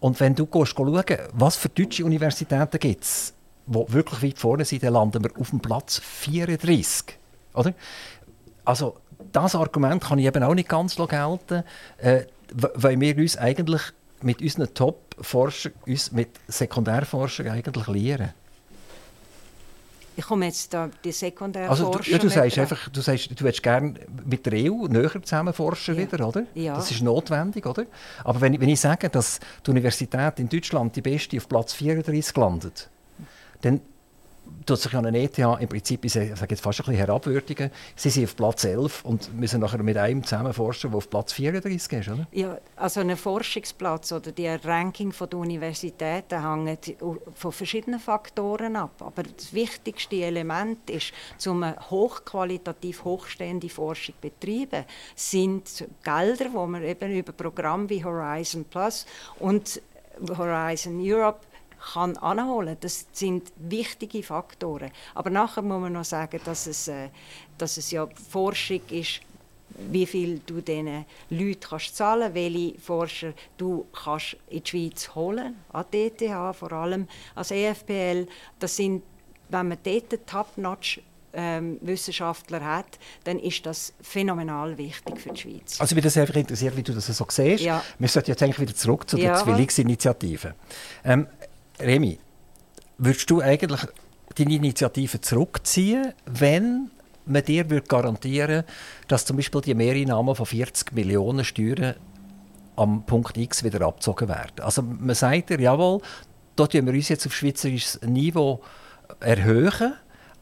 Und 0.00 0.18
wenn 0.20 0.34
du 0.34 0.46
gehst, 0.46 0.74
schauen, 0.76 1.04
was 1.32 1.56
für 1.56 1.68
deutsche 1.68 2.04
Universitäten 2.04 2.78
gibt 2.78 3.04
es, 3.04 3.34
die 3.66 3.92
wirklich 3.92 4.22
weit 4.22 4.38
vorne 4.38 4.64
sind, 4.64 4.82
dann 4.82 4.94
landen 4.94 5.22
wir 5.22 5.30
auf 5.38 5.50
dem 5.50 5.60
Platz 5.60 6.00
34. 6.00 7.18
Oder? 7.54 7.72
Also, 8.64 8.96
das 9.30 9.54
Argument 9.54 10.02
kann 10.02 10.18
ich 10.18 10.26
eben 10.26 10.42
auch 10.42 10.54
nicht 10.54 10.68
ganz 10.68 10.96
gelten, 10.96 11.62
äh, 11.98 12.22
weil 12.52 13.00
wir 13.00 13.16
uns 13.16 13.36
eigentlich 13.36 13.82
mit 14.24 14.40
unseren 14.40 14.72
Top-Forschern, 14.72 15.72
uns 15.86 16.12
mit 16.12 16.30
Sekundärforschern 16.48 17.48
eigentlich 17.48 17.86
lehren. 17.88 18.30
Ich 20.14 20.24
komme 20.24 20.46
jetzt 20.46 20.74
da 20.74 20.90
die 21.02 21.12
Sekundärforschung. 21.12 21.86
Also 21.86 21.98
du, 21.98 22.10
ja, 22.10 22.18
du 22.18 22.28
sagst 22.28 22.58
einfach, 22.58 22.88
du 22.90 23.00
sagst, 23.00 23.30
du 23.30 23.44
willst 23.44 23.62
gerne 23.62 23.94
mit 24.26 24.44
der 24.44 24.70
EU 24.70 24.86
näher 24.86 25.10
zusammen 25.22 25.54
forschen 25.54 25.94
ja. 25.94 26.02
wieder, 26.02 26.28
oder? 26.28 26.44
Ja. 26.54 26.74
Das 26.74 26.90
ist 26.90 27.02
notwendig, 27.02 27.64
oder? 27.64 27.86
Aber 28.24 28.40
wenn, 28.42 28.60
wenn 28.60 28.68
ich 28.68 28.80
sage, 28.80 29.08
dass 29.08 29.40
die 29.66 29.70
Universität 29.70 30.38
in 30.38 30.48
Deutschland 30.48 30.94
die 30.96 31.00
beste 31.00 31.38
auf 31.38 31.48
Platz 31.48 31.72
34 31.72 32.36
landet, 32.36 32.90
dann 33.62 33.80
tut 34.66 34.78
sich 34.78 34.94
an 34.94 35.14
ETH 35.14 35.38
im 35.38 35.68
Prinzip, 35.68 36.04
ich 36.04 36.12
sage 36.12 36.34
jetzt 36.48 36.62
fast 36.62 36.80
ein 36.80 36.84
bisschen 36.84 36.94
herabwürdigen. 36.94 37.70
Sie 37.96 38.10
sind 38.10 38.24
auf 38.24 38.36
Platz 38.36 38.64
11 38.64 39.04
und 39.04 39.38
müssen 39.38 39.60
nachher 39.60 39.82
mit 39.82 39.96
einem 39.96 40.24
zusammen 40.24 40.52
forschen, 40.52 40.90
der 40.90 40.98
auf 40.98 41.10
Platz 41.10 41.32
34 41.32 41.92
ist, 41.92 42.08
oder? 42.08 42.26
Ja, 42.32 42.58
also 42.76 43.00
ein 43.00 43.16
Forschungsplatz 43.16 44.12
oder 44.12 44.32
die 44.32 44.48
Ranking 44.48 45.12
der 45.18 45.38
Universitäten 45.38 46.42
hängt 46.42 46.94
von 47.34 47.52
verschiedenen 47.52 48.00
Faktoren 48.00 48.76
ab. 48.76 49.00
Aber 49.00 49.22
das 49.22 49.52
wichtigste 49.52 50.16
Element 50.16 50.90
ist, 50.90 51.12
um 51.46 51.62
eine 51.62 51.76
hochqualitativ 51.90 53.04
hochstehende 53.04 53.68
Forschung 53.68 54.14
zu 54.20 54.28
betreiben, 54.28 54.84
sind 55.14 55.86
Gelder, 56.02 56.46
die 56.46 56.66
man 56.66 56.82
eben 56.82 57.12
über 57.12 57.32
Programme 57.32 57.88
wie 57.88 58.04
Horizon 58.04 58.64
Plus 58.64 59.06
und 59.38 59.80
Horizon 60.36 61.00
Europe 61.00 61.40
kann 61.92 62.16
anholen. 62.18 62.76
Das 62.80 63.06
sind 63.12 63.52
wichtige 63.56 64.22
Faktoren. 64.22 64.90
Aber 65.14 65.30
nachher 65.30 65.62
muss 65.62 65.80
man 65.80 65.92
noch 65.92 66.04
sagen, 66.04 66.40
dass 66.44 66.66
es, 66.66 66.88
äh, 66.88 67.08
dass 67.58 67.76
es 67.76 67.90
ja 67.90 68.08
Forschung 68.30 68.80
ist, 68.90 69.20
wie 69.90 70.06
viel 70.06 70.40
du 70.44 70.60
diesen 70.60 71.04
Leuten 71.30 71.60
kannst 71.60 71.96
zahlen 71.96 72.34
welche 72.34 72.78
Forscher 72.78 73.32
du 73.56 73.86
kannst 73.92 74.36
in 74.48 74.62
die 74.62 74.70
Schweiz 74.70 75.14
holen, 75.14 75.56
an 75.72 75.84
die 75.92 76.12
ETH 76.18 76.56
vor 76.56 76.72
allem, 76.72 77.08
als 77.34 77.50
EFPL. 77.50 78.26
Das 78.58 78.76
sind, 78.76 79.02
wenn 79.48 79.68
man 79.68 79.78
dort 79.82 80.26
Top-Notch 80.26 81.00
ähm, 81.34 81.78
Wissenschaftler 81.80 82.64
hat, 82.64 82.98
dann 83.24 83.38
ist 83.38 83.64
das 83.64 83.94
phänomenal 84.02 84.76
wichtig 84.76 85.18
für 85.18 85.30
die 85.30 85.40
Schweiz. 85.40 85.80
Also 85.80 85.94
mich 85.94 86.04
das 86.04 86.16
einfach 86.16 86.34
interessiert, 86.34 86.76
wie 86.76 86.82
du 86.82 86.92
das 86.92 87.06
so 87.06 87.26
siehst. 87.28 87.64
Ja. 87.64 87.82
Wir 87.98 88.08
sollten 88.08 88.30
jetzt 88.30 88.42
eigentlich 88.42 88.60
wieder 88.60 88.74
zurück 88.74 89.08
zu 89.08 89.16
der 89.16 89.26
Ja. 89.26 89.36
Zwillingsinitiative. 89.36 90.54
Ähm, 91.04 91.26
Remi, 91.80 92.18
würdest 92.98 93.30
du 93.30 93.40
eigentlich 93.40 93.80
deine 94.36 94.54
Initiative 94.54 95.20
zurückziehen, 95.20 96.12
wenn 96.26 96.90
man 97.26 97.44
dir 97.44 97.70
würde 97.70 97.86
garantieren 97.86 98.64
dass 99.08 99.24
zum 99.24 99.36
Beispiel 99.36 99.60
die 99.60 99.74
Mehreinnahmen 99.74 100.34
von 100.34 100.46
40 100.46 100.92
Millionen 100.92 101.44
Steuern 101.44 101.94
am 102.76 103.04
Punkt 103.04 103.36
X 103.36 103.62
wieder 103.62 103.82
abgezogen 103.82 104.28
werden? 104.28 104.60
Also 104.60 104.82
man 104.82 105.14
sagt 105.14 105.50
dir, 105.50 105.60
jawohl, 105.60 106.00
da 106.56 106.66
tun 106.66 106.86
wir 106.86 106.92
uns 106.92 107.08
jetzt 107.08 107.26
auf 107.26 107.34
schweizerisches 107.34 108.00
Niveau 108.02 108.60
erhöhen, 109.20 109.94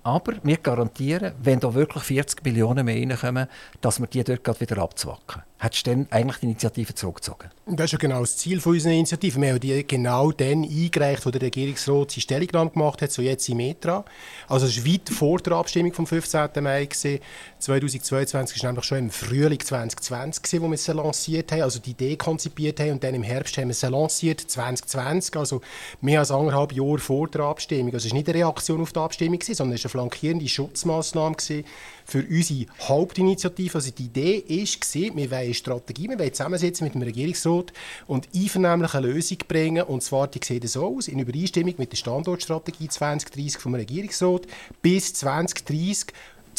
aber 0.03 0.35
wir 0.43 0.57
garantieren, 0.57 1.35
wenn 1.43 1.61
da 1.61 1.75
wirklich 1.75 2.05
40 2.05 2.45
Millionen 2.45 2.87
mehr 2.87 2.97
reinkommen, 2.97 3.49
dass 3.81 4.01
wir 4.01 4.07
die 4.07 4.25
dort 4.25 4.61
wieder 4.61 4.79
abzwacken. 4.79 5.43
Hättest 5.63 5.87
du 5.87 5.91
dann 5.91 6.07
eigentlich 6.09 6.39
die 6.39 6.47
Initiative 6.47 6.95
zurückgezogen? 6.95 7.51
Das 7.67 7.85
ist 7.85 7.93
ja 7.93 7.99
genau 7.99 8.21
das 8.21 8.39
Ziel 8.39 8.63
unserer 8.65 8.95
Initiative. 8.95 9.39
Wir 9.39 9.51
haben 9.51 9.61
die 9.61 9.87
genau 9.87 10.33
dann 10.33 10.65
eingereicht, 10.65 11.27
wo 11.27 11.31
der 11.31 11.43
Regierungsrat 11.43 12.13
seine 12.13 12.23
Stellungnahme 12.23 12.71
gemacht 12.71 13.03
hat, 13.03 13.13
so 13.13 13.21
jetzt 13.21 13.47
im 13.51 13.59
Metra. 13.59 14.03
Also 14.49 14.65
es 14.65 14.79
war 14.79 14.91
weit 14.91 15.11
vor 15.11 15.39
der 15.39 15.53
Abstimmung 15.53 15.93
vom 15.93 16.07
15. 16.07 16.49
Mai. 16.63 16.87
Gewesen. 16.87 17.21
2022 17.59 18.63
war 18.63 18.71
nämlich 18.71 18.85
schon 18.87 18.99
im 18.99 19.11
Frühling 19.11 19.61
2020, 19.61 20.43
gewesen, 20.43 20.63
wo 20.63 20.71
wir 20.71 20.79
sie 20.79 20.93
lanciert 20.93 21.53
haben, 21.53 21.61
also 21.61 21.79
die 21.79 21.91
Idee 21.91 22.17
konzipiert 22.17 22.81
haben 22.81 22.93
und 22.93 23.05
dann 23.05 23.15
im 23.15 23.23
Herbst 23.23 23.59
haben 23.59 23.69
wir 23.69 23.75
sie 23.75 23.87
lanciert, 23.87 24.41
2020, 24.41 25.37
also 25.37 25.61
mehr 26.01 26.21
als 26.21 26.31
anderthalb 26.31 26.73
Jahre 26.73 26.99
vor 26.99 27.29
der 27.29 27.43
Abstimmung. 27.43 27.93
Also 27.93 28.07
es 28.07 28.13
war 28.13 28.19
nicht 28.19 28.31
eine 28.31 28.39
Reaktion 28.39 28.81
auf 28.81 28.95
die 28.95 28.99
Abstimmung, 28.99 29.39
gewesen, 29.39 29.55
sondern 29.55 29.75
es 29.75 29.85
war 29.85 29.91
eine 29.91 30.09
flankierende 30.09 30.49
Schutzmaßnahme 30.49 31.37
gewesen 31.37 31.65
für 32.11 32.27
unsere 32.29 32.67
Hauptinitiative. 32.81 33.77
Also 33.77 33.93
die 33.93 34.07
Idee 34.07 34.45
war, 34.49 35.17
wir 35.17 35.31
wollen 35.31 35.41
eine 35.41 35.55
Strategie, 35.55 36.09
wir 36.09 36.19
wollen 36.19 36.35
zusammensitzen 36.35 36.85
mit 36.85 36.95
dem 36.95 37.03
Regierungsrat 37.03 37.73
und 38.09 38.29
einvernehmlich 38.35 38.95
eine 38.95 39.07
Lösung 39.07 39.39
bringen. 39.47 39.85
Und 39.85 40.03
zwar, 40.03 40.27
die 40.27 40.41
sieht 40.43 40.69
so 40.69 40.97
aus, 40.97 41.07
in 41.07 41.21
Übereinstimmung 41.21 41.75
mit 41.79 41.93
der 41.93 41.97
Standortstrategie 41.97 42.89
2030 42.89 43.61
vom 43.61 43.75
Regierungsrat 43.75 44.49
bis 44.83 45.15
2030 45.15 46.07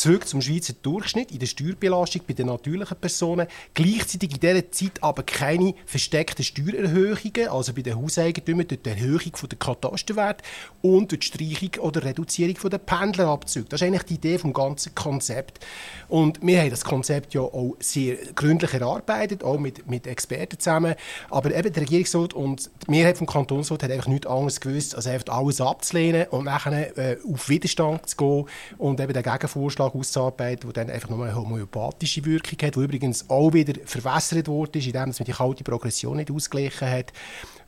zurück 0.01 0.27
zum 0.27 0.41
Schweizer 0.41 0.73
Durchschnitt 0.81 1.31
in 1.31 1.37
der 1.37 1.45
Steuerbelastung 1.45 2.23
bei 2.27 2.33
den 2.33 2.47
natürlichen 2.47 2.97
Personen. 2.97 3.45
Gleichzeitig 3.75 4.31
in 4.31 4.39
dieser 4.39 4.71
Zeit 4.71 5.03
aber 5.03 5.21
keine 5.21 5.75
versteckten 5.85 6.43
Steuererhöhungen, 6.43 7.49
also 7.49 7.71
bei 7.71 7.83
den 7.83 8.01
Hauseigentümern 8.01 8.67
durch 8.67 8.81
die 8.81 8.89
Erhöhung 8.89 9.31
der 9.51 9.59
Katasterwert 9.59 10.41
und 10.81 11.11
durch 11.11 11.31
die 11.31 11.53
Streichung 11.53 11.83
oder 11.83 12.03
Reduzierung 12.03 12.55
der 12.67 12.79
Pendlerabzüge. 12.79 13.67
Das 13.69 13.79
ist 13.79 13.87
eigentlich 13.87 14.03
die 14.03 14.15
Idee 14.15 14.39
vom 14.39 14.53
ganzen 14.53 14.95
Konzept. 14.95 15.63
Und 16.07 16.41
wir 16.41 16.61
haben 16.61 16.71
das 16.71 16.83
Konzept 16.83 17.35
ja 17.35 17.41
auch 17.41 17.75
sehr 17.79 18.15
gründlich 18.33 18.73
erarbeitet, 18.73 19.43
auch 19.43 19.59
mit, 19.59 19.87
mit 19.87 20.07
Experten 20.07 20.59
zusammen. 20.59 20.95
Aber 21.29 21.53
eben 21.53 21.71
der 21.71 21.83
Regierungsrat 21.83 22.33
und 22.33 22.71
die 22.87 22.91
Mehrheit 22.91 23.19
vom 23.19 23.27
Kantonsrat 23.27 23.83
hat 23.83 23.91
einfach 23.91 24.07
nichts 24.07 24.25
anderes 24.25 24.59
gewusst, 24.59 24.95
als 24.95 25.05
einfach 25.05 25.37
alles 25.37 25.61
abzulehnen 25.61 26.25
und 26.31 26.45
nachher 26.45 26.97
äh, 26.97 27.17
auf 27.31 27.49
Widerstand 27.49 28.09
zu 28.09 28.17
gehen 28.17 28.45
und 28.79 28.99
eben 28.99 29.13
den 29.13 29.21
Gegenvorschlag 29.21 29.90
auszuarbeiten, 29.95 30.71
der 30.71 30.85
dann 30.85 30.93
einfach 30.93 31.09
nur 31.09 31.25
eine 31.25 31.35
homöopathische 31.35 32.25
Wirkung 32.25 32.57
hat, 32.61 32.75
die 32.75 32.79
übrigens 32.79 33.29
auch 33.29 33.53
wieder 33.53 33.73
verwässert 33.85 34.47
ist, 34.47 34.87
indem 34.87 35.09
man 35.09 35.13
die 35.13 35.31
kalte 35.31 35.63
Progression 35.63 36.17
nicht 36.17 36.31
ausgeglichen 36.31 36.89
hat 36.89 37.13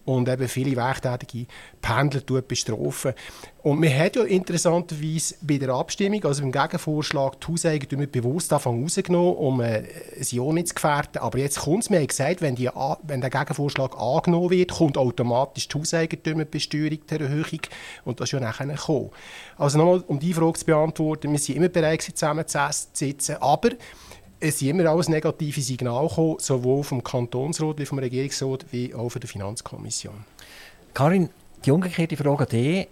und 0.05 0.27
eben 0.27 0.47
viele 0.47 0.75
werktätige 0.75 1.47
Pendler 1.81 2.41
bestrafen. 2.41 3.13
Und 3.63 3.79
man 3.79 3.97
hat 3.97 4.17
ja 4.17 4.23
interessanterweise 4.23 5.35
bei 5.41 5.57
der 5.57 5.69
Abstimmung, 5.69 6.21
also 6.25 6.41
beim 6.41 6.51
Gegenvorschlag, 6.51 7.39
die 7.39 7.47
Hauseigentümer 7.47 8.07
bewusst 8.07 8.51
davon 8.51 8.83
rausgenommen, 8.83 9.35
um 9.35 9.61
äh, 9.61 9.83
sie 10.19 10.41
auch 10.41 10.51
nicht 10.51 10.67
zu 10.67 10.75
gefährden. 10.75 11.21
Aber 11.21 11.37
jetzt 11.37 11.61
kommt 11.61 11.83
es, 11.83 11.89
wir 11.89 11.99
haben 11.99 12.07
gesagt, 12.07 12.41
wenn, 12.41 12.55
die, 12.55 12.69
wenn 13.03 13.21
der 13.21 13.29
Gegenvorschlag 13.29 13.97
angenommen 13.97 14.49
wird, 14.49 14.71
kommt 14.71 14.97
automatisch 14.97 15.69
die 15.69 15.79
Hauseigentümerbesteuerung 15.79 16.99
der 17.09 17.21
Erhöhung 17.21 17.61
und 18.03 18.19
das 18.19 18.27
ist 18.27 18.33
ja 18.33 18.41
nachher 18.41 18.67
gekommen. 18.67 19.11
Also 19.57 19.77
nochmal, 19.77 20.03
um 20.07 20.19
die 20.19 20.33
Frage 20.33 20.59
zu 20.59 20.65
beantworten, 20.65 21.31
wir 21.31 21.39
sind 21.39 21.55
immer 21.55 21.69
bereit 21.69 21.99
gewesen, 21.99 22.15
zusammenzusitzen, 22.17 23.37
aber 23.39 23.69
es 24.43 24.59
sind 24.59 24.69
immer 24.69 24.89
alles 24.89 25.07
negative 25.07 25.61
Signale 25.61 26.07
gekommen, 26.07 26.35
sowohl 26.39 26.83
vom 26.83 27.01
Kantonsrat 27.01 27.79
wie 27.79 27.85
vom 27.85 27.99
Regierungsrat 27.99 28.65
wie 28.71 28.93
auch 28.93 29.09
von 29.09 29.21
der 29.21 29.29
Finanzkommission. 29.29 30.25
Karin, 30.93 31.29
die 31.63 31.71
umgekehrte 31.71 32.17
Frage 32.17 32.43
an 32.43 32.49
dich. 32.49 32.87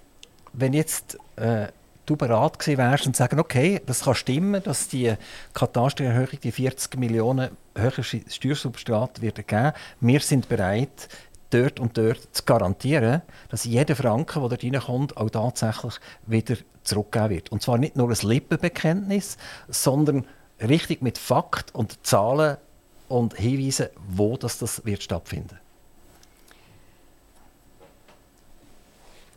Wenn 0.54 0.74
jetzt 0.74 1.18
äh, 1.36 1.68
du 2.06 2.16
bereit 2.16 2.58
gewesen 2.58 2.78
wärst 2.78 3.06
und 3.06 3.16
sagen, 3.16 3.40
okay, 3.40 3.82
das 3.86 4.04
kann 4.04 4.16
stimmen, 4.16 4.64
dass 4.64 4.88
die 4.88 5.14
Katastererhöhung 5.54 6.40
die 6.42 6.52
40 6.52 6.98
Millionen 6.98 7.50
höhere 7.76 8.04
Steuersubstrat 8.04 9.22
wird 9.22 9.46
geben. 9.48 9.74
Wir 10.00 10.20
sind 10.22 10.48
bereit, 10.48 11.10
dort 11.50 11.82
und 11.82 11.98
dort 11.98 12.30
zu 12.32 12.44
garantieren, 12.44 13.22
dass 13.50 13.66
jeder 13.66 13.96
Franken, 13.98 14.40
der 14.42 14.58
dort 14.58 14.64
reinkommt, 14.64 15.18
auch 15.18 15.30
tatsächlich 15.30 15.96
wieder 16.26 16.56
zurückgegeben 16.84 17.30
wird. 17.30 17.52
Und 17.52 17.62
zwar 17.62 17.78
nicht 17.78 17.98
nur 17.98 18.10
ein 18.10 18.28
Lippenbekenntnis, 18.28 19.38
sondern 19.68 20.26
richtig 20.62 21.02
mit 21.02 21.18
Fakt 21.18 21.74
und 21.74 22.06
Zahlen 22.06 22.58
und 23.10 23.36
Hinweisen, 23.36 23.90
wo 24.08 24.38
das, 24.38 24.58
das 24.60 24.86
wird 24.86 25.04
stattfinden. 25.04 25.60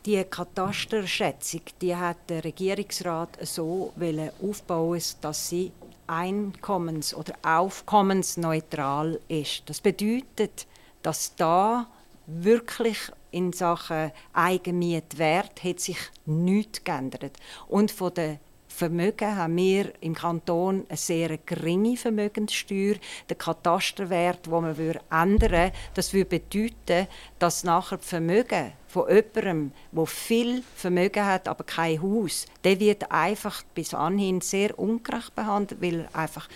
Die 0.05 0.23
Katasterschätzung, 0.23 1.61
die 1.81 1.95
hat 1.95 2.17
der 2.29 2.43
Regierungsrat 2.43 3.39
so 3.41 3.91
aufbauen, 4.39 5.01
dass 5.21 5.49
sie 5.49 5.71
einkommens- 6.05 7.15
oder 7.15 7.33
aufkommensneutral 7.41 9.19
ist. 9.27 9.63
Das 9.65 9.81
bedeutet, 9.81 10.67
dass 11.01 11.35
da 11.35 11.87
wirklich 12.27 12.99
in 13.31 13.51
Sachen 13.51 14.11
Eigenmietwert 14.33 15.63
hat 15.63 15.79
sich 15.79 15.97
nichts 16.25 16.83
geändert. 16.83 17.37
Und 17.67 17.91
von 17.91 18.13
der 18.13 18.39
Vermögen 18.75 19.37
haben 19.37 19.55
wir 19.55 19.93
im 20.01 20.13
Kanton 20.13 20.85
eine 20.89 20.97
sehr 20.97 21.37
geringe 21.37 21.95
Vermögenssteuer. 21.95 22.95
Der 23.29 23.37
Katasterwert, 23.37 24.47
den 24.47 24.51
man 24.51 24.75
ändern 24.75 25.51
würde, 25.51 25.71
das 25.93 26.13
würde 26.13 26.39
bedeuten, 26.39 27.07
dass 27.39 27.63
nachher 27.63 27.97
die 27.97 28.05
Vermögen 28.05 28.73
von 28.87 29.07
jemandem, 29.07 29.71
der 29.93 30.05
viel 30.05 30.61
Vermögen 30.75 31.25
hat, 31.25 31.47
aber 31.47 31.63
kein 31.63 32.01
Haus, 32.01 32.47
der 32.65 32.77
wird 32.81 33.09
einfach 33.11 33.63
bis 33.73 33.93
anhin 33.93 34.41
sehr 34.41 34.77
ungerecht 34.77 35.33
behandelt, 35.35 35.81
weil 35.81 36.01
er 36.11 36.19
einfach 36.19 36.49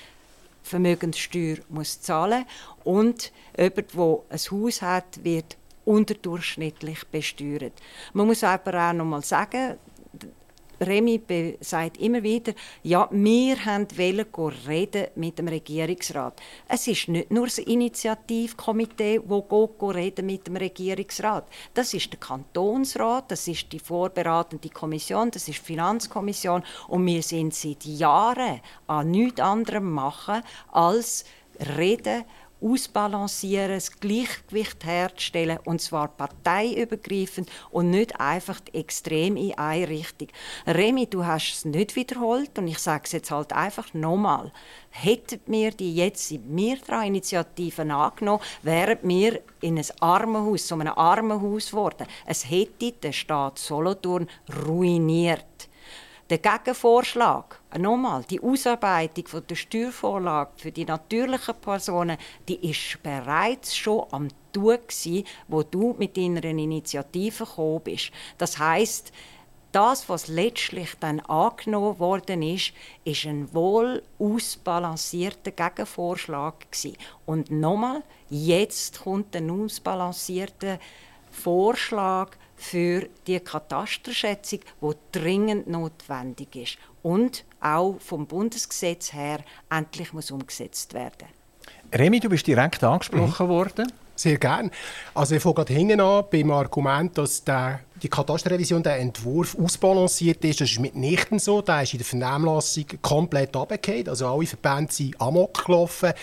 Vermögenssteuer 0.62 1.58
muss 1.70 2.02
zahlen 2.02 2.46
und 2.84 3.32
jemand, 3.58 3.94
der 3.94 4.20
ein 4.30 4.40
Haus 4.52 4.82
hat, 4.82 5.24
wird 5.24 5.56
unterdurchschnittlich 5.86 7.08
besteuert. 7.08 7.74
Man 8.14 8.28
muss 8.28 8.44
aber 8.44 8.90
auch 8.90 8.94
noch 8.94 9.06
mal 9.06 9.24
sagen, 9.24 9.78
Remy 10.82 11.58
sagt 11.60 11.98
immer 11.98 12.24
wieder, 12.24 12.54
ja, 12.84 13.08
wir 13.12 13.58
wollen 13.58 14.26
reden 14.68 15.08
mit 15.16 15.38
dem 15.38 15.48
Regierungsrat. 15.48 16.42
Es 16.68 16.88
ist 16.88 17.08
nicht 17.08 17.32
nur 17.32 17.46
das 17.46 17.58
Initiativkomitee, 17.58 19.22
das 19.28 19.96
reden 19.96 20.26
mit 20.26 20.48
dem 20.48 20.56
Regierungsrat. 20.56 21.48
Das 21.74 21.94
ist 21.94 22.12
der 22.12 22.20
Kantonsrat, 22.20 23.32
das 23.32 23.48
ist 23.48 23.72
die 23.72 23.80
vorbereitende 23.80 24.70
Kommission, 24.70 25.32
das 25.32 25.48
ist 25.48 25.60
die 25.60 25.66
Finanzkommission 25.66 26.64
und 26.88 27.06
wir 27.06 27.22
sind 27.24 27.54
seit 27.54 27.84
Jahren 27.86 28.62
an 28.88 29.12
nichts 29.12 29.40
anderem 29.40 29.92
machen 29.92 30.42
als 30.72 31.26
reden 31.78 32.24
ausbalancieren, 32.62 33.72
das 33.72 34.00
Gleichgewicht 34.00 34.86
herzustellen, 34.86 35.60
und 35.64 35.82
zwar 35.82 36.10
parteiübergreifend 36.10 37.50
und 37.72 37.90
nicht 37.90 38.20
einfach 38.20 38.60
extrem 38.74 39.38
in 39.38 39.58
eine 39.58 39.88
Richtung. 39.88 40.28
Remy, 40.68 41.08
du 41.08 41.26
hast 41.26 41.54
es 41.54 41.66
nicht 41.66 41.96
wiederholt 41.96 42.58
und 42.58 42.68
ich 42.68 42.80
sage 42.80 43.04
es 43.06 43.12
jetzt 43.12 43.32
halt 43.32 43.54
einfach 43.54 43.94
nochmal. 43.94 44.52
Hätten 44.90 45.42
wir 45.46 45.72
die 45.72 45.96
jetzt 45.96 46.32
in 46.32 46.54
Mirtra-Initiativen 46.54 47.92
angenommen, 47.92 48.44
wären 48.64 48.98
wir 49.04 49.42
in 49.62 49.78
ein 49.78 49.86
Armenhaus, 50.00 50.68
so 50.68 50.76
einem 50.76 50.94
Armenhaus 50.96 51.72
geworden. 51.72 52.08
Es 52.26 52.50
hätte 52.50 52.92
den 52.92 53.14
Staat 53.14 53.60
Solothurn 53.60 54.28
ruiniert. 54.66 55.69
Der 56.30 56.38
Gegenvorschlag, 56.38 57.60
nochmal, 57.76 58.24
die 58.30 58.40
Ausarbeitung 58.40 59.26
von 59.26 59.48
der 59.48 59.56
Steuervorlage 59.56 60.52
für 60.58 60.72
die 60.72 60.86
natürlichen 60.86 61.56
Personen, 61.56 62.18
die 62.48 62.70
ist 62.70 63.02
bereits 63.02 63.76
schon 63.76 64.06
am 64.12 64.28
Tun 64.54 64.78
gewesen, 64.88 65.26
wo 65.48 65.64
du 65.64 65.96
mit 65.98 66.18
deiner 66.18 66.44
Initiative 66.44 67.46
gekommen 67.46 67.82
bist. 67.84 68.12
Das 68.38 68.60
heißt, 68.60 69.12
das, 69.72 70.08
was 70.08 70.28
letztlich 70.28 70.94
dann 71.00 71.20
angenommen 71.22 71.98
worden 71.98 72.44
ist, 72.44 72.74
ist 73.06 73.26
ein 73.26 73.52
wohl 73.52 74.04
ausbalancierter 74.20 75.50
Gegenvorschlag 75.50 76.72
gewesen. 76.72 76.96
Und 77.26 77.50
nochmal, 77.50 78.04
jetzt 78.30 79.02
kommt 79.02 79.36
ein 79.36 79.50
ausbalancierter 79.50 80.78
Vorschlag 81.32 82.38
für 82.60 83.08
die 83.26 83.40
Katasterschätzung, 83.40 84.60
die 84.82 84.94
dringend 85.12 85.68
notwendig 85.68 86.56
ist 86.56 86.78
und 87.02 87.46
auch 87.62 87.96
vom 88.00 88.28
Bundesgesetz 88.28 89.14
her 89.14 89.40
endlich 89.70 90.14
muss 90.14 90.30
umgesetzt 90.30 90.94
werden. 90.94 91.28
Remy, 91.94 92.20
du 92.20 92.30
bist 92.30 92.46
direkt 92.46 92.84
angesprochen 92.84 93.46
mhm. 93.46 93.50
worden. 93.50 93.92
Sehr 94.16 94.38
gern. 94.38 94.70
Also 95.16 95.36
ich 95.36 95.42
fange 95.42 95.56
gerade 95.56 95.74
hinten 95.74 96.02
an 96.02 96.26
beim 96.30 96.52
Argument, 96.52 97.18
dass 97.18 97.44
der 97.44 97.80
die 98.02 98.10
Katasterrevision, 98.10 98.84
der 98.84 98.98
Entwurf 99.00 99.58
ausbalanciert 99.58 100.44
ist. 100.46 100.62
Das 100.62 100.72
ist 100.72 100.80
mitnichten 100.80 101.40
so. 101.40 101.62
Der 101.62 101.84
ist 101.84 101.94
in 101.94 102.00
der 102.00 102.06
Vernehmlassung 102.06 102.86
komplett 103.02 103.56
abgekehrt. 103.56 104.10
Also 104.10 104.28
alle 104.28 104.46
Verbände 104.46 104.92
sind 104.92 105.20
amok 105.20 105.66
gelaufen. 105.66 106.14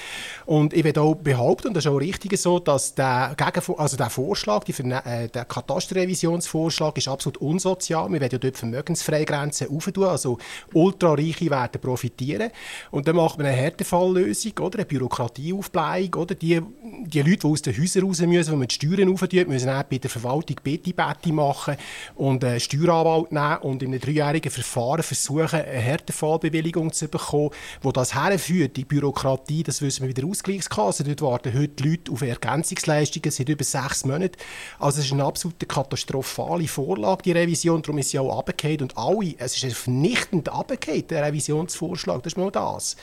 Und 0.46 0.72
ich 0.72 0.84
will 0.84 0.98
auch 0.98 1.14
behaupten, 1.14 1.68
und 1.68 1.74
das 1.74 1.84
ist 1.84 1.90
auch 1.90 1.98
richtig 1.98 2.38
so, 2.38 2.58
dass 2.58 2.94
der, 2.94 3.34
Gegenvor 3.36 3.78
also 3.78 3.96
der 3.96 4.10
Vorschlag, 4.10 4.64
die 4.64 4.72
äh, 4.72 5.28
der 5.28 5.44
Katasterrevisionsvorschlag 5.44 6.96
ist 6.98 7.08
absolut 7.08 7.38
unsozial. 7.38 8.10
Wir 8.10 8.20
werden 8.20 8.32
ja 8.32 8.38
dort 8.38 8.56
Vermögensfreigrenzen 8.56 9.68
auftun. 9.70 10.04
Also 10.04 10.38
Ultrareiche 10.72 11.50
werden 11.50 11.80
profitieren. 11.80 12.50
Und 12.90 13.06
dann 13.08 13.16
macht 13.16 13.38
man 13.38 13.46
eine 13.46 13.56
Härtefalllösung, 13.56 14.52
oder? 14.60 14.78
Eine 14.78 14.86
Bürokratieaufblähung, 14.86 16.14
oder? 16.14 16.34
Die, 16.34 16.60
die 17.04 17.22
Leute, 17.22 17.38
die 17.38 17.46
aus 17.46 17.62
den 17.62 17.80
Häusern 17.80 18.04
raus 18.04 18.20
müssen, 18.20 18.50
die 18.50 18.56
man 18.56 18.68
die 18.68 18.74
Steuern 18.74 19.12
auftun, 19.12 19.48
müssen 19.48 19.70
auch 19.70 19.82
bei 19.82 19.98
der 19.98 20.10
Verwaltung 20.10 20.56
Betty-Betty 20.62 21.32
machen 21.32 21.65
machen 21.66 21.76
und 22.14 22.44
einen 22.44 22.61
Steueranwalt 22.61 23.33
nehmen 23.33 23.59
und 23.59 23.83
in 23.83 23.90
einem 23.90 24.00
dreijährigen 24.00 24.50
Verfahren 24.50 25.02
versuchen, 25.02 25.61
eine 25.61 25.64
Härtefallbewilligung 25.64 26.92
zu 26.92 27.09
bekommen, 27.09 27.50
wo 27.83 27.92
das 27.92 28.14
herführt, 28.14 28.76
die 28.76 28.85
Bürokratie, 28.85 29.62
das 29.62 29.83
wissen 29.83 30.02
wir 30.02 30.16
wieder 30.16 30.26
Ausgleichskasse, 30.26 31.05
dort 31.05 31.22
warten 31.22 31.59
heute 31.59 31.85
Leute 31.85 32.12
auf 32.12 32.22
Ergänzungsleistungen 32.22 33.31
seit 33.31 33.48
über 33.48 33.64
sechs 33.64 34.05
Monaten. 34.05 34.37
Also 34.79 35.00
es 35.00 35.07
ist 35.07 35.12
eine 35.12 35.24
absolute 35.24 35.66
katastrophale 35.66 36.68
Vorlage, 36.68 37.22
die 37.22 37.33
Revision, 37.33 37.83
darum 37.83 37.98
ist 37.98 38.11
sie 38.11 38.18
auch 38.18 38.38
abgekehrt 38.38 38.83
und 38.83 38.96
alle, 38.96 39.35
es 39.38 39.62
ist 39.62 39.76
vernichtend 39.76 40.48
abgekehrt, 40.48 41.11
der 41.11 41.24
Revisionsvorschlag, 41.24 42.22
das 42.22 42.33
ist 42.33 42.38
nur 42.38 42.50
das. 42.50 42.96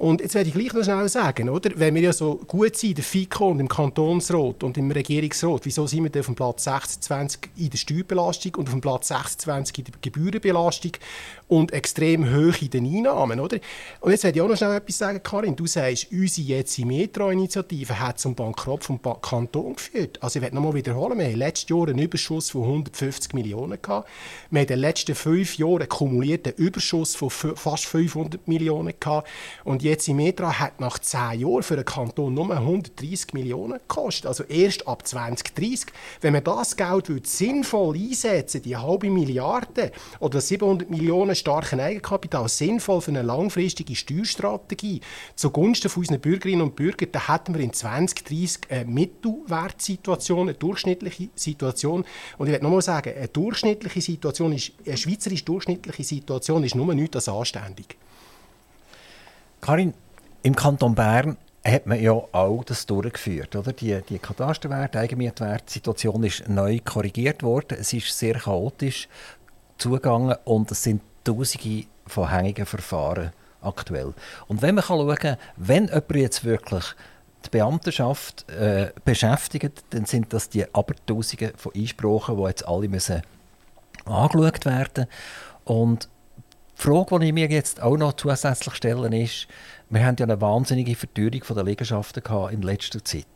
Und 0.00 0.22
jetzt 0.22 0.34
werde 0.34 0.48
ich 0.48 0.54
gleich 0.54 0.72
noch 0.72 0.82
schnell 0.82 1.06
sagen, 1.10 1.50
oder? 1.50 1.72
wenn 1.74 1.94
wir 1.94 2.00
ja 2.00 2.14
so 2.14 2.36
gut 2.46 2.74
sind, 2.74 2.96
der 2.96 3.04
FICO 3.04 3.50
und 3.50 3.60
im 3.60 3.68
Kantonsrat 3.68 4.64
und 4.64 4.78
im 4.78 4.90
Regierungsrat, 4.90 5.66
wieso 5.66 5.86
sind 5.86 6.04
wir 6.04 6.08
denn 6.08 6.20
auf 6.20 6.26
dem 6.26 6.34
Platz 6.36 6.64
26 6.64 7.50
in 7.58 7.68
der 7.68 7.76
Steuerbelastung 7.76 8.54
und 8.54 8.68
auf 8.68 8.72
dem 8.72 8.80
Platz 8.80 9.08
26 9.08 9.76
in 9.76 9.84
der 9.84 9.94
Gebührenbelastung 10.00 10.92
und 11.48 11.74
extrem 11.74 12.34
hoch 12.34 12.62
in 12.62 12.70
den 12.70 12.86
Einnahmen? 12.86 13.40
Oder? 13.40 13.58
Und 14.00 14.12
jetzt 14.12 14.24
werde 14.24 14.38
ich 14.38 14.42
auch 14.42 14.48
noch 14.48 14.56
schnell 14.56 14.74
etwas 14.74 14.96
sagen, 14.96 15.22
Karin. 15.22 15.54
Du 15.54 15.66
sagst, 15.66 16.06
unsere 16.10 16.46
jetzt 16.46 16.78
Metro-Initiative 16.78 18.00
hat 18.00 18.18
zum 18.18 18.34
Bankrott 18.34 18.84
vom 18.84 18.98
Kanton 19.20 19.74
geführt. 19.74 20.16
Also 20.22 20.38
ich 20.38 20.42
werde 20.42 20.56
noch 20.56 20.62
mal 20.62 20.72
wiederholen, 20.72 21.18
wir 21.18 21.26
hatten 21.26 21.36
letztes 21.36 21.68
Jahr 21.68 21.88
einen 21.88 21.98
Überschuss 21.98 22.48
von 22.48 22.62
150 22.62 23.34
Millionen. 23.34 23.76
Gehabt. 23.82 24.08
Wir 24.48 24.60
haben 24.60 24.62
in 24.62 24.68
den 24.68 24.78
letzten 24.78 25.14
fünf 25.14 25.58
Jahren 25.58 25.80
einen 25.80 25.90
kumulierten 25.90 26.54
Überschuss 26.54 27.14
von 27.14 27.28
fast 27.28 27.84
500 27.84 28.48
Millionen. 28.48 28.94
Gehabt. 28.98 29.28
Und 29.64 29.89
jetzt 29.90 30.08
im 30.08 30.16
Metra 30.16 30.58
hat 30.58 30.80
nach 30.80 30.98
10 30.98 31.40
Jahren 31.40 31.62
für 31.62 31.76
den 31.76 31.84
Kanton 31.84 32.34
nur 32.34 32.50
130 32.50 33.34
Millionen 33.34 33.74
gekostet. 33.74 34.26
Also 34.26 34.44
erst 34.44 34.86
ab 34.86 35.06
2030. 35.06 35.86
Wenn 36.20 36.32
man 36.32 36.44
das 36.44 36.76
Geld 36.76 37.26
sinnvoll 37.26 37.96
einsetzen 37.96 38.62
die 38.62 38.76
halbe 38.76 39.10
Milliarde 39.10 39.92
oder 40.20 40.40
700 40.40 40.88
Millionen 40.88 41.34
starken 41.34 41.80
Eigenkapital, 41.80 42.48
sinnvoll 42.48 43.00
für 43.00 43.10
eine 43.10 43.22
langfristige 43.22 43.94
Steuerstrategie 43.94 45.00
zugunsten 45.34 45.90
von 45.90 46.02
unseren 46.02 46.20
Bürgerinnen 46.20 46.62
und 46.62 46.76
Bürgern, 46.76 47.08
dann 47.12 47.26
hätten 47.26 47.54
wir 47.54 47.60
in 47.60 47.72
2030 47.72 48.70
eine 48.70 48.84
Mittelwertsituation, 48.84 50.48
eine 50.48 50.54
durchschnittliche 50.54 51.28
Situation. 51.34 52.04
Und 52.38 52.46
ich 52.46 52.52
möchte 52.52 52.64
nochmal 52.64 52.82
sagen, 52.82 53.12
eine 53.14 53.28
durchschnittliche 53.28 54.00
Situation 54.00 54.52
ist, 54.52 54.72
eine 54.86 54.96
schweizerische 54.96 55.44
durchschnittliche 55.44 56.04
Situation 56.04 56.64
ist 56.64 56.74
nur 56.74 56.94
nichts 56.94 57.16
als 57.16 57.28
anständig. 57.28 57.96
Karin, 59.60 59.94
im 60.42 60.56
Kanton 60.56 60.94
Bern 60.94 61.36
hat 61.64 61.86
man 61.86 62.00
ja 62.00 62.12
auch 62.12 62.64
das 62.64 62.86
durchgeführt. 62.86 63.54
Oder? 63.54 63.72
Die, 63.72 64.00
die 64.08 64.18
Katasterwert, 64.18 64.96
Eigenmietwertsituation 64.96 66.24
ist 66.24 66.48
neu 66.48 66.78
korrigiert 66.82 67.42
worden. 67.42 67.76
Es 67.78 67.92
ist 67.92 68.16
sehr 68.18 68.38
chaotisch 68.38 69.08
zugegangen 69.78 70.36
und 70.44 70.70
es 70.70 70.82
sind 70.82 71.02
Tausende 71.22 71.84
von 72.06 72.30
hängigen 72.30 72.64
Verfahren 72.64 73.32
aktuell. 73.60 74.14
Und 74.48 74.62
wenn 74.62 74.74
man 74.74 74.84
schauen 74.84 75.14
kann, 75.16 75.36
wenn 75.56 75.86
jemand 75.86 76.14
jetzt 76.14 76.44
wirklich 76.44 76.84
die 77.44 77.50
Beamtenschaft 77.50 78.48
äh, 78.50 78.90
beschäftigt, 79.04 79.84
dann 79.90 80.06
sind 80.06 80.32
das 80.32 80.48
die 80.48 80.72
Abertausende 80.74 81.52
von 81.56 81.72
Einsprachen, 81.74 82.38
die 82.38 82.42
jetzt 82.44 82.66
alle 82.66 82.88
müssen 82.88 83.22
angeschaut 84.06 84.64
werden 84.64 85.06
Und 85.64 86.08
die 86.80 86.86
Frage, 86.86 87.18
die 87.18 87.26
ich 87.26 87.32
mir 87.32 87.48
jetzt 87.48 87.82
auch 87.82 87.96
noch 87.96 88.14
zusätzlich 88.14 88.74
stelle, 88.74 89.22
ist, 89.22 89.46
wir 89.90 90.04
haben 90.04 90.16
ja 90.18 90.24
eine 90.24 90.40
wahnsinnige 90.40 90.94
Verteuerung 90.96 91.42
der 91.48 91.64
Liegenschaften 91.64 92.22
in 92.50 92.62
letzter 92.62 93.04
Zeit. 93.04 93.26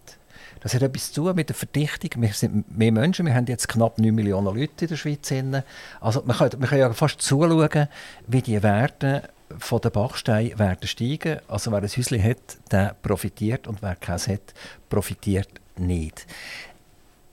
Das 0.60 0.72
hat 0.72 0.82
etwas 0.82 1.12
zu 1.12 1.24
tun 1.24 1.36
mit 1.36 1.50
der 1.50 1.56
Verdichtung. 1.56 2.22
Wir 2.22 2.32
sind 2.32 2.76
mehr 2.76 2.92
Menschen, 2.92 3.26
wir 3.26 3.34
haben 3.34 3.46
jetzt 3.46 3.68
knapp 3.68 3.98
9 3.98 4.14
Millionen 4.14 4.46
Leute 4.46 4.84
in 4.84 4.88
der 4.88 4.96
Schweiz. 4.96 5.32
Also 6.00 6.22
man 6.24 6.36
kann, 6.36 6.50
man 6.58 6.68
kann 6.68 6.78
ja 6.78 6.92
fast 6.94 7.20
zuschauen, 7.20 7.88
wie 8.26 8.40
die 8.40 8.62
Werte 8.62 9.28
von 9.58 9.80
den 9.80 9.92
Bachsteinen 9.92 10.58
werden 10.58 10.86
steigen. 10.86 11.40
Also 11.48 11.70
wer 11.70 11.82
ein 11.82 11.88
Häuschen 11.88 12.22
hat, 12.22 12.58
der 12.70 12.96
profitiert 13.02 13.66
und 13.66 13.82
wer 13.82 13.94
keins 13.96 14.26
hat, 14.26 14.54
profitiert 14.88 15.50
nicht. 15.76 16.26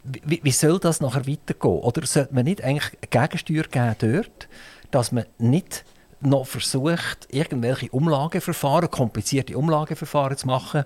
Wie, 0.04 0.42
wie 0.44 0.52
soll 0.52 0.80
das 0.80 1.00
nachher 1.00 1.26
weitergehen? 1.28 1.80
Oder 1.80 2.06
sollte 2.06 2.34
man 2.34 2.44
nicht 2.44 2.64
eigentlich 2.64 2.98
Gegensteuer 3.10 3.64
geben 3.64 3.96
dort, 4.00 4.50
dass 4.90 5.12
man 5.12 5.26
nicht 5.38 5.86
noch 6.22 6.46
versucht, 6.46 7.28
irgendwelche 7.30 7.90
Umlageverfahren, 7.92 8.90
komplizierte 8.90 9.58
Umlageverfahren 9.58 10.38
zu 10.38 10.48
machen, 10.48 10.86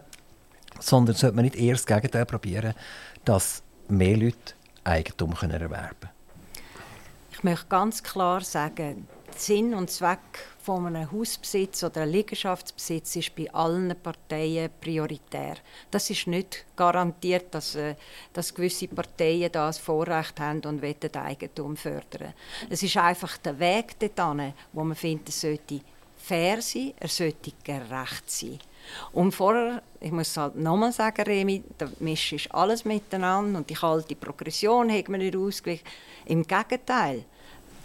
sondern 0.80 1.16
sollte 1.16 1.36
man 1.36 1.46
nicht 1.46 1.56
erst 1.56 1.90
das 1.90 1.96
Gegenteil 1.96 2.26
probieren, 2.26 2.74
dass 3.24 3.64
mehr 3.88 4.18
Leute 4.18 4.54
Eigentum 4.84 5.34
erwerben 5.34 5.70
können. 5.70 6.10
Ich 7.32 7.44
möchte 7.44 7.66
ganz 7.68 8.02
klar 8.02 8.42
sagen, 8.42 9.08
Sinn 9.40 9.74
und 9.74 9.90
Zweck 9.90 10.20
von 10.62 10.88
einem 10.88 11.12
Hausbesitz 11.12 11.84
oder 11.84 12.02
einem 12.02 12.14
Liegenschaftsbesitz 12.14 13.16
ist 13.18 13.36
bei 13.36 13.54
allen 13.54 13.96
Parteien 14.02 14.70
prioritär. 14.82 15.56
Das 15.92 16.10
ist 16.10 16.28
nicht 16.28 16.66
garantiert, 16.76 17.54
dass, 17.54 17.76
äh, 17.76 17.96
dass 18.34 18.54
gewisse 18.54 18.88
Parteien 18.88 19.52
das 19.52 19.78
Vorrecht 19.78 20.40
haben 20.40 20.62
und 20.66 20.82
das 20.82 21.14
Eigentum 21.16 21.78
fördern. 21.78 22.34
Es 22.70 22.82
ist 22.84 22.98
einfach 22.98 23.38
der 23.38 23.60
Weg 23.60 24.00
dorthin, 24.00 24.54
wo 24.74 24.84
man 24.84 24.96
findet, 24.96 25.30
es 25.30 25.42
sollte 25.42 25.82
fair 26.18 26.62
sein, 26.62 26.94
er 27.00 27.08
sollte 27.08 27.52
gerecht 27.64 28.30
sein. 28.30 28.60
Und 29.12 29.34
vorher, 29.34 29.82
ich 30.00 30.12
muss 30.12 30.36
halt 30.38 30.56
nochmal 30.56 30.92
sagen, 30.92 31.22
Remi, 31.24 31.64
da 31.78 31.90
mischt 32.00 32.48
alles 32.52 32.86
miteinander 32.86 33.60
und 33.60 33.70
die 33.70 33.76
kalte 33.76 34.16
Progression 34.16 34.92
hat 34.92 35.10
man 35.10 35.20
nicht 35.20 35.36
ausgewichen. 35.36 35.86
Im 36.26 36.46
Gegenteil, 36.46 37.26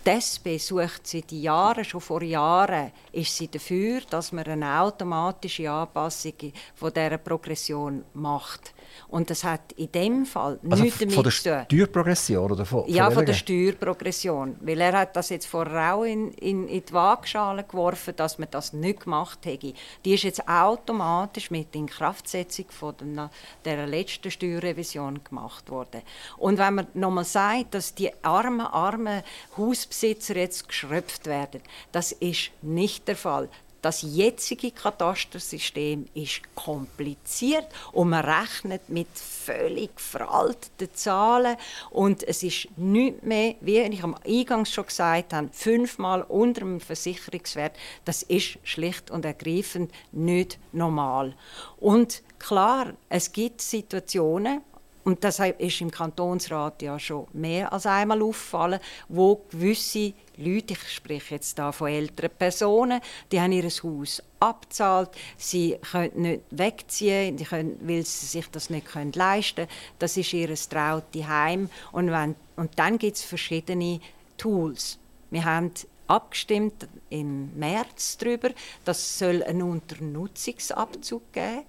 die 0.07 0.11
SP 0.17 0.57
sucht 0.57 1.07
seit 1.07 1.31
Jahren, 1.33 1.85
schon 1.85 2.01
vor 2.01 2.23
Jahren, 2.23 2.93
ist 3.13 3.37
sie 3.37 3.49
dafür, 3.49 4.01
dass 4.09 4.33
man 4.33 4.47
eine 4.47 4.81
automatische 4.81 5.71
Anpassung 5.71 6.53
von 6.75 6.93
dieser 6.93 7.19
Progression 7.19 8.05
macht. 8.15 8.73
Und 9.09 9.31
das 9.31 9.45
hat 9.45 9.73
in 9.73 9.91
dem 9.93 10.27
Fall 10.27 10.59
also 10.69 10.83
nichts 10.83 10.99
damit 10.99 11.15
zu 11.15 11.23
tun. 11.23 11.31
Von 11.31 11.47
der 11.49 11.65
Steuerprogression 11.67 12.53
oder 12.53 12.65
von, 12.65 12.85
Ja, 12.89 13.11
von 13.11 13.27
der 13.27 13.35
Steuerprogression. 13.35 14.57
Weil 14.61 14.81
er 14.81 14.93
hat 14.99 15.17
das 15.17 15.31
jetzt 15.31 15.47
vorher 15.47 15.95
auch 15.95 16.05
in, 16.05 16.33
in, 16.33 16.69
in 16.69 16.85
die 16.85 16.93
Waagschale 16.93 17.65
geworfen, 17.65 18.15
dass 18.17 18.39
man 18.39 18.49
das 18.51 18.73
nicht 18.73 19.01
gemacht 19.01 19.41
hätte. 19.45 19.73
Die 20.05 20.15
ist 20.15 20.25
jetzt 20.25 20.49
automatisch 20.49 21.51
mit 21.51 21.75
der 21.75 21.83
Inkraftsetzung 21.83 22.67
von 22.71 22.95
der, 23.01 23.31
der 23.65 23.87
letzten 23.87 24.31
Steuerrevision 24.31 25.21
gemacht 25.25 25.71
worden. 25.71 26.03
Und 26.37 26.59
wenn 26.59 26.75
man 26.75 26.87
nochmal 26.95 27.25
sagt, 27.25 27.75
dass 27.75 27.95
die 27.95 28.11
armen, 28.23 28.67
armen 28.67 29.23
Hausbesitzer 29.57 30.37
jetzt 30.37 30.69
geschröpft 30.69 31.27
werden, 31.27 31.61
das 31.93 32.13
ist 32.13 32.51
nicht 32.63 33.09
der 33.09 33.17
Fall. 33.17 33.49
Das 33.83 34.03
jetzige 34.03 34.73
Katastersystem 34.73 36.07
ist 36.13 36.43
kompliziert 36.55 37.67
und 37.93 38.11
man 38.11 38.25
rechnet 38.25 38.89
mit 38.91 39.09
völlig 39.15 39.99
veralteten 39.99 40.95
Zahlen 40.95 41.57
und 41.91 42.23
es 42.23 42.43
ist 42.43 42.69
nicht 42.77 43.23
mehr, 43.23 43.55
wie 43.63 43.79
ich 43.79 44.03
am 44.03 44.17
Eingang 44.27 44.67
schon 44.67 44.87
gesagt 44.87 45.33
habe, 45.33 45.49
fünfmal 45.53 46.23
unter 46.23 46.61
dem 46.61 46.81
Versicherungswert. 46.81 47.75
Das 48.05 48.23
ist 48.23 48.59
schlicht 48.65 49.11
und 49.11 49.25
ergreifend 49.25 49.91
nicht 50.13 50.59
normal. 50.73 51.35
Und 51.79 52.23
klar, 52.39 52.93
es 53.09 53.33
gibt 53.33 53.63
Situationen, 53.63 54.63
und 55.11 55.25
das 55.25 55.41
ist 55.41 55.81
im 55.81 55.91
Kantonsrat 55.91 56.83
ja 56.83 56.97
schon 56.97 57.27
mehr 57.33 57.73
als 57.73 57.85
einmal 57.85 58.23
auffallen, 58.23 58.79
wo 59.09 59.45
gewisse 59.51 60.13
Leute, 60.37 60.75
ich 60.75 60.89
spreche 60.89 61.35
jetzt 61.35 61.59
da 61.59 61.73
von 61.73 61.89
älteren 61.89 62.31
Personen, 62.31 63.01
die 63.33 63.41
haben 63.41 63.51
ihr 63.51 63.65
Haus 63.65 64.23
abzahlt, 64.39 65.11
sie 65.37 65.77
können 65.91 66.23
nicht 66.23 66.43
wegziehen, 66.51 67.37
die 67.37 67.45
können, 67.45 67.77
weil 67.83 68.07
sie 68.07 68.27
sich 68.27 68.49
das 68.53 68.71
nicht 68.71 68.87
leisten 68.95 69.67
können. 69.67 69.69
Das 69.99 70.17
ist 70.17 70.33
ihr 70.33 70.55
traute 70.55 71.27
Heim. 71.27 71.69
Und, 71.91 72.13
wenn, 72.13 72.37
und 72.55 72.79
dann 72.79 72.97
gibt 72.97 73.17
es 73.17 73.25
verschiedene 73.25 74.01
Tools. 74.39 74.97
Wir 75.31 75.45
haben 75.45 75.73
abgestimmt 76.07 76.87
im 77.09 77.51
März 77.59 78.17
darüber, 78.17 78.51
dass 78.85 79.21
es 79.21 79.23
einen 79.23 79.63
Unternutzungsabzug 79.63 81.33
geben 81.33 81.57
soll 81.57 81.65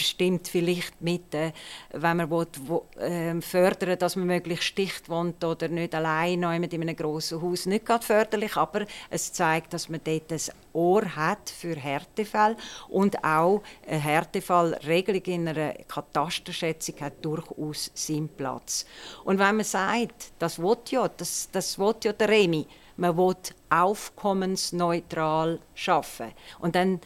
stimmt 0.00 0.48
vielleicht 0.48 1.00
mit, 1.00 1.34
äh, 1.34 1.52
wenn 1.92 2.16
man 2.16 2.30
will, 2.30 2.46
wo, 2.66 2.86
äh, 2.98 3.40
fördern 3.40 3.98
dass 3.98 4.16
man 4.16 4.26
möglichst 4.26 4.76
dicht 4.76 5.08
wohnt 5.08 5.42
oder 5.44 5.68
nicht 5.68 5.94
allein 5.94 6.42
in 6.42 6.44
einem 6.44 6.96
grossen 6.96 7.40
Haus. 7.42 7.66
Nicht 7.66 7.86
gerade 7.86 8.04
förderlich, 8.04 8.56
aber 8.56 8.86
es 9.10 9.32
zeigt, 9.32 9.72
dass 9.72 9.88
man 9.88 10.00
dort 10.04 10.32
ein 10.32 10.40
Ohr 10.72 11.16
hat 11.16 11.50
für 11.50 11.74
Härtefälle 11.74 12.56
und 12.88 13.22
auch 13.24 13.62
eine 13.86 13.98
Härtefallregelung 13.98 15.22
in 15.22 15.48
einer 15.48 15.72
Katasterschätzung 15.88 16.96
hat 17.00 17.24
durchaus 17.24 17.90
seinen 17.94 18.28
Platz. 18.28 18.86
Und 19.24 19.38
wenn 19.38 19.56
man 19.56 19.64
sagt, 19.64 20.32
das 20.38 20.58
will 20.58 20.76
ja, 20.88 21.08
das, 21.08 21.48
das 21.50 21.78
will 21.78 21.94
ja 22.02 22.12
der 22.12 22.28
Remi, 22.28 22.66
man 22.96 23.16
will 23.16 23.36
aufkommensneutral 23.70 25.58
schaffen 25.74 26.32
und 26.60 26.74
dann 26.74 27.00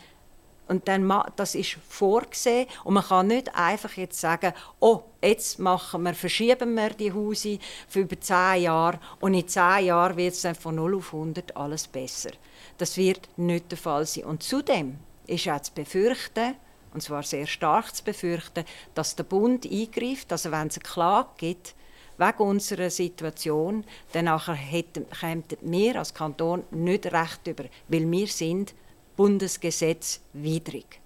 und 0.71 0.87
dann, 0.87 1.13
das 1.35 1.57
ist 1.57 1.77
vorgesehen 1.89 2.69
und 2.85 2.95
man 2.95 3.03
kann 3.03 3.27
nicht 3.27 3.53
einfach 3.57 3.93
jetzt 3.97 4.21
sagen, 4.21 4.53
oh, 4.79 5.03
jetzt 5.21 5.59
machen 5.59 6.05
wir, 6.05 6.15
verschieben 6.15 6.75
wir 6.75 6.91
die 6.91 7.13
Hause 7.13 7.59
für 7.89 8.01
über 8.01 8.19
zehn 8.21 8.63
Jahre 8.63 9.01
und 9.19 9.35
in 9.35 9.49
zehn 9.49 9.87
Jahren 9.87 10.17
wird 10.17 10.33
es 10.33 10.43
dann 10.43 10.55
von 10.55 10.77
0 10.77 10.95
auf 10.95 11.13
100 11.13 11.57
alles 11.57 11.89
besser. 11.89 12.31
Das 12.79 12.97
wird 12.97 13.29
nicht 13.37 13.73
der 13.73 13.79
Fall 13.79 14.07
sein. 14.07 14.25
Und 14.25 14.45
zudem 14.45 15.01
ist 15.27 15.49
auch 15.49 15.61
zu 15.61 15.73
befürchten, 15.75 16.55
und 16.95 17.03
zwar 17.03 17.25
sehr 17.25 17.49
stark 17.49 17.95
zu 17.95 18.05
befürchten, 18.05 18.65
dass 18.95 19.17
der 19.17 19.25
Bund 19.25 19.67
eingreift, 19.67 20.31
also 20.31 20.53
wenn 20.53 20.69
es 20.69 20.77
eine 20.77 20.85
Klage 20.85 21.31
gibt, 21.37 21.75
wegen 22.17 22.39
unserer 22.39 22.91
Situation, 22.91 23.85
dann 24.13 24.27
kämen 24.39 25.45
wir 25.63 25.97
als 25.97 26.15
Kanton 26.15 26.63
nicht 26.71 27.07
recht 27.07 27.47
über, 27.47 27.65
weil 27.89 28.09
wir 28.09 28.27
sind 28.29 28.75
Bundesgesetz 29.21 30.21
widrig. 30.33 30.99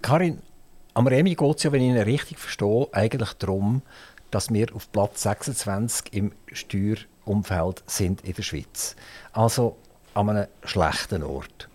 Karin, 0.00 0.42
am 0.94 1.08
Remi 1.08 1.34
geht 1.34 1.56
es 1.56 1.64
ja, 1.64 1.72
wenn 1.72 1.82
ich 1.82 1.88
ihn 1.88 1.98
richtig 1.98 2.38
verstehe, 2.38 2.86
eigentlich 2.92 3.32
darum, 3.32 3.82
dass 4.30 4.52
wir 4.52 4.72
auf 4.72 4.92
Platz 4.92 5.22
26 5.22 6.12
im 6.12 6.30
Steuerumfeld 6.52 7.82
sind 7.88 8.20
in 8.20 8.32
der 8.32 8.44
Schweiz. 8.44 8.94
Also 9.32 9.74
an 10.14 10.30
einem 10.30 10.46
schlechten 10.62 11.24
Ort. 11.24 11.68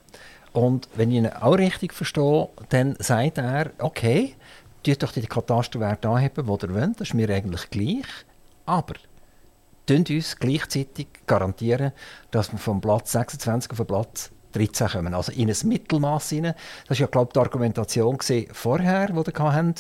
Und 0.54 0.88
wenn 0.96 1.12
ich 1.12 1.18
ihn 1.18 1.28
auch 1.28 1.58
richtig 1.58 1.94
verstehe, 1.94 2.48
dann 2.70 2.96
sagt 3.00 3.38
er, 3.38 3.72
okay, 3.80 4.38
tut 4.84 5.04
doch 5.04 5.12
die 5.12 5.20
Katasterwerte 5.24 6.08
anheben, 6.08 6.46
die 6.46 6.66
ihr 6.66 6.74
wollt, 6.74 7.02
das 7.02 7.10
ist 7.10 7.14
mir 7.14 7.30
eigentlich 7.30 7.70
gleich, 7.70 8.08
aber 8.66 8.94
uns 9.90 10.38
gleichzeitig 10.38 11.08
garantieren, 11.28 11.92
dass 12.32 12.54
wir 12.54 12.58
vom 12.58 12.80
Platz 12.80 13.12
26 13.12 13.72
auf 13.72 13.78
den 13.80 13.88
Platz 13.88 14.32
13 14.52 14.88
kommen. 14.88 15.14
Also 15.14 15.32
in 15.32 15.50
ein 15.50 15.56
Mittelmaß 15.64 16.30
hinein. 16.30 16.54
Das 16.88 17.00
war 17.00 17.06
ja, 17.06 17.08
glaube 17.08 17.30
ich, 17.30 17.34
die 17.34 17.40
Argumentation 17.40 18.18
vorher, 18.52 19.08
die 19.08 19.14
wir 19.16 19.74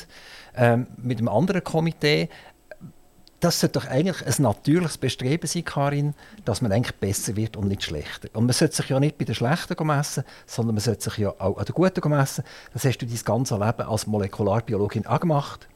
ähm, 0.55 0.87
mit 0.97 1.19
einem 1.19 1.27
anderen 1.27 1.63
Komitee. 1.63 2.29
Das 3.39 3.59
sollte 3.59 3.79
doch 3.79 3.87
eigentlich 3.87 4.23
ein 4.23 4.43
natürliches 4.43 4.99
Bestreben 4.99 5.47
sein, 5.47 5.65
Karin, 5.65 6.13
dass 6.45 6.61
man 6.61 6.71
eigentlich 6.71 6.95
besser 6.97 7.35
wird 7.35 7.57
und 7.57 7.67
nicht 7.67 7.83
schlechter. 7.83 8.29
Und 8.33 8.45
man 8.45 8.53
sollte 8.53 8.75
sich 8.75 8.89
ja 8.89 8.99
nicht 8.99 9.17
bei 9.17 9.25
den 9.25 9.33
Schlechten 9.33 9.87
messen, 9.87 10.23
sondern 10.45 10.75
man 10.75 10.83
sollte 10.83 11.05
sich 11.05 11.17
ja 11.17 11.33
auch 11.39 11.57
an 11.57 11.65
den 11.65 11.73
Guten 11.73 12.07
messen. 12.09 12.43
Das 12.71 12.85
hast 12.85 12.99
du 12.99 13.07
dein 13.07 13.17
ganze 13.25 13.55
Leben 13.55 13.81
als 13.81 14.05
Molekularbiologin 14.05 15.07
auch 15.07 15.19
gemacht. 15.19 15.67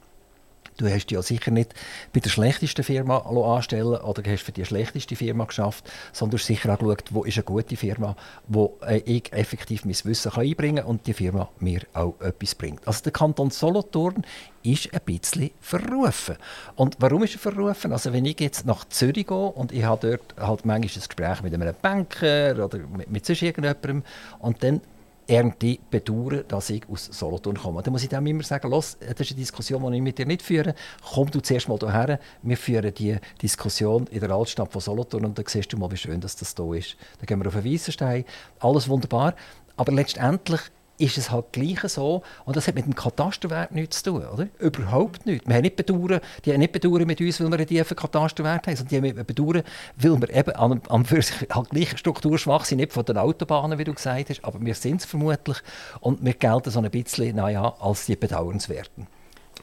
Du 0.77 0.89
hast 0.89 1.09
ja 1.09 1.21
sicher 1.21 1.51
nicht 1.51 1.73
bei 2.11 2.19
der 2.19 2.29
schlechtesten 2.29 2.83
Firma 2.83 3.19
anstellen 3.19 4.01
oder 4.01 4.29
hast 4.29 4.43
für 4.43 4.51
die 4.51 4.65
schlechteste 4.65 5.15
Firma 5.15 5.45
geschafft, 5.45 5.89
sondern 6.11 6.31
du 6.31 6.37
hast 6.37 6.47
sicher 6.47 6.73
auch 6.73 6.79
geschaut, 6.79 7.03
wo 7.11 7.23
ist 7.23 7.37
eine 7.37 7.45
gute 7.45 7.77
Firma, 7.77 8.15
wo 8.47 8.77
äh, 8.85 8.97
ich 9.05 9.31
effektiv 9.31 9.85
mein 9.85 9.95
Wissen 10.03 10.31
kann 10.31 10.43
einbringen 10.43 10.83
kann 10.83 10.85
und 10.85 11.07
die 11.07 11.13
Firma 11.13 11.49
mir 11.59 11.81
auch 11.93 12.19
etwas 12.19 12.55
bringt. 12.55 12.85
Also 12.85 13.03
der 13.03 13.13
Kanton 13.13 13.51
Solothurn 13.51 14.25
ist 14.63 14.93
ein 14.93 14.99
bisschen 15.05 15.51
verrufen. 15.61 16.35
Und 16.75 16.97
warum 16.99 17.23
ist 17.23 17.35
er 17.35 17.39
verrufen? 17.39 17.93
Also 17.93 18.11
wenn 18.11 18.25
ich 18.25 18.39
jetzt 18.41 18.65
nach 18.65 18.85
Zürich 18.89 19.27
gehe 19.27 19.37
und 19.37 19.71
ich 19.71 19.83
habe 19.83 20.09
dort 20.09 20.45
halt 20.45 20.65
manchmal 20.65 20.91
ein 20.91 21.07
Gespräch 21.07 21.41
mit 21.41 21.53
einem 21.53 21.75
Banker 21.81 22.65
oder 22.65 22.79
mit, 22.79 23.09
mit 23.09 23.25
sonst 23.25 23.41
irgendjemandem 23.43 24.03
und 24.39 24.61
dann 24.61 24.81
irgendwie 25.27 25.79
bedauern, 25.89 26.43
dass 26.47 26.69
ich 26.69 26.87
aus 26.89 27.05
Solothurn 27.05 27.57
komme. 27.57 27.81
Dann 27.81 27.91
muss 27.91 28.03
ich 28.03 28.09
dem 28.09 28.25
immer 28.27 28.43
sagen, 28.43 28.69
Los, 28.69 28.97
das 28.99 29.19
ist 29.21 29.31
eine 29.31 29.39
Diskussion, 29.39 29.91
die 29.91 29.97
ich 29.97 30.03
mit 30.03 30.17
dir 30.17 30.25
nicht 30.25 30.41
führe. 30.41 30.75
Komm 31.13 31.31
du 31.31 31.39
zuerst 31.39 31.67
mal 31.67 31.77
hierher. 31.79 32.19
Wir 32.41 32.57
führen 32.57 32.93
die 32.93 33.17
Diskussion 33.41 34.07
in 34.07 34.19
der 34.19 34.31
Altstadt 34.31 34.71
von 34.71 34.81
Solothurn 34.81 35.25
und 35.25 35.37
dann 35.37 35.45
siehst 35.47 35.73
du 35.73 35.77
mal, 35.77 35.91
wie 35.91 35.97
schön 35.97 36.21
dass 36.21 36.35
das 36.35 36.53
hier 36.55 36.73
ist. 36.73 36.95
Dann 37.19 37.25
gehen 37.25 37.39
wir 37.39 37.47
auf 37.47 37.55
den 37.55 37.65
Weissenstein. 37.65 38.25
Alles 38.59 38.87
wunderbar. 38.87 39.35
Aber 39.77 39.91
letztendlich 39.91 40.61
ist 40.97 41.17
es 41.17 41.31
halt 41.31 41.51
gleich 41.51 41.79
so. 41.89 42.23
Und 42.45 42.55
das 42.55 42.67
hat 42.67 42.75
mit 42.75 42.85
dem 42.85 42.95
Katasterwert 42.95 43.71
nichts 43.71 44.01
zu 44.01 44.11
tun, 44.11 44.25
oder? 44.25 44.47
Überhaupt 44.59 45.25
nichts. 45.25 45.47
Wir 45.47 45.55
haben 45.55 45.61
nicht 45.63 45.75
bedauern, 45.75 46.21
die 46.43 46.51
haben 46.51 46.59
nicht 46.59 46.71
bedauern 46.71 47.05
mit 47.05 47.19
uns, 47.19 47.39
weil 47.39 47.49
wir 47.49 47.57
einen 47.57 47.67
tiefen 47.67 47.97
Katasterwert 47.97 48.67
haben, 48.67 48.75
sondern 48.75 49.03
die 49.03 49.09
haben 49.09 49.25
bedauern, 49.25 49.63
weil 49.97 50.21
wir 50.21 50.29
eben 50.29 50.55
an, 50.55 50.81
an 50.89 51.05
für 51.05 51.21
sich 51.21 51.47
halt 51.49 51.69
gleich 51.69 51.97
strukturschwach 51.97 52.65
sind, 52.65 52.77
nicht 52.77 52.93
von 52.93 53.05
den 53.05 53.17
Autobahnen, 53.17 53.77
wie 53.77 53.83
du 53.83 53.93
gesagt 53.93 54.29
hast, 54.29 54.43
aber 54.43 54.59
wir 54.61 54.75
sind 54.75 55.01
es 55.01 55.05
vermutlich 55.05 55.57
und 55.99 56.23
wir 56.23 56.33
gelten 56.33 56.71
so 56.71 56.79
ein 56.79 56.89
bisschen, 56.89 57.35
naja, 57.35 57.75
als 57.79 58.05
die 58.05 58.15
Bedauernswerten. 58.15 59.07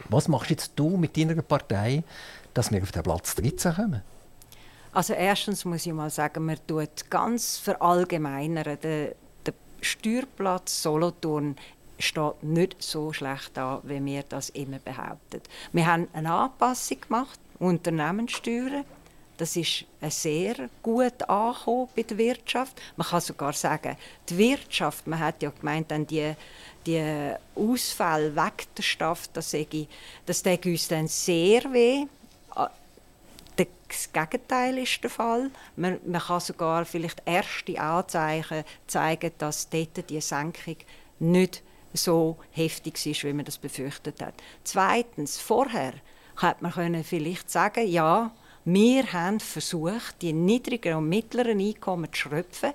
Was 0.08 0.28
machst 0.28 0.50
jetzt 0.50 0.72
du 0.76 0.96
mit 0.96 1.16
deiner 1.16 1.40
Partei, 1.42 2.02
dass 2.54 2.70
wir 2.70 2.82
auf 2.82 2.92
den 2.92 3.02
Platz 3.02 3.34
13 3.34 3.74
kommen? 3.74 4.02
Also 4.92 5.14
erstens 5.14 5.64
muss 5.64 5.86
ich 5.86 5.92
mal 5.92 6.10
sagen, 6.10 6.44
man 6.44 6.58
tut 6.66 7.08
ganz 7.08 7.56
verallgemeinern. 7.56 8.78
Steuerplatz 9.82 10.82
Solothurn 10.82 11.56
steht 11.98 12.42
nicht 12.42 12.82
so 12.82 13.12
schlecht 13.12 13.50
da, 13.54 13.80
wie 13.84 14.04
wir 14.04 14.22
das 14.22 14.50
immer 14.50 14.78
behaupten. 14.78 15.40
Wir 15.72 15.86
haben 15.86 16.08
eine 16.12 16.32
Anpassung 16.32 17.00
gemacht, 17.00 17.38
Unternehmenssteuern. 17.58 18.84
Das 19.36 19.56
ist 19.56 19.86
sehr 20.08 20.68
gut 20.82 21.28
angekommen 21.28 21.88
bei 21.96 22.02
der 22.02 22.18
Wirtschaft. 22.18 22.80
Man 22.96 23.06
kann 23.06 23.20
sogar 23.20 23.52
sagen, 23.54 23.96
die 24.28 24.38
Wirtschaft, 24.38 25.06
man 25.06 25.18
hat 25.18 25.42
ja 25.42 25.50
gemeint, 25.50 25.90
dann 25.90 26.06
die, 26.06 26.34
die 26.86 27.34
Ausfälle 27.54 28.36
weg 28.36 28.66
der 28.76 28.82
Stadt, 28.82 29.30
das, 29.32 29.50
sage 29.50 29.86
das 30.26 30.42
tut 30.42 30.66
uns 30.66 30.88
dann 30.88 31.08
sehr 31.08 31.62
weh. 31.72 32.06
Das 33.56 34.12
Gegenteil 34.12 34.78
ist 34.78 35.02
der 35.02 35.10
Fall. 35.10 35.50
Man, 35.76 36.00
man 36.06 36.20
kann 36.20 36.40
sogar 36.40 36.84
vielleicht 36.84 37.22
erste 37.26 37.78
Anzeichen 37.78 38.64
zeigen, 38.86 39.32
dass 39.38 39.68
dort 39.68 40.08
die 40.08 40.20
Senkung 40.20 40.76
nicht 41.18 41.62
so 41.92 42.38
heftig 42.52 43.04
ist, 43.06 43.24
wie 43.24 43.32
man 43.32 43.44
das 43.44 43.58
befürchtet 43.58 44.22
hat. 44.22 44.34
Zweitens, 44.64 45.38
vorher 45.38 45.94
hätte 46.40 46.62
man 46.62 47.04
vielleicht 47.04 47.50
sagen 47.50 47.86
ja, 47.86 48.32
wir 48.64 49.12
haben 49.12 49.40
versucht, 49.40 50.22
die 50.22 50.32
niedrigen 50.32 50.96
und 50.96 51.08
mittleren 51.08 51.60
Einkommen 51.60 52.12
zu 52.12 52.20
schröpfen. 52.20 52.72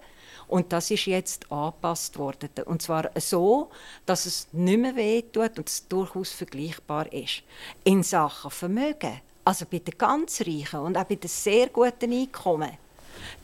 Und 0.47 0.71
das 0.73 0.91
ist 0.91 1.05
jetzt 1.05 1.51
angepasst 1.51 2.17
worden. 2.17 2.49
Und 2.65 2.81
zwar 2.81 3.09
so, 3.15 3.69
dass 4.05 4.25
es 4.25 4.47
nicht 4.51 4.79
mehr 4.79 4.95
wehtut 4.95 5.57
und 5.57 5.67
es 5.67 5.87
durchaus 5.87 6.31
vergleichbar 6.31 7.11
ist. 7.11 7.43
In 7.83 8.03
Sachen 8.03 8.51
Vermögen, 8.51 9.21
also 9.47 9.65
bei 9.65 9.79
den 9.79 9.97
ganz 9.97 10.41
Reichen 10.41 10.81
und 10.81 10.97
auch 10.97 11.05
bei 11.05 11.15
den 11.15 11.29
sehr 11.29 11.69
guten 11.69 12.11
Einkommen, 12.11 12.71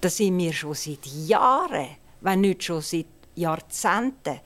da 0.02 0.10
sind 0.10 0.38
wir 0.38 0.52
schon 0.52 0.74
seit 0.74 1.06
Jahren, 1.06 1.96
wenn 2.20 2.42
nicht 2.42 2.62
schon 2.62 2.82
seit 2.82 3.06
Jahrzehnten, 3.36 4.42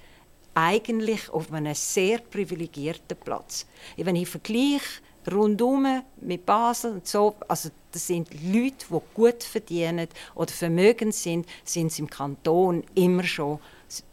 eigentlich 0.54 1.28
auf 1.32 1.52
einem 1.52 1.74
sehr 1.74 2.20
privilegierten 2.20 3.18
Platz. 3.18 3.66
Wenn 3.96 4.16
ich 4.16 4.30
vergleiche 4.30 5.02
rundum 5.32 6.04
mit 6.22 6.46
Basel 6.46 6.94
und 6.94 7.08
so, 7.08 7.34
also 7.48 7.70
das 7.92 8.06
sind 8.06 8.32
Leute, 8.34 8.86
die 8.92 9.00
gut 9.16 9.44
verdienen 9.44 10.10
oder 10.36 10.52
vermögend 10.52 11.16
sind, 11.16 11.48
sind 11.64 11.92
sie 11.92 12.04
im 12.04 12.10
Kanton 12.10 12.84
immer 12.94 13.24
schon 13.24 13.60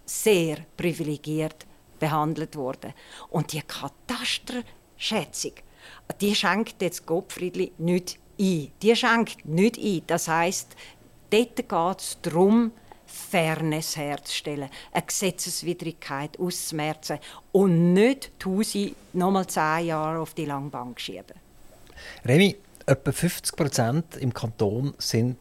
sehr 0.06 0.56
privilegiert 0.78 1.66
behandelt 1.98 2.56
worden. 2.56 2.94
Und 3.28 3.52
die 3.52 3.60
Katasterschätzung, 3.60 5.52
die 6.20 6.34
schenkt 6.34 6.82
jetzt 6.82 7.06
Gottfriedli 7.06 7.72
nicht 7.78 8.18
ein. 8.38 8.70
Die 8.82 8.96
schenkt 8.96 9.44
nicht 9.46 9.78
ein. 9.78 10.02
Das 10.06 10.28
heißt, 10.28 10.76
dort 11.30 11.56
geht 11.56 12.00
es 12.00 12.18
darum, 12.22 12.72
Fairness 13.06 13.96
herzustellen, 13.96 14.68
eine 14.92 15.02
Gesetzeswidrigkeit 15.06 16.38
auszumerzen 16.38 17.18
und 17.52 17.92
nicht 17.92 18.32
die 18.44 18.94
nochmal 19.12 19.46
zehn 19.46 19.86
Jahre 19.86 20.18
auf 20.18 20.34
die 20.34 20.46
Langbank 20.46 21.00
schieben. 21.00 21.36
Remy, 22.24 22.56
etwa 22.86 23.12
50 23.12 23.56
Prozent 23.56 24.16
im 24.16 24.34
Kanton 24.34 24.94
sind 24.98 25.38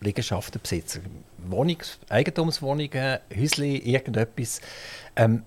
Liegenschaftenbesitzer. 0.00 1.00
Wohnungs-, 1.48 1.98
Eigentumswohnungen, 2.08 3.18
Häusli, 3.36 3.76
irgendetwas. 3.78 4.60
Ähm, 5.16 5.44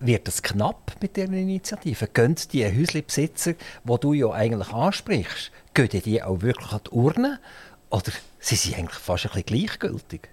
wird 0.00 0.28
es 0.28 0.42
knapp 0.42 0.96
mit 1.00 1.16
dieser 1.16 1.32
Initiative? 1.32 2.08
Gehen 2.08 2.36
die 2.52 2.64
Häuslebesitzer, 2.64 3.54
die 3.84 4.00
du 4.00 4.12
ja 4.12 4.30
eigentlich 4.30 4.72
ansprichst, 4.72 5.50
gehen 5.74 6.02
die 6.04 6.22
auch 6.22 6.42
wirklich 6.42 6.72
an 6.72 6.80
die 6.86 6.90
Urne? 6.90 7.40
Oder 7.90 8.12
sind 8.40 8.60
sie 8.60 8.74
eigentlich 8.74 8.98
fast 8.98 9.26
ein 9.26 9.30
bisschen 9.30 9.46
gleichgültig? 9.46 10.28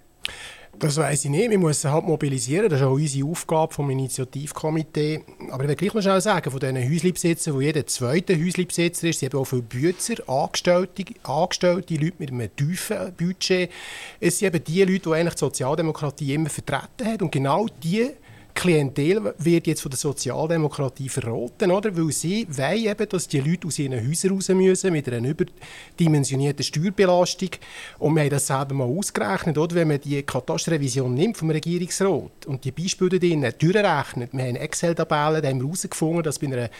Das 0.78 0.96
weiß 0.96 1.26
ich 1.26 1.30
nicht. 1.30 1.50
Wir 1.50 1.58
müssen 1.58 1.90
halt 1.90 2.04
mobilisieren. 2.04 2.68
Das 2.68 2.80
ist 2.80 2.86
auch 2.86 2.92
unsere 2.92 3.28
Aufgabe 3.28 3.72
vom 3.72 3.90
Initiativkomitee. 3.90 5.22
Aber 5.50 5.62
ich 5.62 5.68
will 5.68 5.76
gleich 5.76 5.94
noch 5.94 6.02
schnell 6.02 6.20
sagen, 6.20 6.50
von 6.50 6.58
diesen 6.58 6.76
Häuslebesitzern, 6.76 7.54
wo 7.54 7.60
jeder 7.60 7.86
zweite 7.86 8.36
Häuslebesitzer 8.36 9.08
ist, 9.08 9.20
sind 9.20 9.34
auch 9.34 9.44
viele 9.44 9.62
Bützer, 9.62 10.28
Angestellte, 10.28 11.04
Angestellte, 11.22 11.94
Leute 11.94 12.16
mit 12.18 12.30
einem 12.30 12.56
tiefen 12.56 13.14
Budget. 13.16 13.70
Es 14.18 14.38
sind 14.38 14.54
eben 14.54 14.64
die 14.64 14.82
Leute, 14.82 15.10
die 15.10 15.12
eigentlich 15.12 15.34
die 15.34 15.40
Sozialdemokratie 15.40 16.34
immer 16.34 16.50
vertreten 16.50 17.06
hat. 17.06 17.22
Und 17.22 17.30
genau 17.30 17.66
die 17.82 18.10
Klientel 18.54 19.34
wird 19.38 19.66
jetzt 19.66 19.82
von 19.82 19.90
der 19.90 19.98
Sozialdemokratie 19.98 21.08
verroten, 21.08 21.70
oder? 21.72 21.96
weil 21.96 22.12
sie 22.12 22.46
wollen 22.48 22.84
eben, 22.84 23.08
dass 23.08 23.26
die 23.26 23.40
Leute 23.40 23.66
aus 23.66 23.78
ihren 23.78 24.08
Häusern 24.08 24.30
raus 24.32 24.48
müssen 24.48 24.92
mit 24.92 25.08
einer 25.08 25.28
überdimensionierten 25.28 26.62
Steuerbelastung. 26.62 27.50
Und 27.98 28.14
wir 28.14 28.22
haben 28.22 28.30
das 28.30 28.46
selber 28.46 28.74
mal 28.74 28.84
ausgerechnet, 28.84 29.58
oder? 29.58 29.74
wenn 29.74 29.88
man 29.88 30.00
die 30.00 30.22
Katasterrevision 30.22 31.12
nimmt 31.12 31.36
vom 31.36 31.50
Regierungsrat 31.50 32.46
und 32.46 32.64
die 32.64 32.70
Beispiele 32.70 33.18
drinnen 33.18 33.52
durchrechnet, 33.58 34.32
wir 34.32 34.44
haben 34.44 34.56
Excel-Tabellen, 34.56 35.42
da 35.42 35.48
haben 35.48 35.58
wir 35.58 35.66
herausgefunden, 35.66 36.22
dass 36.22 36.38
bei 36.38 36.46
einer, 36.46 36.70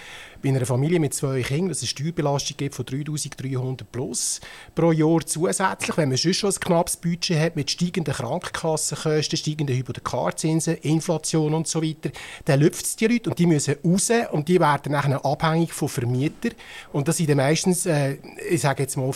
bei 0.44 0.50
einer 0.50 0.64
Familie 0.64 1.00
mit 1.00 1.14
zwei 1.14 1.42
Kindern 1.42 1.70
es 1.70 1.80
eine 1.80 1.88
Steuerbelastung 1.88 2.56
gibt 2.56 2.76
von 2.76 2.86
3300 2.86 3.90
plus 3.90 4.40
pro 4.76 4.92
Jahr 4.92 5.26
zusätzlich, 5.26 5.96
wenn 5.96 6.10
man 6.10 6.18
sonst 6.18 6.36
schon 6.36 6.50
ein 6.50 6.60
knappes 6.60 6.96
Budget 6.98 7.36
hat 7.36 7.56
mit 7.56 7.68
steigenden 7.68 8.14
Krankenkassenkosten, 8.14 9.38
steigenden 9.38 9.76
Hypothekarzinsen, 9.76 10.76
Inflation 10.76 11.52
und 11.54 11.64
und 11.64 11.68
so 11.68 11.82
weiter, 11.82 12.10
dann 12.44 12.60
lüpft 12.60 12.84
es 12.84 12.96
die 12.96 13.06
Leute 13.06 13.30
und 13.30 13.38
die 13.38 13.46
müssen 13.46 13.76
raus 13.84 14.10
und 14.32 14.48
die 14.48 14.60
werden 14.60 14.92
nachher 14.92 15.24
abhängig 15.24 15.72
von 15.72 15.88
Vermietern. 15.88 16.52
Und 16.92 17.08
das 17.08 17.16
sind 17.16 17.34
meistens, 17.34 17.86
äh, 17.86 18.18
ich 18.50 18.60
sage 18.60 18.82
jetzt 18.82 18.96
mal, 18.96 19.10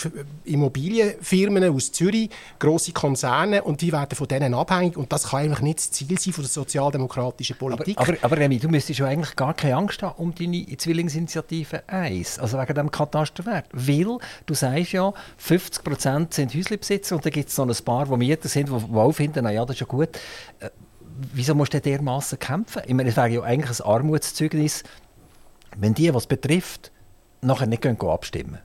Immobilienfirmen 0.44 1.64
aus 1.64 1.92
Zürich, 1.92 2.30
grosse 2.58 2.92
Konzerne 2.92 3.62
und 3.62 3.80
die 3.82 3.92
werden 3.92 4.16
von 4.16 4.26
denen 4.28 4.54
abhängig 4.54 4.96
und 4.96 5.12
das 5.12 5.28
kann 5.28 5.40
eigentlich 5.40 5.60
nicht 5.60 5.78
das 5.78 5.90
Ziel 5.90 6.18
sein 6.18 6.32
von 6.32 6.44
der 6.44 6.50
sozialdemokratischen 6.50 7.56
Politik. 7.56 7.98
Aber, 7.98 8.12
aber, 8.12 8.18
aber 8.22 8.36
Remy, 8.38 8.58
du 8.58 8.68
müsstest 8.68 8.98
ja 8.98 9.06
eigentlich 9.06 9.36
gar 9.36 9.54
keine 9.54 9.76
Angst 9.76 10.02
haben 10.02 10.14
um 10.18 10.34
deine 10.34 10.56
Zwillingsinitiative 11.26 11.82
1, 11.88 12.38
also 12.38 12.58
wegen 12.58 12.74
dem 12.74 12.90
Katasterwert, 12.90 13.66
weil 13.72 14.18
du 14.46 14.54
sagst 14.54 14.92
ja, 14.92 15.12
50% 15.42 16.34
sind 16.34 16.54
Häuslebesitzer 16.54 17.16
und 17.16 17.24
dann 17.24 17.32
gibt 17.32 17.48
es 17.48 17.58
noch 17.58 17.68
ein 17.68 17.84
paar, 17.84 18.06
die 18.06 18.16
Mieter 18.16 18.48
sind, 18.48 18.68
die 18.68 18.72
auch 18.72 19.12
finden, 19.12 19.44
naja, 19.44 19.64
das 19.64 19.76
ist 19.76 19.80
ja 19.80 19.86
gut. 19.86 20.10
Äh, 20.60 20.70
wieso 21.32 21.54
musst 21.54 21.74
du 21.74 21.80
dermaßen 21.80 22.38
kämpfen? 22.38 22.82
Ich 22.86 22.94
meine, 22.94 23.08
es 23.08 23.16
wäre 23.16 23.28
ja 23.28 23.42
eigentlich 23.42 23.80
ein 23.80 23.86
Armutszeugnis, 23.86 24.84
wenn 25.76 25.94
die, 25.94 26.12
was 26.14 26.26
betrifft, 26.26 26.92
nachher 27.40 27.66
nicht 27.66 27.82
gehen 27.82 28.00
abstimmen. 28.00 28.58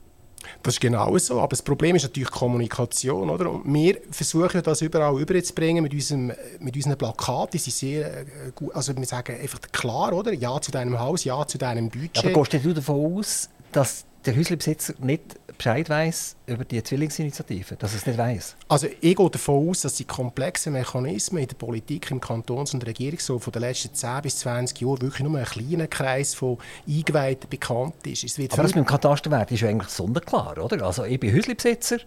Das 0.62 0.76
ist 0.76 0.80
genau 0.80 1.18
so. 1.18 1.40
Aber 1.40 1.50
das 1.50 1.62
Problem 1.62 1.96
ist 1.96 2.04
natürlich 2.04 2.32
Kommunikation. 2.32 3.30
Oder? 3.30 3.50
Und 3.50 3.74
wir 3.74 3.98
versuchen 4.12 4.62
das 4.64 4.82
überall 4.82 5.20
überzubringen 5.20 5.84
mit, 5.84 5.94
unserem, 5.94 6.32
mit 6.60 6.76
unseren 6.76 6.98
Plakaten. 6.98 7.52
Die 7.54 7.58
sind 7.58 7.74
sehr 7.74 8.18
äh, 8.22 8.26
gut. 8.56 8.74
Also 8.76 8.96
wir 8.96 9.06
sagen 9.06 9.40
einfach 9.40 9.60
klar, 9.72 10.14
oder? 10.14 10.34
Ja 10.34 10.60
zu 10.62 10.72
deinem 10.72 11.00
Haus, 11.00 11.24
ja 11.24 11.46
zu 11.48 11.58
deinem 11.58 11.90
Budget. 11.90 12.26
Aber 12.26 12.44
gehst 12.44 12.66
du 12.66 12.74
davon 12.74 13.18
aus, 13.18 13.50
dass 13.72 14.06
der 14.26 14.36
Häuslebesitzer 14.36 14.94
nicht 15.00 15.40
Bescheid 15.58 15.90
weiß 15.90 16.36
über 16.48 16.66
die 16.66 16.82
Zwillingsinitiative, 16.82 17.76
dass 17.76 17.94
er 17.94 17.98
es 17.98 18.06
nicht 18.06 18.18
weiß? 18.18 18.56
Also 18.68 18.88
ich 18.88 19.16
gehe 19.16 19.30
davon 19.30 19.70
aus, 19.70 19.82
dass 19.82 19.96
die 19.96 20.06
komplexen 20.06 20.74
Mechanismen 20.74 21.44
in 21.44 21.48
der 21.48 21.56
Politik, 21.56 22.10
im 22.12 22.20
Kantons- 22.20 22.74
und 22.74 22.86
Regierungshof 22.86 23.44
von 23.44 23.54
den 23.54 23.62
letzten 23.62 23.94
10 23.94 24.22
bis 24.24 24.38
20 24.40 24.82
Jahren 24.82 25.02
wirklich 25.02 25.24
nur 25.24 25.38
ein 25.38 25.46
kleiner 25.46 25.88
Kreis 25.88 26.34
von 26.34 26.58
Eingeweihten 26.88 27.50
bekannt 27.50 28.06
ist. 28.06 28.24
Es 28.24 28.38
wird 28.38 28.54
Aber 28.54 28.64
das 28.64 28.76
mit 28.76 28.86
dem 28.86 28.88
Katasterwert 28.88 29.52
ist 29.52 29.62
ja 29.62 29.70
eigentlich 29.70 29.90
sonderklar, 29.90 30.58
oder? 30.58 30.84
Also 30.84 31.04
ich 31.04 31.20
bin 31.20 31.34
Häuslebesitzer, 31.36 31.98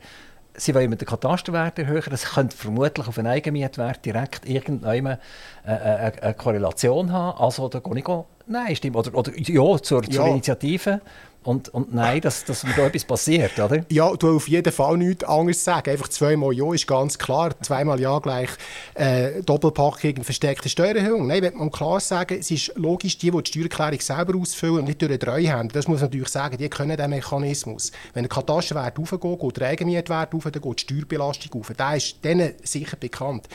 Sie 0.58 0.74
wollen 0.74 0.88
mit 0.88 1.02
den 1.02 1.06
Katasterwert 1.06 1.78
erhöhen. 1.78 2.02
Das 2.08 2.24
könnte 2.24 2.56
vermutlich 2.56 3.06
auf 3.06 3.18
einen 3.18 3.26
Eigenmietwert 3.26 4.04
direkt 4.04 4.48
irgendeine 4.48 5.18
äh, 5.66 5.72
äh, 5.72 6.12
eine 6.22 6.34
Korrelation 6.34 7.12
haben. 7.12 7.38
Also 7.38 7.68
da 7.68 7.80
gehe 7.80 7.98
ich 7.98 8.04
Nein, 8.46 8.76
stimmt. 8.76 8.96
Oder, 8.96 9.14
oder 9.14 9.32
ja, 9.36 9.82
zur, 9.82 10.02
zur 10.02 10.02
ja. 10.08 10.26
Initiative 10.28 11.00
und, 11.46 11.68
und 11.68 11.94
nein, 11.94 12.20
dass, 12.20 12.44
dass 12.44 12.64
mir 12.64 12.72
da 12.74 12.86
etwas 12.86 13.04
passiert, 13.04 13.58
oder? 13.58 13.84
Ja, 13.90 14.12
du 14.16 14.36
auf 14.36 14.48
jeden 14.48 14.72
Fall 14.72 14.96
nichts 14.96 15.24
anderes 15.24 15.62
sagen. 15.62 15.90
Einfach 15.90 16.08
zweimal 16.08 16.52
Ja 16.52 16.72
ist 16.74 16.86
ganz 16.86 17.16
klar. 17.18 17.54
Zweimal 17.62 18.00
Ja 18.00 18.18
gleich 18.18 18.50
äh, 18.94 19.42
Doppelpackung, 19.42 20.24
versteckte 20.24 20.68
Steuererhöhung. 20.68 21.26
Nein, 21.28 21.42
wenn 21.42 21.56
man 21.56 21.70
klar 21.70 22.00
sagen, 22.00 22.38
es 22.40 22.50
ist 22.50 22.72
logisch, 22.74 23.16
die, 23.18 23.30
die 23.30 23.42
die 23.42 23.50
Steuererklärung 23.50 24.00
selber 24.00 24.38
ausfüllen 24.38 24.78
und 24.78 24.84
nicht 24.86 25.00
durch 25.00 25.18
den 25.18 25.52
haben, 25.52 25.68
das 25.68 25.86
muss 25.86 26.00
man 26.00 26.10
natürlich 26.10 26.28
sagen, 26.28 26.56
die 26.58 26.68
können 26.68 26.96
diesen 26.96 27.10
Mechanismus. 27.10 27.92
Wenn 28.12 28.24
der 28.24 28.30
Katasterwert 28.30 28.98
aufgeht, 28.98 29.40
geht 29.40 29.56
der 29.56 29.68
Eigenmietwert 29.68 30.34
auf, 30.34 30.44
dann 30.44 30.60
geht 30.60 30.78
die 30.78 30.82
Steuerbelastung 30.82 31.60
auf. 31.60 31.72
Das 31.76 31.96
ist 31.96 32.24
denen 32.24 32.54
sicher 32.64 32.96
bekannt. 32.96 33.48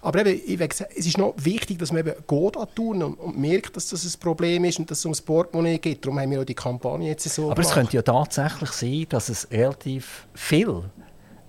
Aber 0.00 0.24
eben, 0.24 0.40
ich 0.46 0.58
sagen, 0.74 0.92
es 0.96 1.06
ist 1.06 1.18
noch 1.18 1.34
wichtig, 1.36 1.78
dass 1.78 1.92
man 1.92 2.06
eben 2.06 2.14
geht 2.26 2.74
tun 2.74 3.02
und, 3.02 3.14
und 3.14 3.38
merkt, 3.38 3.76
dass 3.76 3.90
das 3.90 4.04
ein 4.04 4.20
Problem 4.20 4.64
ist 4.64 4.78
und 4.78 4.90
dass 4.90 4.98
es 4.98 5.04
ums 5.04 5.20
Portemonnaie 5.20 5.78
geht. 5.78 6.04
Darum 6.04 6.18
haben 6.18 6.30
wir 6.30 6.40
auch 6.40 6.44
die 6.44 6.54
Kampagne 6.54 7.08
jetzt 7.08 7.33
so 7.34 7.46
Aber 7.50 7.54
gemacht. 7.54 7.68
es 7.68 7.74
könnte 7.74 7.96
ja 7.96 8.02
tatsächlich 8.02 8.70
sein, 8.70 9.06
dass 9.08 9.28
es 9.28 9.50
relativ 9.50 10.26
viel 10.34 10.84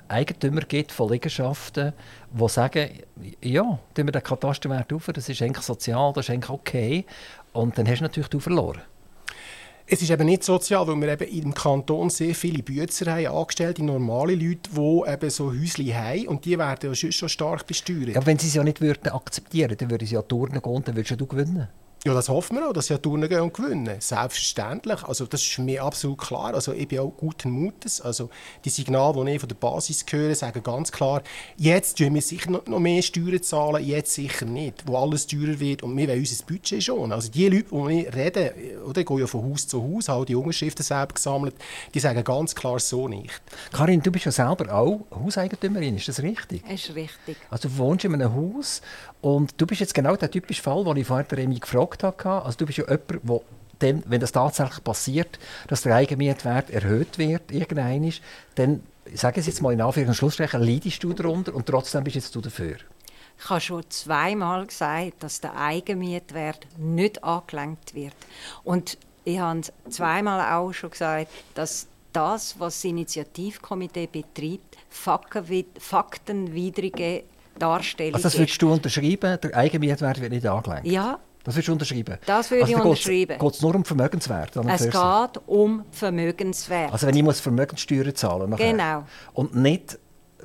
Eigentümer 0.08 0.62
gibt 0.62 0.92
von 0.92 1.12
Liegenschaften, 1.12 1.94
die 2.32 2.50
sagen, 2.50 2.90
ja, 3.42 3.64
tun 3.94 4.06
wir 4.06 4.12
den 4.12 4.24
Katasterwert 4.24 4.94
auf, 4.94 5.10
das 5.14 5.30
ist 5.30 5.42
eigentlich 5.42 5.66
sozial, 5.66 6.14
das 6.14 6.26
ist 6.26 6.30
eigentlich 6.32 6.50
okay. 6.50 7.06
Und 7.54 7.78
dann 7.78 7.88
hast 7.88 8.00
du 8.00 8.04
natürlich 8.04 8.30
du 8.30 8.40
verloren. 8.40 8.82
Es 9.88 10.02
ist 10.02 10.10
eben 10.10 10.26
nicht 10.26 10.44
sozial, 10.44 10.88
weil 10.88 11.00
wir 11.00 11.22
eben 11.22 11.44
im 11.44 11.54
Kanton 11.54 12.10
sehr 12.10 12.34
viele 12.34 12.64
Bützer 12.64 13.14
haben, 13.14 13.28
angestellte, 13.28 13.84
normale 13.84 14.34
Leute, 14.34 14.70
die 14.76 15.04
eben 15.12 15.30
so 15.30 15.52
Häuschen 15.52 15.94
haben 15.94 16.28
und 16.28 16.44
die 16.44 16.58
werden 16.58 16.92
ja 16.92 17.12
schon 17.12 17.30
stark 17.30 17.68
besteuert. 17.68 18.10
Ja, 18.10 18.26
wenn 18.26 18.40
sie 18.40 18.48
es 18.48 18.56
ja 18.56 18.64
nicht 18.64 18.82
würden 18.82 19.10
akzeptieren 19.10 19.70
würden, 19.70 19.78
dann 19.78 19.92
würden 19.92 20.08
sie 20.08 20.16
ja 20.16 20.24
Turnen 20.24 20.60
gehen 20.60 20.74
und 20.74 20.88
dann 20.88 20.96
würdest 20.96 21.22
du 21.22 21.28
gewinnen. 21.28 21.68
Ja, 22.08 22.14
das 22.14 22.30
hoffen 22.30 22.58
wir 22.58 22.70
auch, 22.70 22.74
dass 22.74 22.86
sie 22.86 23.00
Turnen 23.00 23.28
gehen 23.28 23.40
und 23.40 23.52
gewinnen. 23.52 23.96
Selbstverständlich. 24.00 25.04
Also 25.06 25.26
das 25.26 25.42
ist 25.42 25.58
mich 25.58 25.82
absolut 25.82 26.20
klar. 26.20 26.54
Also 26.54 26.72
ich 26.72 26.88
bin 26.88 27.00
auch 27.00 27.12
guten 27.18 27.50
Mutes. 27.50 28.00
Also 28.00 28.30
die 28.64 28.70
Signale, 28.70 29.26
die 29.26 29.32
ich 29.32 29.40
von 29.40 29.50
der 29.50 29.56
Basis 29.56 30.06
höre, 30.08 30.36
sagen 30.36 30.62
ganz 30.62 30.92
klar, 30.92 31.24
jetzt 31.58 31.98
tun 31.98 32.14
wir 32.14 32.22
sicher 32.22 32.52
noch 32.52 32.80
mehr 32.80 33.02
Steuern 33.02 33.42
zahlen, 33.42 33.84
jetzt 33.84 34.14
sicher 34.14 34.46
nicht, 34.46 34.84
wo 34.86 34.98
alles 34.98 35.26
teurer 35.26 35.60
wird 35.60 35.82
und 35.82 35.98
wir 35.98 36.08
wollen 36.08 36.20
unser 36.20 36.46
Budget 36.46 36.84
schon. 36.84 37.12
Also 37.12 37.32
die 37.32 37.50
Leute, 37.50 37.70
die 37.72 37.72
wir 37.72 38.14
reden, 38.14 38.52
oder, 38.88 39.04
gehen 39.04 39.18
ja 39.18 39.26
von 39.26 39.50
Haus 39.50 39.66
zu 39.66 39.82
Haus, 39.82 40.08
haben 40.08 40.28
die 40.28 40.36
Unterschriften 40.36 40.84
selbst 40.84 41.16
gesammelt, 41.16 41.56
die 41.92 42.00
sagen 42.00 42.24
ganz 42.24 42.54
klar 42.54 42.78
so 42.78 43.08
nicht. 43.08 43.42
Karin, 43.74 44.04
du 44.04 44.12
bist 44.12 44.26
ja 44.26 44.32
selber 44.32 44.72
auch 44.72 45.08
Hauseigentümerin, 45.10 45.98
ist 45.98 46.08
das 46.08 46.22
richtig? 46.22 46.62
Das 46.70 46.74
ist 46.74 46.94
richtig. 46.94 47.38
Also 47.50 47.68
du 47.68 47.78
wohnst 47.78 48.06
in 48.06 48.14
einem 48.14 48.32
Haus 48.32 48.84
und 49.22 49.60
du 49.60 49.66
bist 49.66 49.82
jetzt 49.82 49.96
genau 49.96 50.16
der 50.16 50.30
typische 50.30 50.62
Fall, 50.62 50.84
den 50.84 50.98
ich 50.98 51.08
vorher 51.08 51.26
Remi 51.32 51.58
gefragt 51.58 51.95
habe. 52.04 52.46
Also 52.46 52.58
du 52.60 52.66
bist 52.66 52.78
ja 52.78 52.86
jemand, 52.86 53.24
der 53.24 53.42
dann, 53.80 54.04
wenn 54.08 54.22
das 54.22 54.32
tatsächlich 54.32 54.84
passiert, 54.84 55.40
dass 55.68 55.82
der 55.82 55.96
Eigenmietwert 55.96 56.70
erhöht 56.70 57.18
wird, 57.18 57.52
irgendwann, 57.52 58.12
dann, 58.56 58.84
ich 59.06 59.20
sage 59.20 59.40
es 59.40 59.48
jetzt 59.48 59.62
mal 59.62 59.74
in 59.74 59.82
Anführungs- 59.82 60.08
und 60.08 60.16
Schlussstrichen, 60.16 60.62
leidest 60.62 61.04
du 61.04 61.14
darunter 61.14 61.54
und 61.54 61.66
trotzdem 61.66 62.04
bist 62.04 62.16
jetzt 62.16 62.34
du 62.36 62.42
dafür. 62.42 62.78
Ich 63.38 63.50
habe 63.50 63.60
schon 63.60 63.84
zweimal 63.90 64.66
gesagt, 64.66 65.22
dass 65.22 65.42
der 65.42 65.58
Eigenmietwert 65.58 66.66
nicht 66.78 67.22
angelenkt 67.24 67.94
wird. 67.94 68.16
Und 68.64 68.98
ich 69.26 69.40
habe 69.40 69.62
zweimal 69.90 70.54
auch 70.54 70.72
schon 70.72 70.92
gesagt, 70.92 71.30
dass 71.54 71.88
das, 72.14 72.58
was 72.60 72.76
das 72.76 72.86
Initiativkomitee 72.86 74.08
betreibt, 74.08 74.78
faktenwidrige 75.80 77.24
Darstellung 77.60 78.16
Also 78.16 78.24
das 78.24 78.38
würdest 78.38 78.62
du 78.62 78.72
unterschreiben, 78.72 79.38
der 79.42 79.56
Eigenmietwert 79.56 80.22
wird 80.22 80.32
nicht 80.32 80.48
angelenkt? 80.48 80.88
Ja. 80.88 81.20
Das 81.46 81.54
würdest 81.56 81.68
du 81.68 81.72
unterschreiben? 81.74 82.18
Das 82.26 82.50
würde 82.50 82.64
also, 82.64 82.76
ich 82.76 82.84
unterschreiben. 82.84 83.40
Geht 83.40 83.54
es 83.54 83.62
nur 83.62 83.76
um 83.76 83.86
Vermögenswert? 83.86 84.56
Es 84.56 84.84
geht 84.84 85.42
um 85.46 85.86
Vermögenswert. 85.92 86.92
Also 86.92 87.06
wenn 87.06 87.16
ich 87.16 87.24
muss 87.24 87.40
Vermögenssteuern 87.40 88.16
zahlen 88.16 88.50
nachher. 88.50 88.72
Genau. 88.72 89.04
Und 89.34 89.56
nicht, 89.56 90.00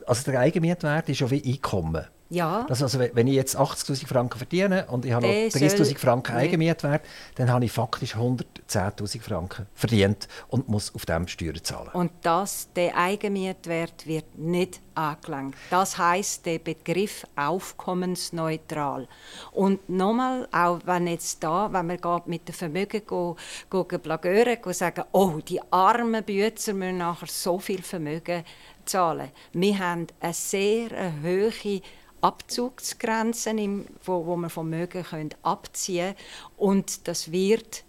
also 0.06 0.30
der 0.30 0.40
Eigenmietwert 0.40 1.08
ist 1.08 1.20
ja 1.20 1.30
wie 1.30 1.42
Einkommen. 1.42 2.06
Ja. 2.30 2.64
Das 2.68 2.80
also, 2.80 3.00
wenn 3.00 3.26
ich 3.26 3.34
jetzt 3.34 3.58
80'000 3.58 4.06
Franken 4.06 4.38
verdiene 4.38 4.86
und 4.86 5.04
ich 5.04 5.12
habe 5.12 5.26
noch 5.26 5.32
30'000 5.32 5.98
Franken 5.98 6.36
Eigenmietwert, 6.36 7.02
dann 7.34 7.50
habe 7.50 7.64
ich 7.64 7.72
faktisch 7.72 8.14
110'000 8.14 9.20
Franken 9.20 9.66
verdient 9.74 10.28
und 10.46 10.68
muss 10.68 10.94
auf 10.94 11.04
dem 11.06 11.26
Steuern 11.26 11.62
zahlen. 11.62 11.90
Und 11.92 12.12
das, 12.22 12.68
der 12.76 12.96
Eigenmietwert 12.96 14.06
wird 14.06 14.38
nicht 14.38 14.80
angelangt. 14.94 15.56
Das 15.70 15.98
heißt 15.98 16.46
der 16.46 16.60
Begriff 16.60 17.26
aufkommensneutral. 17.34 19.08
Und 19.50 19.88
nochmal, 19.88 20.46
auch 20.52 20.78
wenn 20.84 21.08
jetzt 21.08 21.42
da, 21.42 21.72
wenn 21.72 21.88
wir 21.88 22.22
mit 22.26 22.46
dem 22.46 22.54
Vermögen 22.54 23.02
go, 23.06 23.36
go, 23.68 23.82
blagören, 23.84 24.62
go 24.62 24.72
sagen, 24.72 25.02
oh, 25.10 25.40
die 25.46 25.60
armen 25.72 26.22
Bützer 26.22 26.74
müssen 26.74 26.98
nachher 26.98 27.26
so 27.26 27.58
viel 27.58 27.82
Vermögen 27.82 28.44
zahlen. 28.84 29.30
Wir 29.52 29.78
haben 29.78 30.06
eine 30.20 30.32
sehr 30.32 30.90
hohe 31.22 31.82
Abzugsgrenzen, 32.20 33.58
im, 33.58 33.86
wo, 34.04 34.26
wo 34.26 34.36
man 34.36 34.50
Vermögen 34.50 35.02
können 35.04 35.30
abziehen. 35.42 36.14
Und 36.56 37.08
das 37.08 37.32
wird 37.32 37.84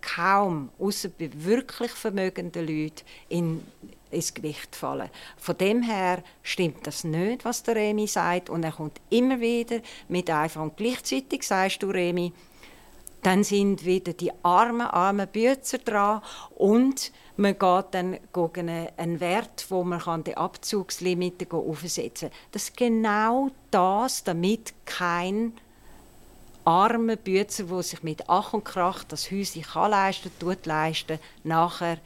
kaum, 0.00 0.70
außer 0.78 1.08
bei 1.08 1.30
wirklich 1.32 1.90
vermögenden 1.90 2.66
Leuten, 2.66 3.04
in, 3.28 3.66
ins 4.10 4.32
Gewicht 4.32 4.76
fallen. 4.76 5.10
Von 5.36 5.58
dem 5.58 5.82
her 5.82 6.22
stimmt 6.42 6.86
das 6.86 7.04
nicht, 7.04 7.44
was 7.44 7.62
der 7.62 7.76
Remi 7.76 8.06
sagt. 8.06 8.48
Und 8.48 8.62
er 8.62 8.72
kommt 8.72 9.00
immer 9.10 9.40
wieder 9.40 9.80
mit 10.08 10.30
einfach 10.30 10.62
und 10.62 10.76
gleichzeitig 10.76 11.42
sagst 11.42 11.82
du, 11.82 11.90
Remi, 11.90 12.32
dann 13.26 13.42
sind 13.42 13.84
wieder 13.84 14.12
die 14.12 14.30
armen, 14.44 14.86
armen 14.86 15.26
Bützer 15.26 15.78
dran 15.78 16.22
und 16.54 17.10
man 17.36 17.58
geht 17.58 17.86
dann 17.90 18.18
gegen 18.32 18.68
einen 18.96 19.18
Wert, 19.18 19.66
wo 19.68 19.82
man 19.82 20.22
die 20.22 20.36
Abzugslimite 20.36 21.52
aufsetzen 21.52 22.30
kann. 22.30 22.38
Das 22.52 22.62
ist 22.62 22.76
genau 22.76 23.50
das, 23.72 24.22
damit 24.22 24.74
kein 24.84 25.54
armer 26.64 27.16
Bützer, 27.16 27.64
der 27.64 27.82
sich 27.82 28.04
mit 28.04 28.28
Ach 28.28 28.52
und 28.52 28.64
Krach 28.64 29.02
das 29.02 29.28
Häuschen 29.32 29.62
kann 29.62 29.90
leisten 29.90 30.30
tut 30.38 30.64
leisten, 30.64 31.18
nachher 31.42 31.98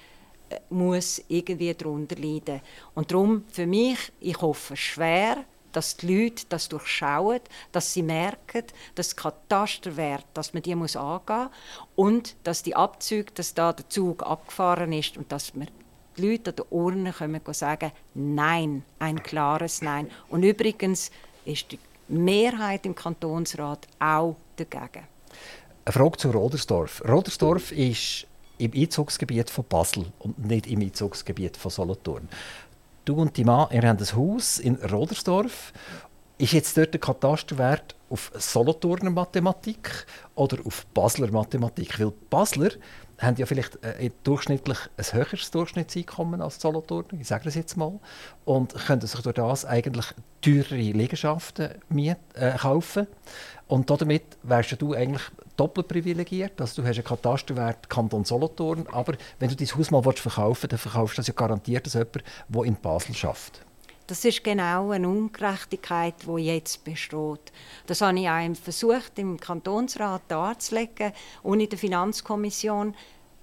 äh, 0.48 0.58
muss 0.70 1.22
irgendwie 1.28 1.74
darunter 1.74 2.16
leiden. 2.16 2.62
Und 2.94 3.10
darum 3.10 3.44
für 3.52 3.66
mich, 3.66 3.98
ich 4.20 4.40
hoffe 4.40 4.74
schwer, 4.74 5.44
dass 5.72 5.96
die 5.96 6.24
Leute 6.24 6.44
das 6.48 6.68
durchschauen, 6.68 7.40
dass 7.72 7.92
sie 7.92 8.02
merken, 8.02 8.64
dass 8.94 9.16
Katasterwert, 9.16 10.26
dass 10.34 10.52
man 10.52 10.62
die 10.62 10.74
muss 10.74 10.96
angehen 10.96 11.48
und 11.96 12.36
dass 12.44 12.62
die 12.62 12.76
Abzüge, 12.76 13.32
dass 13.34 13.54
da 13.54 13.72
der 13.72 13.88
Zug 13.88 14.22
abgefahren 14.22 14.92
ist 14.92 15.16
und 15.16 15.30
dass 15.32 15.54
man 15.54 15.68
die 16.16 16.30
Leute 16.30 16.50
an 16.50 16.56
den 16.56 16.64
Ohren 16.70 17.12
können 17.12 17.40
sagen, 17.52 17.92
Nein, 18.14 18.84
ein 18.98 19.22
klares 19.22 19.82
Nein. 19.82 20.10
Und 20.28 20.42
übrigens 20.42 21.10
ist 21.44 21.72
die 21.72 21.78
Mehrheit 22.08 22.84
im 22.86 22.94
Kantonsrat 22.94 23.86
auch 23.98 24.36
dagegen. 24.56 25.06
Eine 25.84 25.92
Frage 25.92 26.18
zu 26.18 26.30
Rodersdorf. 26.30 27.02
Rodersdorf 27.08 27.72
ist 27.72 28.26
im 28.58 28.72
Einzugsgebiet 28.74 29.48
von 29.48 29.64
Basel 29.64 30.06
und 30.18 30.38
nicht 30.46 30.66
im 30.66 30.80
Einzugsgebiet 30.80 31.56
von 31.56 31.70
Solothurn. 31.70 32.28
Du 33.04 33.14
und 33.14 33.36
die 33.36 33.44
Mann, 33.44 33.68
ihr 33.72 33.82
habt 33.82 34.00
ein 34.00 34.16
Haus 34.16 34.58
in 34.58 34.76
Rodersdorf. 34.76 35.72
Ist 36.36 36.52
jetzt 36.52 36.76
dort 36.76 36.92
der 36.92 37.00
Katasterwert 37.00 37.94
auf 38.10 38.30
Solothurner 38.34 39.10
Mathematik 39.10 40.06
oder 40.34 40.58
auf 40.66 40.86
Basler 40.86 41.30
Mathematik? 41.30 41.98
Weil 41.98 42.12
Basler 42.28 42.70
haben 43.20 43.36
ja 43.36 43.46
vielleicht 43.46 43.82
äh, 43.84 44.10
durchschnittlich 44.24 44.78
ein 44.96 45.04
höheres 45.12 45.50
Durchschnittseinkommen 45.50 46.40
als 46.40 46.60
Solothurner, 46.60 47.20
ich 47.20 47.28
sage 47.28 47.44
das 47.44 47.54
jetzt 47.54 47.76
mal, 47.76 47.98
und 48.44 48.74
können 48.74 49.00
sich 49.00 49.20
durch 49.20 49.34
das 49.34 49.64
eigentlich 49.64 50.06
teurere 50.40 50.76
Liegenschaften 50.76 51.70
miet, 51.88 52.16
äh, 52.34 52.56
kaufen. 52.56 53.06
Und 53.68 53.88
damit 53.90 54.24
wärst 54.42 54.80
du 54.80 54.94
eigentlich 54.94 55.22
doppelt 55.56 55.88
privilegiert. 55.88 56.60
Also 56.60 56.82
du 56.82 56.88
hast 56.88 56.96
einen 56.96 57.04
Katasterwert 57.04 57.88
Kanton 57.88 58.24
Solothurn, 58.24 58.86
aber 58.88 59.14
wenn 59.38 59.50
du 59.50 59.56
dein 59.56 59.68
Haus 59.68 59.90
mal 59.90 60.02
verkaufen 60.02 60.62
willst, 60.62 60.72
dann 60.72 60.78
verkaufst 60.78 61.18
du 61.18 61.20
das 61.20 61.26
ja 61.28 61.34
garantiert 61.34 61.84
als 61.84 61.94
jemand, 61.94 62.24
der 62.48 62.64
in 62.64 62.76
Basel 62.76 63.14
arbeitet. 63.22 63.60
Das 64.10 64.24
ist 64.24 64.42
genau 64.42 64.90
eine 64.90 65.08
Ungerechtigkeit, 65.08 66.14
die 66.26 66.46
jetzt 66.46 66.82
besteht. 66.82 67.52
Das 67.86 68.00
habe 68.00 68.18
ich 68.18 68.28
auch 68.28 68.56
versucht, 68.56 69.16
im 69.20 69.38
Kantonsrat 69.38 70.22
darzulegen 70.26 71.12
und 71.44 71.60
in 71.60 71.68
der 71.68 71.78
Finanzkommission. 71.78 72.96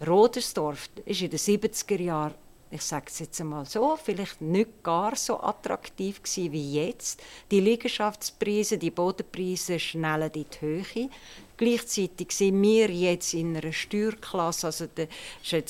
Rodersdorf 0.05 0.89
ist 1.05 1.21
in 1.21 1.29
den 1.29 1.39
70er 1.39 2.01
Jahren, 2.01 2.35
ich 2.69 2.81
sage 2.81 3.05
es 3.07 3.19
jetzt 3.19 3.39
einmal 3.39 3.65
so, 3.65 3.95
vielleicht 3.95 4.41
nicht 4.41 4.83
gar 4.83 5.15
so 5.15 5.39
attraktiv 5.39 6.21
gewesen 6.21 6.51
wie 6.51 6.73
jetzt. 6.73 7.23
Die 7.49 7.61
Liegenschaftspreise, 7.61 8.77
die 8.77 8.91
Bodenpreise 8.91 9.79
schnellen 9.79 10.31
in 10.33 10.45
die 10.51 10.59
Höhe. 10.59 11.09
Gleichzeitig 11.55 12.31
sind 12.33 12.61
wir 12.61 12.91
jetzt 12.91 13.33
in 13.33 13.55
einer 13.55 13.71
Steuerklasse, 13.71 14.67
also 14.67 14.85
der, 14.85 15.07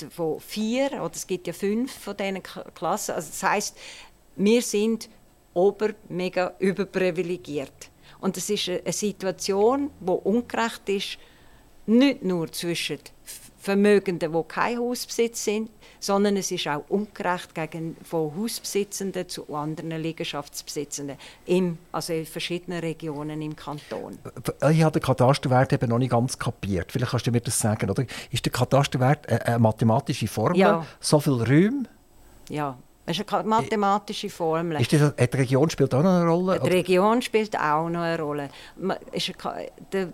von 0.09 0.39
vier, 0.41 0.87
oder 0.93 1.13
es 1.13 1.27
gibt 1.27 1.45
ja 1.47 1.53
fünf 1.53 1.93
von 1.93 2.17
diesen 2.17 2.41
Klassen. 2.43 3.15
Also 3.15 3.29
das 3.29 3.43
heißt, 3.43 3.77
wir 4.37 4.61
sind 4.61 5.09
ober 5.53 5.89
mega 6.09 6.53
überprivilegiert. 6.59 7.89
Und 8.19 8.37
es 8.37 8.49
ist 8.49 8.69
eine 8.69 8.93
Situation, 8.93 9.91
die 9.99 10.11
ungerecht 10.11 10.89
ist, 10.89 11.17
nicht 11.85 12.23
nur 12.23 12.51
zwischen 12.51 12.99
Vermögenden, 13.59 14.31
die 14.31 14.43
kein 14.47 14.77
Hausbesitz 14.77 15.43
sind, 15.43 15.69
sondern 15.99 16.37
es 16.37 16.51
ist 16.51 16.67
auch 16.67 16.83
ungerecht 16.89 17.55
gegen 17.55 17.97
von 18.03 18.33
Hausbesitzenden 18.37 19.27
zu 19.27 19.53
anderen 19.53 19.91
Liegenschaftsbesitzenden, 19.91 21.17
im, 21.45 21.77
also 21.91 22.13
in 22.13 22.25
verschiedenen 22.25 22.79
Regionen 22.79 23.41
im 23.41 23.55
Kanton. 23.55 24.19
Ich 24.71 24.83
habe 24.83 24.99
den 24.99 25.01
Katasterwert 25.01 25.73
eben 25.73 25.89
noch 25.89 25.97
nicht 25.97 26.11
ganz 26.11 26.37
kapiert. 26.37 26.91
Vielleicht 26.91 27.11
kannst 27.11 27.27
du 27.27 27.31
mir 27.31 27.41
das 27.41 27.59
sagen, 27.59 27.89
oder? 27.89 28.05
Ist 28.31 28.45
der 28.45 28.51
Katasterwert 28.51 29.27
eine, 29.27 29.59
mathematische 29.59 30.27
Formel? 30.27 30.57
Ja. 30.57 30.85
So 30.99 31.19
viel 31.19 31.33
Räume? 31.33 31.83
Ja, 32.49 32.77
das 33.07 33.19
ist 33.19 33.33
eine 33.33 33.47
mathematische 33.47 34.29
Formel. 34.29 34.81
Ist 34.81 34.91
das, 34.91 35.15
die 35.15 35.37
Region 35.37 35.69
spielt 35.69 35.95
auch 35.95 36.03
noch 36.03 36.09
eine 36.09 36.29
Rolle? 36.29 36.59
Die 36.59 36.69
Region 36.69 37.21
spielt 37.21 37.57
auch 37.57 37.87
noch 37.87 38.01
eine 38.01 38.21
Rolle. 38.21 38.49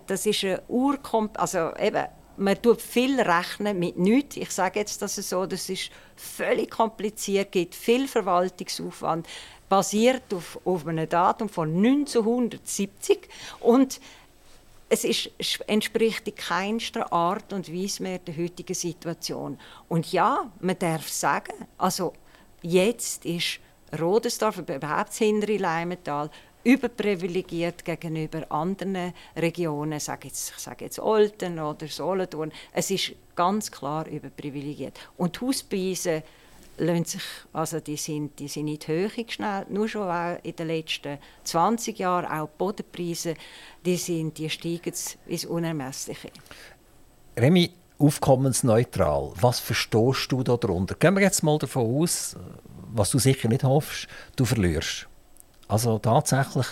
Das 0.06 0.26
ist 0.26 0.44
eine 0.44 0.62
Urkomp... 0.68 1.36
Also 1.40 1.72
eben, 1.76 2.04
man 2.36 2.62
tut 2.62 2.80
viel 2.80 3.20
rechnen 3.20 3.80
mit 3.80 3.98
nichts. 3.98 4.36
Ich 4.36 4.52
sage 4.52 4.78
jetzt 4.78 5.02
das 5.02 5.16
so, 5.16 5.44
das 5.44 5.68
ist 5.68 5.90
völlig 6.14 6.70
kompliziert, 6.70 7.50
gibt 7.50 7.74
viel 7.74 8.06
Verwaltungsaufwand, 8.06 9.26
basiert 9.68 10.32
auf, 10.32 10.60
auf 10.64 10.86
einem 10.86 11.08
Datum 11.08 11.48
von 11.48 11.76
1970 11.76 13.28
und 13.58 14.00
es 14.88 15.02
ist, 15.02 15.30
entspricht 15.66 16.28
in 16.28 16.36
keinster 16.36 17.12
Art 17.12 17.52
und 17.52 17.72
Weise 17.72 18.04
mehr 18.04 18.18
der 18.20 18.36
heutigen 18.36 18.74
Situation. 18.74 19.58
Und 19.88 20.12
ja, 20.12 20.48
man 20.60 20.78
darf 20.78 21.08
sagen, 21.08 21.54
also 21.76 22.12
Jetzt 22.66 23.26
ist 23.26 23.60
Rodesdorf, 24.00 24.56
überhaupt 24.56 25.12
hintere 25.12 25.58
Leimental, 25.58 26.30
überprivilegiert 26.64 27.84
gegenüber 27.84 28.50
anderen 28.50 29.12
Regionen, 29.36 30.00
sage 30.00 30.28
jetzt, 30.28 30.54
ich 30.56 30.62
sage 30.62 30.86
jetzt 30.86 30.98
Olten 30.98 31.58
oder 31.58 31.86
Solothurn. 31.88 32.50
Es 32.72 32.90
ist 32.90 33.12
ganz 33.36 33.70
klar 33.70 34.06
überprivilegiert. 34.06 34.98
Und 35.18 35.36
die 35.36 35.44
Hauspreise 35.44 36.22
sich, 37.04 37.22
also 37.52 37.80
die 37.80 37.98
sind, 37.98 38.38
die 38.38 38.48
sind 38.48 38.64
nicht 38.64 38.88
höher 38.88 39.10
geschnellt, 39.10 39.68
nur 39.68 39.86
schon 39.86 40.38
in 40.42 40.56
den 40.56 40.66
letzten 40.66 41.18
20 41.44 41.98
Jahren, 41.98 42.24
auch 42.24 42.48
die 42.48 42.56
Bodenpreise, 42.56 43.34
die, 43.84 43.98
sind, 43.98 44.38
die 44.38 44.48
steigen 44.48 44.94
ins 45.26 45.44
Unermessliche. 45.44 46.30
Remy, 47.36 47.70
aufkommensneutral, 47.98 49.32
was 49.40 49.60
verstehst 49.60 50.32
du 50.32 50.42
darunter? 50.42 50.94
Gehen 50.94 51.14
wir 51.14 51.22
jetzt 51.22 51.42
mal 51.42 51.58
davon 51.58 52.02
aus, 52.02 52.36
was 52.92 53.10
du 53.10 53.18
sicher 53.18 53.48
nicht 53.48 53.64
hoffst, 53.64 54.08
du 54.36 54.44
verlierst. 54.44 55.08
Also 55.68 55.98
tatsächlich, 55.98 56.66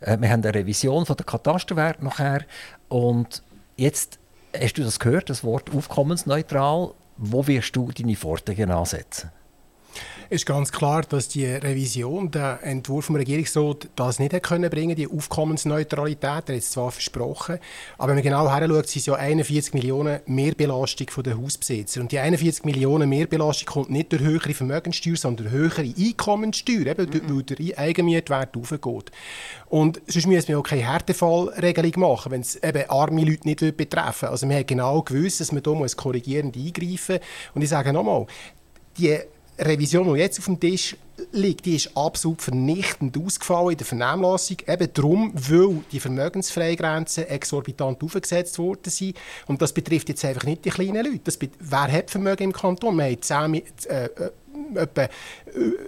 äh, 0.00 0.18
wir 0.18 0.30
haben 0.30 0.42
eine 0.42 0.54
Revision 0.54 1.06
von 1.06 1.16
der 1.16 1.26
Katasterwert 1.26 2.02
nachher 2.02 2.44
und 2.88 3.42
jetzt 3.76 4.18
hast 4.58 4.74
du 4.74 4.82
das 4.82 4.98
gehört, 4.98 5.30
das 5.30 5.44
Wort 5.44 5.74
aufkommensneutral. 5.74 6.92
Wo 7.16 7.46
wirst 7.46 7.76
du 7.76 7.90
deine 7.92 8.16
Forderungen 8.16 8.70
ansetzen? 8.70 9.30
Ist 10.30 10.46
ganz 10.46 10.72
klar, 10.72 11.02
dass 11.02 11.28
die 11.28 11.44
Revision, 11.44 12.30
der 12.30 12.60
Entwurf 12.62 13.06
vom 13.06 13.16
Regierungsrat, 13.16 13.88
das 13.96 14.18
nicht 14.18 14.42
können 14.42 14.70
bringen, 14.70 14.96
die 14.96 15.06
Aufkommensneutralität. 15.06 16.22
Er 16.24 16.36
hat 16.36 16.50
es 16.50 16.70
zwar 16.70 16.90
versprochen, 16.90 17.58
aber 17.98 18.08
wenn 18.08 18.16
man 18.16 18.24
genau 18.24 18.48
heranschaut, 18.48 18.88
sind 18.88 19.00
es 19.00 19.06
ja 19.06 19.14
41 19.14 19.74
Millionen 19.74 20.20
Mehrbelastung 20.26 21.08
der 21.22 21.36
Hausbesitzer. 21.36 22.00
Und 22.00 22.12
die 22.12 22.18
41 22.18 22.64
Millionen 22.64 23.08
Mehrbelastung 23.08 23.66
kommt 23.66 23.90
nicht 23.90 24.12
durch 24.12 24.22
höhere 24.22 24.54
Vermögenssteuer, 24.54 25.16
sondern 25.16 25.50
durch 25.50 25.54
höhere 25.54 25.94
Einkommenssteuer, 25.98 26.86
eben, 26.86 27.10
mhm. 27.10 27.36
weil 27.36 27.42
der 27.42 27.78
Eigenmietwert 27.78 28.56
aufgeht. 28.56 29.12
Und 29.68 30.00
sonst 30.06 30.26
müssen 30.26 30.48
wir 30.48 30.58
auch 30.58 30.62
keine 30.62 30.86
Härtefallregelung 30.86 31.92
machen, 31.96 32.32
wenn 32.32 32.40
es 32.40 32.56
eben 32.56 32.88
arme 32.88 33.24
Leute 33.24 33.46
nicht 33.46 33.76
betreffen 33.76 34.28
Also 34.28 34.48
wir 34.48 34.56
haben 34.56 34.66
genau 34.66 35.02
gewusst, 35.02 35.40
dass 35.40 35.52
man 35.52 35.62
hier 35.64 35.86
korrigierend 35.96 36.56
eingreifen 36.56 37.16
muss. 37.16 37.54
Und 37.54 37.62
ich 37.62 37.68
sage 37.68 37.92
nochmal, 37.92 38.26
die 38.98 39.18
Revision, 39.66 40.12
die 40.12 40.20
jetzt 40.20 40.38
auf 40.38 40.46
dem 40.46 40.58
Tisch 40.58 40.96
liegt, 41.32 41.66
die 41.66 41.76
ist 41.76 41.96
absolut 41.96 42.42
vernichtend 42.42 43.16
ausgefallen 43.16 43.72
in 43.72 43.76
der 43.76 43.86
Vernehmlassung. 43.86 44.56
Eben 44.66 44.92
darum, 44.92 45.32
weil 45.34 45.80
die 45.92 46.00
Vermögensfreigrenzen 46.00 47.28
exorbitant 47.28 48.02
aufgesetzt 48.02 48.58
worden 48.58 48.90
sind. 48.90 49.16
Und 49.46 49.62
das 49.62 49.72
betrifft 49.72 50.08
jetzt 50.08 50.24
einfach 50.24 50.44
nicht 50.44 50.64
die 50.64 50.70
kleinen 50.70 51.04
Leute. 51.04 51.20
Das, 51.24 51.38
wer 51.58 51.92
hat 51.92 52.10
Vermögen 52.10 52.44
im 52.44 52.52
Kanton? 52.52 52.96
Wir 52.96 53.04
haben 53.04 53.22
10, 53.22 53.54
äh, 53.54 54.04
äh 54.06 54.30
etwa 54.76 55.08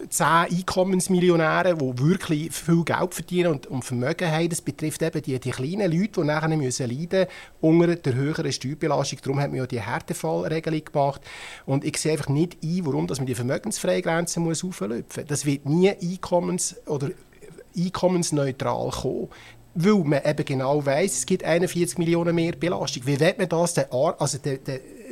10 0.09 0.27
äh, 0.27 0.57
Einkommensmillionäre, 0.57 1.75
die 1.77 1.99
wirklich 1.99 2.53
viel 2.53 2.85
Geld 2.85 3.15
verdienen 3.15 3.53
und, 3.53 3.67
und 3.67 3.85
Vermögen 3.85 4.31
haben. 4.31 4.49
Das 4.49 4.61
betrifft 4.61 5.03
eben 5.03 5.23
die, 5.23 5.39
die 5.39 5.51
kleinen 5.51 5.91
Leute, 5.91 6.21
die 6.21 6.25
nachher 6.25 6.49
müssen 6.49 6.91
leiden 6.91 7.27
unter 7.61 7.97
der 7.97 8.15
höheren 8.15 8.53
Steuerbelastung. 8.53 9.19
Darum 9.23 9.41
hat 9.41 9.51
man 9.51 9.59
ja 9.59 9.67
die 9.67 9.81
Härtefallregelung 9.81 10.85
gemacht. 10.85 11.21
Und 11.67 11.85
ich 11.85 11.97
sehe 11.97 12.13
einfach 12.13 12.29
nicht 12.29 12.59
ein, 12.63 12.87
warum 12.87 13.07
dass 13.07 13.19
man 13.19 13.27
die 13.27 13.35
Vermögensfreigrenze 13.35 14.41
muss 14.41 14.65
auflöpfen 14.65 15.23
muss. 15.23 15.29
Das 15.29 15.47
wird 15.47 15.67
nie 15.67 15.91
einkommens- 15.91 16.77
oder 16.87 17.11
einkommensneutral 17.77 18.91
kommen 18.91 19.29
weil 19.75 20.05
man 20.05 20.21
eben 20.25 20.45
genau 20.45 20.87
weiß, 20.87 21.19
es 21.19 21.27
gibt 21.27 21.45
41 21.45 21.99
Millionen 21.99 22.35
mehr 22.35 22.53
Belastung. 22.53 23.07
Wie 23.07 23.19
wird 23.19 23.39
man 23.39 23.49
das 23.49 23.75
der, 23.75 23.93
also 23.93 24.39
der, 24.39 24.59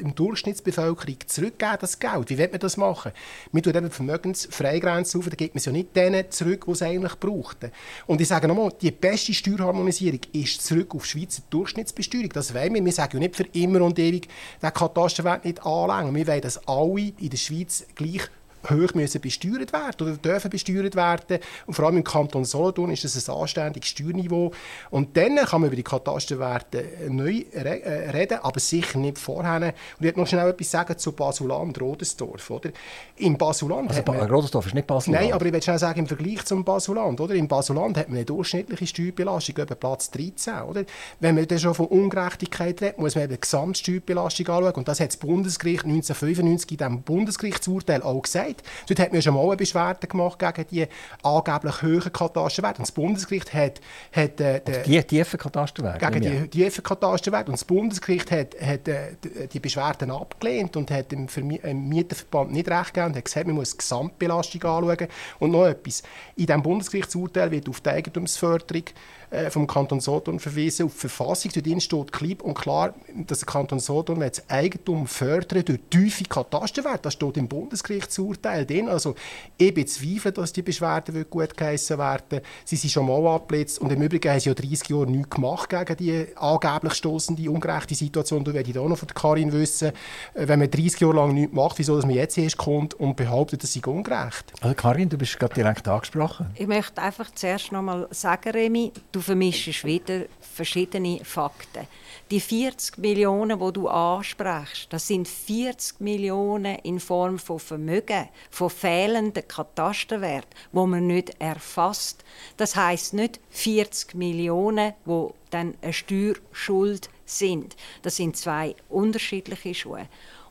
der 0.01 0.13
Durchschnittsbevölkerung 0.13 1.17
zurückgeben, 1.27 1.77
das 1.81 1.99
Geld? 1.99 2.31
Wie 2.31 2.39
wird 2.39 2.53
man 2.53 2.61
das 2.61 2.77
machen? 2.77 3.13
Man 3.51 3.63
tut 3.63 3.77
eben 3.77 3.89
die 3.89 3.95
Vermögensfreigrenze 3.95 5.19
auf, 5.19 5.25
dann 5.25 5.37
gibt 5.37 5.55
man 5.55 5.59
es 5.59 5.65
ja 5.65 5.73
nicht 5.73 5.95
denen 5.95 6.31
zurück, 6.31 6.65
die 6.67 6.73
es 6.73 6.83
eigentlich 6.83 7.15
brauchten. 7.17 7.71
Und 8.07 8.21
ich 8.21 8.29
sage 8.29 8.49
nochmal, 8.49 8.73
die 8.81 8.91
beste 8.91 9.35
Steuerharmonisierung 9.35 10.21
ist 10.33 10.65
zurück 10.65 10.95
auf 10.95 11.05
Schweizer 11.05 11.43
Durchschnittsbesteuerung. 11.51 12.31
Das 12.31 12.55
wollen 12.55 12.75
wir. 12.75 12.85
Wir 12.85 12.93
sagen 12.93 13.15
ja 13.15 13.19
nicht 13.21 13.37
für 13.37 13.47
immer 13.53 13.83
und 13.83 13.99
ewig, 13.99 14.29
den 14.63 14.73
Katasterwert 14.73 15.45
nicht 15.45 15.65
anlängen. 15.65 16.15
Wir 16.15 16.27
wollen, 16.27 16.41
dass 16.41 16.67
alle 16.67 17.13
in 17.19 17.31
der 17.31 17.37
Schweiz 17.37 17.87
gleich 17.95 18.29
hoch 18.71 18.95
müssen 18.95 19.21
besteuert 19.21 19.73
werden 19.73 19.97
oder 20.01 20.17
dürfen 20.17 20.51
besteuert 20.51 20.95
werden. 20.95 21.39
Und 21.67 21.75
vor 21.75 21.87
allem 21.87 21.99
im 21.99 22.05
Kanton 22.05 22.45
Solothurn 22.45 22.91
ist 22.91 23.05
das 23.05 23.29
ein 23.29 23.35
anständiges 23.35 23.91
Steuerniveau. 23.91 24.53
Und 24.91 25.17
dann 25.17 25.37
kann 25.37 25.61
man 25.61 25.69
über 25.69 25.77
die 25.77 25.83
Katasterwerte 25.83 26.85
neu 27.09 27.45
äh, 27.53 28.11
reden, 28.11 28.39
aber 28.43 28.61
sicher 28.61 28.99
nicht 28.99 29.19
vorher. 29.19 29.57
Und 29.57 29.73
ich 29.99 30.01
möchte 30.01 30.21
noch 30.21 30.27
schnell 30.27 30.49
etwas 30.49 30.71
sagen 30.71 30.99
zu 30.99 31.13
Basuland, 31.13 31.81
Rodesdorf. 31.81 32.51
Oder? 32.51 32.71
Im 33.17 33.37
Basuland 33.37 33.91
also, 33.91 34.03
man, 34.07 34.31
Rodesdorf 34.31 34.67
ist 34.67 34.75
nicht 34.75 34.87
Basuland? 34.87 35.23
Nein, 35.23 35.33
aber 35.33 35.47
ich 35.47 35.53
will 35.53 35.63
schnell 35.63 35.79
sagen, 35.79 36.01
im 36.01 36.07
Vergleich 36.07 36.45
zum 36.45 36.65
Basuland. 36.65 37.21
Oder? 37.21 37.35
Im 37.35 37.49
Basuland 37.49 37.97
hat 37.97 38.09
man 38.09 38.19
eine 38.19 38.25
durchschnittliche 38.25 38.87
Steuerbelastung 38.87 39.57
über 39.57 39.75
Platz 39.75 40.11
13. 40.11 40.63
Oder? 40.63 40.85
Wenn 41.21 41.35
man 41.35 41.47
dann 41.47 41.59
schon 41.59 41.75
von 41.75 41.87
Ungerechtigkeit 41.87 42.81
redet, 42.81 42.99
muss 42.99 43.15
man 43.15 43.25
eben 43.25 43.35
die 43.35 43.41
Gesamtsteuerbelastung 43.41 44.49
anschauen. 44.49 44.75
Und 44.75 44.89
das 44.89 45.01
hat 45.01 45.09
das 45.09 45.17
Bundesgericht 45.17 45.85
1995 45.85 46.71
in 46.73 46.77
diesem 46.77 47.03
Bundesgerichtsurteil 47.03 48.03
auch 48.03 48.23
gesagt 48.23 48.52
gesagt. 48.57 48.89
Dort 48.89 48.99
hat 49.01 49.13
man 49.13 49.23
schon 49.23 49.35
mal 49.35 49.45
eine 49.45 49.57
Beschwerde 49.57 50.07
gemacht 50.07 50.39
gegen 50.39 50.67
die 50.71 50.87
angeblich 51.23 51.83
hohen 51.83 52.13
Katasterwerte. 52.13 52.79
Und 52.79 52.89
das 52.89 52.93
Bundesgericht 52.93 53.53
hat... 53.55 53.81
hat 54.13 54.41
äh, 54.41 54.61
die 54.85 55.03
tiefen 55.03 55.39
Katasterwerte? 55.39 56.11
Gegen 56.11 56.49
die 56.49 56.49
tiefen 56.49 56.83
Katasterwerte. 56.83 57.47
Und 57.47 57.53
das 57.53 57.65
Bundesgericht 57.65 58.31
hat, 58.31 58.55
hat 58.61 58.89
äh, 58.89 59.17
die 59.53 59.61
Beschwerden 59.61 60.11
abgelehnt 60.11 60.77
und 60.77 60.91
hat 60.91 61.13
dem, 61.13 61.27
dem 61.27 61.89
Mieterverband 61.89 62.53
nicht 62.53 62.69
recht 62.69 62.95
gegeben 62.95 63.13
und 63.13 63.17
hat 63.17 63.25
gesagt, 63.25 63.47
man 63.47 63.57
muss 63.57 63.73
die 63.73 63.79
Gesamtbelastung 63.79 64.63
anschauen. 64.63 65.09
Und 65.39 65.51
noch 65.51 65.67
etwas. 65.67 66.03
In 66.37 66.47
diesem 66.47 66.63
Bundesgerichtsurteil 66.63 67.51
wird 67.51 67.69
auf 67.69 67.81
die 67.81 67.91
Eigentumsförderung 67.91 68.85
äh, 69.33 69.51
vom 69.51 69.67
Kanton 69.67 70.01
Solothurn 70.01 70.39
verwiesen 70.39 70.87
auf 70.87 70.93
die 70.93 71.09
Verfassung. 71.09 71.51
Dort 71.55 71.83
steht 71.83 72.13
klipp 72.13 72.43
und 72.43 72.55
klar, 72.55 72.95
dass 73.27 73.41
der 73.41 73.47
Kanton 73.47 73.81
Solothurn 73.81 74.21
das 74.21 74.49
Eigentum 74.49 75.07
fördern 75.07 75.65
durch 75.65 75.81
tiefe 75.89 76.25
Katasterwerte. 76.25 77.05
Das 77.05 77.15
steht 77.15 77.39
im 77.39 77.49
Bundesgerichtsurteil 77.49 78.67
drin. 78.67 78.89
Also 78.89 79.15
ich 79.57 79.73
bezweifle, 79.73 80.33
dass 80.33 80.53
die 80.53 80.61
Beschwerden 80.61 81.25
gut 81.31 81.57
geheissen 81.57 81.99
werden. 81.99 82.41
Sie 82.65 82.77
sind 82.77 82.91
schon 82.91 83.07
mal 83.07 83.27
abgeblitzt 83.27 83.81
und 83.81 83.91
im 83.91 84.03
Übrigen 84.03 84.31
haben 84.31 84.41
sie 84.41 84.51
ja 84.51 84.55
30 84.55 84.89
Jahre 84.91 85.11
nichts 85.11 85.31
gemacht 85.31 85.71
gegen 85.71 85.97
die 85.97 86.27
angeblich 86.37 86.95
stoßende, 86.95 87.51
ungerechte 87.51 87.95
Situation. 87.95 88.45
Da 88.45 88.53
werde 88.53 88.71
ich 88.71 88.79
auch 88.79 88.89
noch 88.89 88.99
von 88.99 89.09
Karin 89.09 89.51
wissen, 89.53 89.93
äh, 90.35 90.47
wenn 90.47 90.59
man 90.59 90.71
30 90.71 91.01
Jahre 91.01 91.15
lang 91.15 91.33
nichts 91.33 91.55
macht, 91.55 91.79
wieso 91.79 91.97
dass 91.97 92.05
man 92.05 92.15
jetzt 92.15 92.37
erst 92.37 92.59
kommt 92.59 92.95
und 92.95 93.17
behauptet, 93.17 93.63
das 93.63 93.73
sei 93.73 93.81
ungerecht. 93.87 94.53
Also 94.61 94.75
Karin, 94.75 95.09
du 95.09 95.17
bist 95.17 95.39
gerade 95.39 95.55
direkt 95.55 95.89
angesprochen. 95.89 96.51
Ich 96.55 96.67
möchte 96.67 97.01
einfach 97.01 97.31
zuerst 97.35 97.73
noch 97.73 97.83
mal 97.83 98.07
sagen, 98.11 98.51
Remy, 98.51 98.93
du 99.11 99.22
vermischst 99.23 99.85
wieder 99.85 100.27
verschiedene 100.41 101.25
Fakten. 101.25 101.87
Die 102.31 102.41
40 102.41 102.99
Millionen, 102.99 103.61
wo 103.61 103.71
du 103.71 103.89
ansprichst, 103.89 104.93
das 104.93 105.07
sind 105.07 105.29
40 105.29 106.01
Millionen 106.01 106.79
in 106.81 107.01
Form 107.01 107.39
von 107.39 107.59
Vermögen, 107.59 108.29
von 108.51 108.71
fehlenden 108.71 109.47
Katasterwert, 109.47 110.47
wo 110.73 110.87
man 110.87 111.07
nicht 111.07 111.35
erfasst. 111.41 112.25
Das 112.57 112.77
heißt 112.77 113.15
nicht 113.15 113.41
40 113.51 114.15
Millionen, 114.15 114.95
wo 115.05 115.35
dann 115.51 115.75
eine 115.83 115.93
Steuerschuld 115.93 117.11
sind. 117.25 117.77
Das 118.03 118.17
sind 118.17 118.37
zwei 118.37 118.75
unterschiedliche 118.89 119.75
Schuhe. 119.75 120.09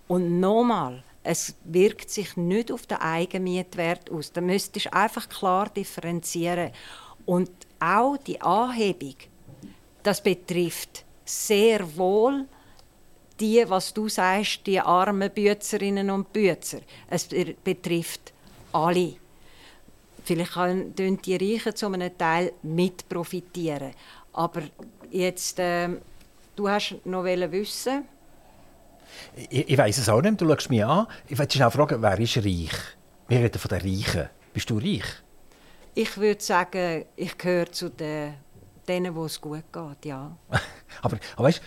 Und 0.08 0.40
nochmal, 0.40 1.04
es 1.24 1.56
wirkt 1.64 2.10
sich 2.10 2.36
nicht 2.38 2.72
auf 2.72 2.86
den 2.88 2.98
Eigenmietwert 2.98 4.12
aus. 4.12 4.32
Da 4.32 4.42
müsstest 4.42 4.88
du 4.88 4.94
einfach 4.94 5.30
klar 5.30 5.70
differenzieren. 5.70 6.72
Und 7.26 7.50
auch 7.82 8.18
die 8.18 8.40
Anhebung, 8.42 9.16
das 10.04 10.22
betrifft 10.22 11.04
sehr 11.26 11.98
wohl 11.98 12.46
die, 13.40 13.64
was 13.68 13.94
du 13.94 14.08
sagst, 14.08 14.66
die 14.68 14.80
armen 14.80 15.30
Büzerinnen 15.32 16.10
und 16.12 16.32
Büzer. 16.32 16.82
Es 17.10 17.28
betrifft 17.64 18.34
alle. 18.72 19.16
Vielleicht 20.24 20.54
können 20.54 20.94
die 20.96 21.36
Reichen 21.36 21.76
zu 21.76 21.88
einem 21.88 22.16
Teil 22.18 22.54
mit 22.62 23.10
profitieren. 23.10 23.94
Aber 24.34 24.62
jetzt, 25.10 25.60
äh, 25.60 25.90
du 26.56 26.70
hast 26.70 26.96
noch 27.06 27.24
wissen. 27.24 28.04
Ich, 29.50 29.70
ich 29.70 29.78
weiß 29.78 29.98
es 29.98 30.10
auch 30.10 30.22
nicht. 30.22 30.40
Du 30.40 30.48
schaust 30.48 30.70
mich 30.70 30.86
an. 30.86 31.08
Ich 31.28 31.38
wollte 31.38 31.56
schnell 31.56 31.72
fragen, 31.72 32.02
wer 32.02 32.20
ist 32.20 32.38
reich? 32.38 32.70
Wir 33.28 33.40
reden 33.40 33.60
von 33.60 33.70
den 33.70 33.82
Reichen. 33.82 34.30
Bist 34.54 34.70
du 34.70 34.78
reich? 34.78 35.24
Ich 35.94 36.18
würde 36.18 36.42
sagen, 36.42 37.06
ich 37.16 37.38
gehöre 37.38 37.72
zu 37.72 37.90
den, 37.90 38.36
denen, 38.88 39.16
wo 39.16 39.26
es 39.26 39.40
gut 39.40 39.64
geht, 39.72 40.06
ja. 40.06 40.36
aber, 41.02 41.18
aber 41.36 41.48
weißt, 41.48 41.62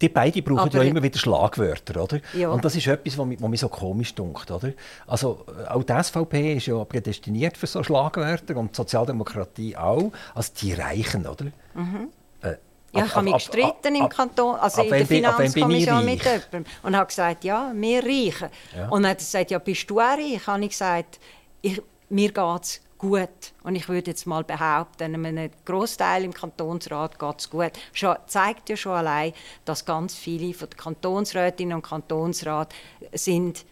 die 0.00 0.08
beiden 0.08 0.42
brauchen 0.44 0.58
aber, 0.58 0.78
ja 0.78 0.82
immer 0.82 1.02
wieder 1.02 1.18
Schlagwörter, 1.18 2.02
oder? 2.02 2.20
Ja. 2.34 2.50
Und 2.50 2.64
das 2.64 2.76
ist 2.76 2.86
etwas, 2.86 3.16
was 3.16 3.26
mich 3.26 3.60
so 3.60 3.68
komisch 3.68 4.14
dunkt, 4.14 4.50
oder? 4.50 4.72
Also 5.06 5.44
auch 5.68 5.82
die 5.82 6.02
SVP 6.02 6.54
ist 6.54 6.66
ja 6.66 6.84
prädestiniert 6.84 7.56
für 7.56 7.66
so 7.66 7.82
Schlagwörter 7.82 8.56
und 8.56 8.72
die 8.72 8.76
Sozialdemokratie 8.76 9.76
auch. 9.76 10.12
Also 10.34 10.52
die 10.60 10.72
Reichen, 10.72 11.26
oder? 11.26 11.46
Mhm. 11.74 12.08
Äh, 12.42 12.56
ja, 12.92 13.06
ich 13.06 13.14
habe 13.14 13.24
mich 13.24 13.34
gestritten 13.34 13.94
im 13.94 14.08
Kanton, 14.08 14.56
also 14.56 14.82
in 14.82 14.90
der 14.90 15.06
Finanzkommission 15.06 16.04
mit 16.04 16.22
jemandem 16.22 16.64
und 16.82 16.96
habe 16.96 17.06
gesagt, 17.06 17.44
ja, 17.44 17.72
wir 17.74 18.04
reichen. 18.04 18.48
Ja. 18.76 18.88
Und 18.88 19.02
dann 19.02 19.12
hat 19.12 19.18
er 19.18 19.24
gesagt, 19.24 19.50
ja, 19.50 19.58
bist 19.58 19.88
du 19.88 20.00
auch 20.00 20.18
reich? 20.18 20.46
Habe 20.46 20.64
ich 20.64 20.70
gesagt, 20.70 21.18
ich, 21.62 21.80
mir 22.08 22.30
geht 22.30 22.62
es 22.62 22.80
gut. 23.04 23.52
Und 23.62 23.76
ich 23.76 23.88
würde 23.88 24.10
jetzt 24.10 24.26
mal 24.26 24.44
behaupten, 24.44 25.14
einem 25.14 25.50
Großteil 25.64 26.24
im 26.24 26.32
Kantonsrat 26.32 27.18
geht 27.18 27.40
es 27.40 27.50
gut. 27.50 27.72
Schon, 27.92 28.16
zeigt 28.26 28.68
ja 28.68 28.76
schon 28.76 28.92
allein, 28.92 29.32
dass 29.64 29.84
ganz 29.84 30.14
viele 30.14 30.54
von 30.54 30.70
den 30.70 30.76
Kantonsrätinnen 30.76 31.76
und 31.76 31.82
Kantonsrat 31.82 32.74
sind 33.12 33.64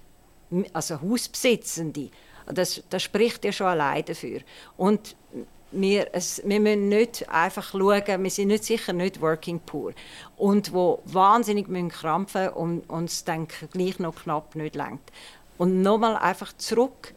also 0.72 1.00
Hausbesitzende. 1.00 2.10
Das, 2.46 2.82
das 2.90 3.02
spricht 3.02 3.44
ja 3.44 3.52
schon 3.52 3.68
allein 3.68 4.04
dafür. 4.04 4.40
Und 4.76 5.16
wir, 5.70 6.08
es, 6.12 6.42
wir 6.44 6.60
müssen 6.60 6.88
nicht 6.88 7.28
einfach 7.30 7.70
schauen, 7.70 8.22
wir 8.22 8.30
sind 8.30 8.48
nicht 8.48 8.64
sicher 8.64 8.92
nicht 8.92 9.20
working 9.22 9.60
poor. 9.60 9.92
Und 10.36 10.72
wo 10.74 11.00
wahnsinnig 11.06 11.68
müssen 11.68 11.88
krampfen 11.88 12.50
und 12.50 12.88
uns 12.90 13.24
dann 13.24 13.48
gleich 13.72 13.98
noch 13.98 14.14
knapp 14.14 14.54
nicht 14.54 14.74
lenkt. 14.74 15.10
Und 15.56 15.80
nochmal 15.80 16.16
einfach 16.16 16.52
zurück, 16.56 17.14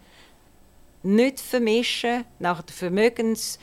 nicht 1.05 1.39
vermischen, 1.39 2.25
nach 2.39 2.61
der 2.61 2.75
Vermögens 2.75 3.59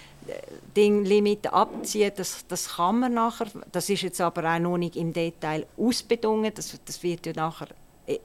Limit 0.76 1.52
abziehen, 1.52 2.12
das, 2.16 2.46
das 2.46 2.76
kann 2.76 3.00
man 3.00 3.14
nachher. 3.14 3.48
Das 3.72 3.90
ist 3.90 4.02
jetzt 4.02 4.20
aber 4.20 4.54
auch 4.54 4.58
noch 4.58 4.78
nicht 4.78 4.96
im 4.96 5.12
Detail 5.12 5.66
ausbedungen. 5.76 6.52
Das, 6.54 6.78
das 6.84 7.02
wird 7.02 7.26
ja 7.26 7.32
nachher 7.34 7.68
äh, 8.06 8.18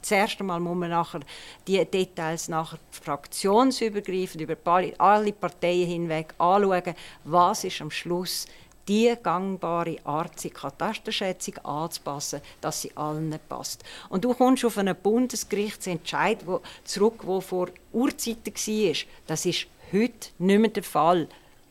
das 0.00 0.10
erste 0.10 0.44
Mal 0.44 0.60
muss 0.60 0.76
man 0.76 0.90
nachher 0.90 1.20
die 1.66 1.84
Details 1.84 2.48
nachher 2.48 2.78
fraktionsübergreifend 2.90 4.40
über 4.40 4.56
alle 4.98 5.32
Parteien 5.32 5.88
hinweg 5.88 6.34
anschauen, 6.38 6.94
was 7.24 7.64
ist 7.64 7.80
am 7.80 7.90
Schluss 7.90 8.46
die 8.88 9.14
gangbare 9.22 9.96
Art, 10.04 10.42
die 10.42 10.50
Katasterschätzung 10.50 11.58
anzupassen, 11.58 12.40
dass 12.60 12.82
sie 12.82 12.96
allen 12.96 13.38
passt. 13.48 13.82
Und 14.08 14.24
du 14.24 14.34
kommst 14.34 14.64
auf 14.64 14.78
einen 14.78 14.96
Bundesgerichtsentscheid 14.96 16.46
wo, 16.46 16.60
zurück, 16.84 17.20
wo 17.24 17.40
vor 17.40 17.68
Urzeiten 17.92 18.54
war. 18.54 18.96
Das 19.26 19.46
ist 19.46 19.66
heute 19.92 20.28
nicht 20.38 20.58
mehr 20.58 20.70
der 20.70 20.82
Fall. 20.82 21.28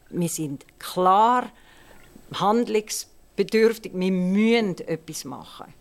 Wir 0.09 0.29
sind 0.29 0.65
klar 0.79 1.49
handlungsbedürftig. 2.33 3.91
Wir 3.93 4.11
müssen 4.11 4.79
etwas 4.87 5.25
machen. 5.25 5.73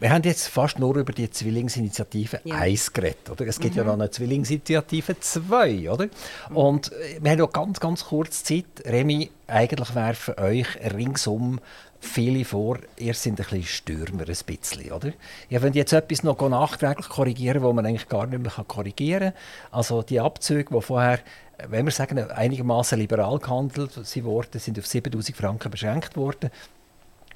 Wir 0.00 0.10
haben 0.10 0.22
jetzt 0.24 0.48
fast 0.48 0.78
nur 0.78 0.96
über 0.96 1.12
die 1.12 1.30
Zwillingsinitiative 1.30 2.40
ja. 2.44 2.56
1 2.56 2.92
geredet. 2.92 3.30
Oder? 3.30 3.46
Es 3.46 3.60
gibt 3.60 3.74
mhm. 3.74 3.78
ja 3.78 3.84
noch 3.84 3.92
eine 3.94 4.10
Zwillingsinitiative 4.10 5.20
2. 5.20 5.90
Oder? 5.90 6.08
Und 6.52 6.92
äh, 6.92 7.18
wir 7.20 7.30
haben 7.30 7.38
noch 7.38 7.52
ganz, 7.52 7.78
ganz 7.78 8.04
kurz 8.04 8.42
Zeit. 8.42 8.64
Remy, 8.84 9.30
eigentlich 9.46 9.94
werfen 9.94 10.34
euch 10.38 10.66
ringsum 10.92 11.60
viele 12.04 12.44
vor, 12.44 12.78
ihr 12.96 13.14
seid 13.14 13.32
ein 13.32 13.36
bisschen 13.36 13.62
Stürmer, 13.64 14.24
ein 14.28 14.36
bisschen, 14.46 14.92
oder? 14.92 15.12
Ja, 15.48 15.62
wenn 15.62 15.72
jetzt 15.72 15.92
etwas 15.92 16.22
noch 16.22 16.40
nachträglich 16.48 17.08
korrigieren, 17.08 17.62
wo 17.62 17.72
man 17.72 17.86
eigentlich 17.86 18.08
gar 18.08 18.26
nicht 18.26 18.42
mehr 18.42 18.64
korrigieren 18.66 19.32
kann. 19.32 19.78
Also 19.78 20.02
die 20.02 20.20
Abzüge, 20.20 20.74
die 20.74 20.82
vorher, 20.82 21.20
wenn 21.68 21.86
wir 21.86 21.92
sagen, 21.92 22.18
einigermaßen 22.18 22.98
liberal 22.98 23.38
gehandelt 23.38 23.96
wurden, 24.22 24.60
sind 24.60 24.78
auf 24.78 24.86
7000 24.86 25.36
Franken 25.36 25.70
beschränkt 25.70 26.16
worden. 26.16 26.50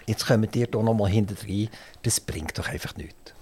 Jetzt 0.09 0.27
kommen 0.27 0.49
ihr 0.55 0.67
hier 0.73 0.83
nochmal 0.83 1.11
hinter 1.11 1.35
rein. 1.47 1.69
Das 2.03 2.19
bringt 2.19 2.59
doch 2.59 2.67
einfach 2.67 2.97
nichts. 2.97 3.35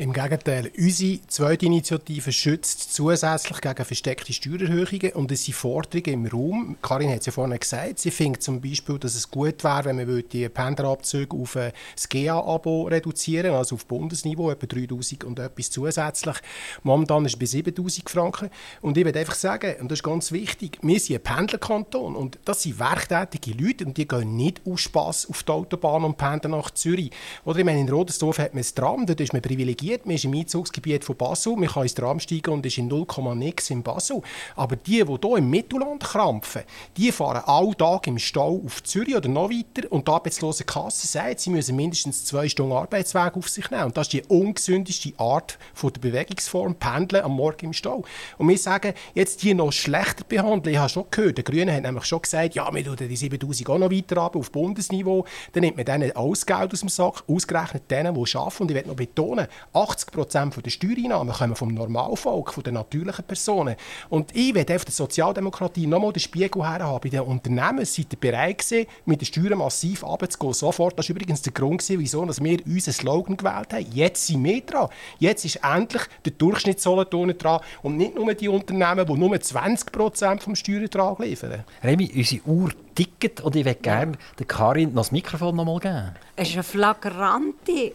Im 0.00 0.14
Gegenteil, 0.14 0.72
unsere 0.78 1.18
zweite 1.26 1.66
Initiative 1.66 2.32
schützt 2.32 2.94
zusätzlich 2.94 3.60
gegen 3.60 3.84
versteckte 3.84 4.32
Steuererhöhungen 4.32 5.12
und 5.12 5.30
es 5.30 5.44
sind 5.44 5.52
Forderungen 5.52 6.24
im 6.24 6.26
Raum. 6.26 6.76
Karin 6.80 7.10
hat 7.10 7.20
es 7.20 7.26
ja 7.26 7.32
vorhin 7.32 7.60
gesagt, 7.60 7.98
sie 7.98 8.10
findet 8.10 8.42
zum 8.42 8.62
Beispiel, 8.62 8.98
dass 8.98 9.14
es 9.14 9.30
gut 9.30 9.62
wäre, 9.62 9.84
wenn 9.84 9.96
man 9.96 10.24
die 10.32 10.48
Pendlerabzüge 10.48 11.36
auf 11.36 11.52
das 11.52 12.08
GA-Abo 12.08 12.84
reduzieren 12.84 13.52
also 13.52 13.74
auf 13.74 13.84
Bundesniveau, 13.84 14.50
etwa 14.50 14.66
3000 14.66 15.24
und 15.24 15.38
etwas 15.38 15.70
zusätzlich. 15.70 16.36
Momentan 16.82 17.26
ist 17.26 17.34
es 17.34 17.38
bei 17.38 17.44
7000 17.44 18.08
Franken. 18.08 18.48
Und 18.80 18.96
ich 18.96 19.04
würde 19.04 19.18
einfach 19.18 19.34
sagen, 19.34 19.82
und 19.82 19.90
das 19.90 19.98
ist 19.98 20.02
ganz 20.02 20.32
wichtig, 20.32 20.78
wir 20.80 20.98
sind 20.98 21.16
ein 21.16 21.22
Pendlerkanton 21.22 22.16
und 22.16 22.38
das 22.46 22.62
sind 22.62 22.78
werktätige 22.78 23.52
Leute 23.52 23.84
und 23.84 23.98
die 23.98 24.08
gehen 24.08 24.34
nicht 24.34 24.62
aus 24.64 24.80
Spass 24.80 25.28
auf 25.28 25.42
die 25.42 25.52
Autobahn 25.52 26.04
und 26.04 26.16
pendeln 26.16 26.52
nach 26.52 26.70
Zürich. 26.70 27.10
Oder 27.44 27.58
ich 27.58 27.64
meine, 27.66 27.80
in 27.80 27.88
Rodesdorf 27.90 28.38
hat 28.38 28.54
man 28.54 28.62
ein 28.62 28.74
Tram, 28.74 29.04
dort 29.04 29.20
ist 29.20 29.34
man 29.34 29.42
privilegiert 29.42 29.89
privilegiert. 29.90 30.06
Man 30.06 30.14
ist 30.14 30.24
im 30.24 30.34
Einzugsgebiet 30.34 31.04
von 31.04 31.16
Basel, 31.16 31.56
man 31.56 31.68
kann 31.68 31.82
ins 31.82 31.94
Tram 31.94 32.20
steigen 32.20 32.50
und 32.52 32.66
ist 32.66 32.78
in 32.78 32.88
0, 32.88 33.06
nix 33.34 33.70
in 33.70 33.82
Basel. 33.82 34.22
Aber 34.56 34.76
die, 34.76 35.04
die 35.04 35.18
hier 35.22 35.36
im 35.36 35.50
Mittelland 35.50 36.02
krampfen, 36.02 36.62
die 36.96 37.12
fahren 37.12 37.42
alle 37.46 37.76
Tag 37.76 38.06
im 38.06 38.18
Stau 38.18 38.60
auf 38.64 38.82
Zürich 38.82 39.16
oder 39.16 39.28
noch 39.28 39.50
weiter 39.50 39.90
und 39.90 40.06
die 40.06 40.12
arbeitslose 40.12 40.64
Kasse 40.64 41.06
sagt, 41.06 41.40
sie 41.40 41.50
müssen 41.50 41.76
mindestens 41.76 42.24
zwei 42.24 42.48
Stunden 42.48 42.72
Arbeitsweg 42.72 43.36
auf 43.36 43.48
sich 43.48 43.70
nehmen. 43.70 43.84
Und 43.84 43.96
das 43.96 44.06
ist 44.08 44.12
die 44.12 44.22
ungesündeste 44.22 45.12
Art 45.18 45.58
von 45.74 45.92
der 45.92 46.00
Bewegungsform, 46.00 46.74
Pendeln 46.74 47.24
am 47.24 47.32
Morgen 47.32 47.66
im 47.66 47.72
Stau. 47.72 48.04
Und 48.38 48.48
wir 48.48 48.58
sagen, 48.58 48.94
jetzt 49.14 49.42
die 49.42 49.54
noch 49.54 49.72
schlechter 49.72 50.24
behandeln. 50.24 50.74
Ich 50.74 50.78
habe 50.78 50.88
schon 50.88 51.04
gehört, 51.10 51.38
die 51.38 51.44
Grünen 51.44 51.74
haben 51.74 51.82
nämlich 51.82 52.04
schon 52.04 52.22
gesagt, 52.22 52.54
ja, 52.54 52.72
wir 52.72 52.84
tun 52.84 52.96
die 52.96 53.16
7000 53.16 53.68
auch 53.70 53.78
noch 53.78 53.90
weiter 53.90 54.18
ab 54.18 54.36
auf 54.36 54.50
Bundesniveau. 54.50 55.24
Dann 55.52 55.62
nimmt 55.62 55.76
man 55.76 55.86
denen 55.86 56.14
alles 56.16 56.46
Geld 56.46 56.72
aus 56.72 56.80
dem 56.80 56.88
Sack, 56.88 57.24
ausgerechnet 57.28 57.90
denen, 57.90 58.14
die 58.14 58.36
arbeiten. 58.36 58.62
Und 58.62 58.70
ich 58.70 58.76
will 58.76 58.86
noch 58.86 58.96
betonen, 58.96 59.46
80 59.80 60.12
Prozent 60.12 60.66
der 60.66 60.70
Steuereinnahmen 60.70 61.32
kommen 61.32 61.56
vom 61.56 61.74
Normalvolk, 61.74 62.52
von 62.52 62.62
den 62.62 62.74
natürlichen 62.74 63.24
Personen. 63.24 63.76
Und 64.08 64.34
ich 64.36 64.54
werde 64.54 64.76
auf 64.76 64.84
der 64.84 64.92
Sozialdemokratie 64.92 65.86
nochmal 65.86 66.12
den 66.12 66.20
Spiegel 66.20 66.62
herhaben. 66.62 67.00
Bei 67.02 67.08
den 67.08 67.20
Unternehmen 67.20 67.84
seid 67.84 68.12
ihr 68.12 68.20
bereit 68.20 68.58
gewesen, 68.58 68.86
mit 69.06 69.20
den 69.20 69.26
Steuern 69.26 69.58
massiv 69.58 70.02
runterzugehen. 70.02 70.52
Sofort. 70.52 70.98
Das 70.98 71.08
war 71.08 71.16
übrigens 71.16 71.42
der 71.42 71.52
Grund, 71.52 71.82
wieso 71.88 72.26
wir 72.26 72.66
unseren 72.66 72.94
Slogan 72.94 73.36
gewählt 73.36 73.72
haben. 73.72 73.86
Jetzt 73.92 74.26
sind 74.26 74.44
wir 74.44 74.60
dran. 74.60 74.88
Jetzt 75.18 75.44
ist 75.44 75.56
endlich 75.56 76.02
der 76.24 76.32
Durchschnittssolothurner 76.32 77.34
dran 77.34 77.60
und 77.82 77.96
nicht 77.96 78.14
nur 78.14 78.32
die 78.34 78.48
Unternehmen, 78.48 79.06
die 79.06 79.14
nur 79.14 79.40
20 79.40 79.92
Prozent 79.92 80.42
vom 80.42 80.54
Steuerertrag 80.54 81.18
liefern. 81.20 81.64
Remy, 81.82 82.10
unsere 82.14 82.42
Uhr 82.44 82.70
tickt 82.94 83.40
und 83.40 83.56
ich 83.56 83.64
möchte 83.64 83.82
gerne 83.82 84.12
der 84.38 84.46
Karin 84.46 84.90
noch 84.92 85.02
das 85.02 85.12
Mikrofon 85.12 85.56
noch 85.56 85.64
mal 85.64 85.78
geben. 85.78 86.10
Es 86.36 86.48
ist 86.48 86.54
eine 86.54 86.62
flagrante 86.62 87.92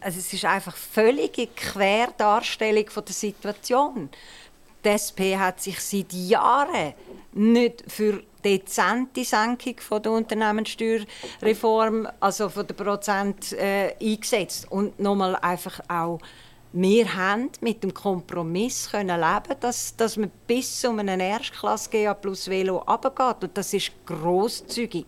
also 0.00 0.18
es 0.18 0.32
ist 0.32 0.44
einfach 0.44 0.76
völlige 0.76 1.48
Querdarstellung 1.48 2.88
von 2.88 3.04
der 3.04 3.14
Situation. 3.14 4.08
Die 4.84 4.88
SP 4.94 5.36
hat 5.36 5.60
sich 5.60 5.80
seit 5.80 6.12
Jahren 6.12 6.94
nicht 7.32 7.84
für 7.88 8.22
dezente 8.44 9.24
Senkung 9.24 9.74
von 9.80 10.02
der 10.02 10.12
Unternehmenssteuerreform, 10.12 12.08
also 12.20 12.48
von 12.48 12.66
der 12.66 12.74
Prozent 12.74 13.52
äh, 13.52 13.94
eingesetzt 14.00 14.70
und 14.70 14.98
nochmal 15.00 15.36
einfach 15.36 15.80
auch 15.88 16.20
wir 16.72 17.14
haben 17.14 17.50
mit 17.62 17.82
dem 17.82 17.94
Kompromiss 17.94 18.90
können 18.90 19.18
leben, 19.18 19.58
dass, 19.60 19.96
dass 19.96 20.18
man 20.18 20.30
bis 20.46 20.80
zu 20.80 20.90
einem 20.90 21.18
Erstklasse 21.18 21.88
GA 21.88 22.12
plus 22.12 22.48
Velo 22.48 22.78
runtergeht. 22.78 23.42
Und 23.42 23.56
das 23.56 23.72
ist 23.72 23.92
grosszügig. 24.04 25.06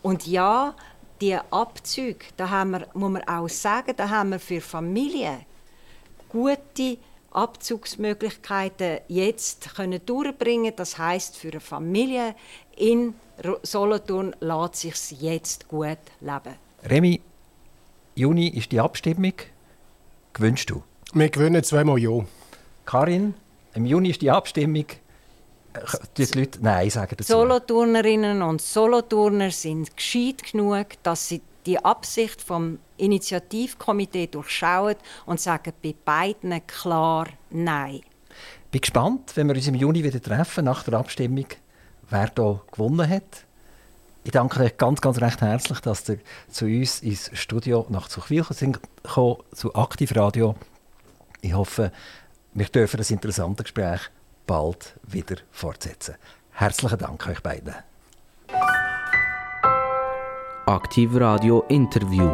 Und 0.00 0.26
ja, 0.26 0.74
die 1.20 1.36
Abzüge, 1.50 2.24
da 2.36 2.50
haben 2.50 2.72
wir, 2.72 2.86
muss 2.94 3.10
man 3.10 3.22
auch 3.28 3.48
sagen, 3.48 3.94
da 3.96 4.08
haben 4.08 4.30
wir 4.30 4.38
für 4.38 4.60
Familien 4.60 5.44
gute 6.28 6.98
Abzugsmöglichkeiten 7.30 9.00
jetzt 9.08 9.74
können 9.74 10.00
durchbringen. 10.04 10.72
Das 10.74 10.98
heißt, 10.98 11.36
für 11.36 11.48
eine 11.48 11.60
Familie 11.60 12.34
in 12.76 13.14
Solothurn 13.62 14.34
lässt 14.40 14.76
sich 14.76 15.20
jetzt 15.20 15.68
gut 15.68 15.98
leben. 16.20 16.54
Remy, 16.84 17.20
Juni 18.14 18.48
ist 18.48 18.72
die 18.72 18.80
Abstimmung. 18.80 19.34
Gewünschst 20.32 20.70
du? 20.70 20.82
Wir 21.12 21.28
gewinnen 21.28 21.62
zweimal 21.62 21.98
Ja. 21.98 22.24
Karin, 22.84 23.34
im 23.74 23.84
Juni 23.84 24.10
ist 24.10 24.22
die 24.22 24.30
Abstimmung 24.30 24.86
die 26.16 26.24
Leute 26.38 26.58
Nein 26.62 26.90
sagen 26.90 27.14
dazu. 27.16 27.32
Soloturnerinnen 27.32 28.42
und 28.42 28.60
Soloturner 28.60 29.50
sind 29.50 29.96
gescheit 29.96 30.42
genug, 30.50 30.86
dass 31.02 31.28
sie 31.28 31.42
die 31.66 31.78
Absicht 31.84 32.42
vom 32.42 32.78
Initiativkomitee 32.96 34.28
durchschauen 34.28 34.96
und 35.26 35.40
sagen 35.40 35.72
bei 35.82 35.94
beiden 36.04 36.66
klar 36.66 37.26
Nein. 37.50 38.00
Ich 38.66 38.70
bin 38.70 38.80
gespannt, 38.80 39.32
wenn 39.34 39.48
wir 39.48 39.54
uns 39.54 39.66
im 39.66 39.74
Juni 39.74 40.02
wieder 40.04 40.20
treffen, 40.20 40.64
nach 40.64 40.84
der 40.84 40.94
Abstimmung, 40.94 41.46
wer 42.10 42.30
hier 42.34 42.60
gewonnen 42.70 43.08
hat. 43.08 43.44
Ich 44.24 44.32
danke 44.32 44.60
euch 44.60 44.76
ganz, 44.76 45.00
ganz 45.00 45.20
recht 45.20 45.40
herzlich, 45.40 45.80
dass 45.80 46.08
ihr 46.08 46.18
zu 46.48 46.66
uns 46.66 47.00
ins 47.00 47.30
Studio 47.32 47.86
nach 47.90 48.08
Zuchwil 48.08 48.44
sind, 48.50 48.80
zu 49.04 49.74
Aktivradio. 49.74 50.56
Ich 51.42 51.54
hoffe, 51.54 51.92
wir 52.52 52.66
dürfen 52.66 52.96
das 52.96 53.10
interessante 53.10 53.62
Gespräch 53.62 54.00
bald 54.46 54.94
wieder 55.02 55.36
fortsetzen. 55.50 56.16
Herzlichen 56.52 56.98
Dank 56.98 57.26
euch 57.26 57.42
beiden. 57.42 57.74
Aktiv 60.66 61.10
Radio 61.14 61.64
Interview. 61.68 62.28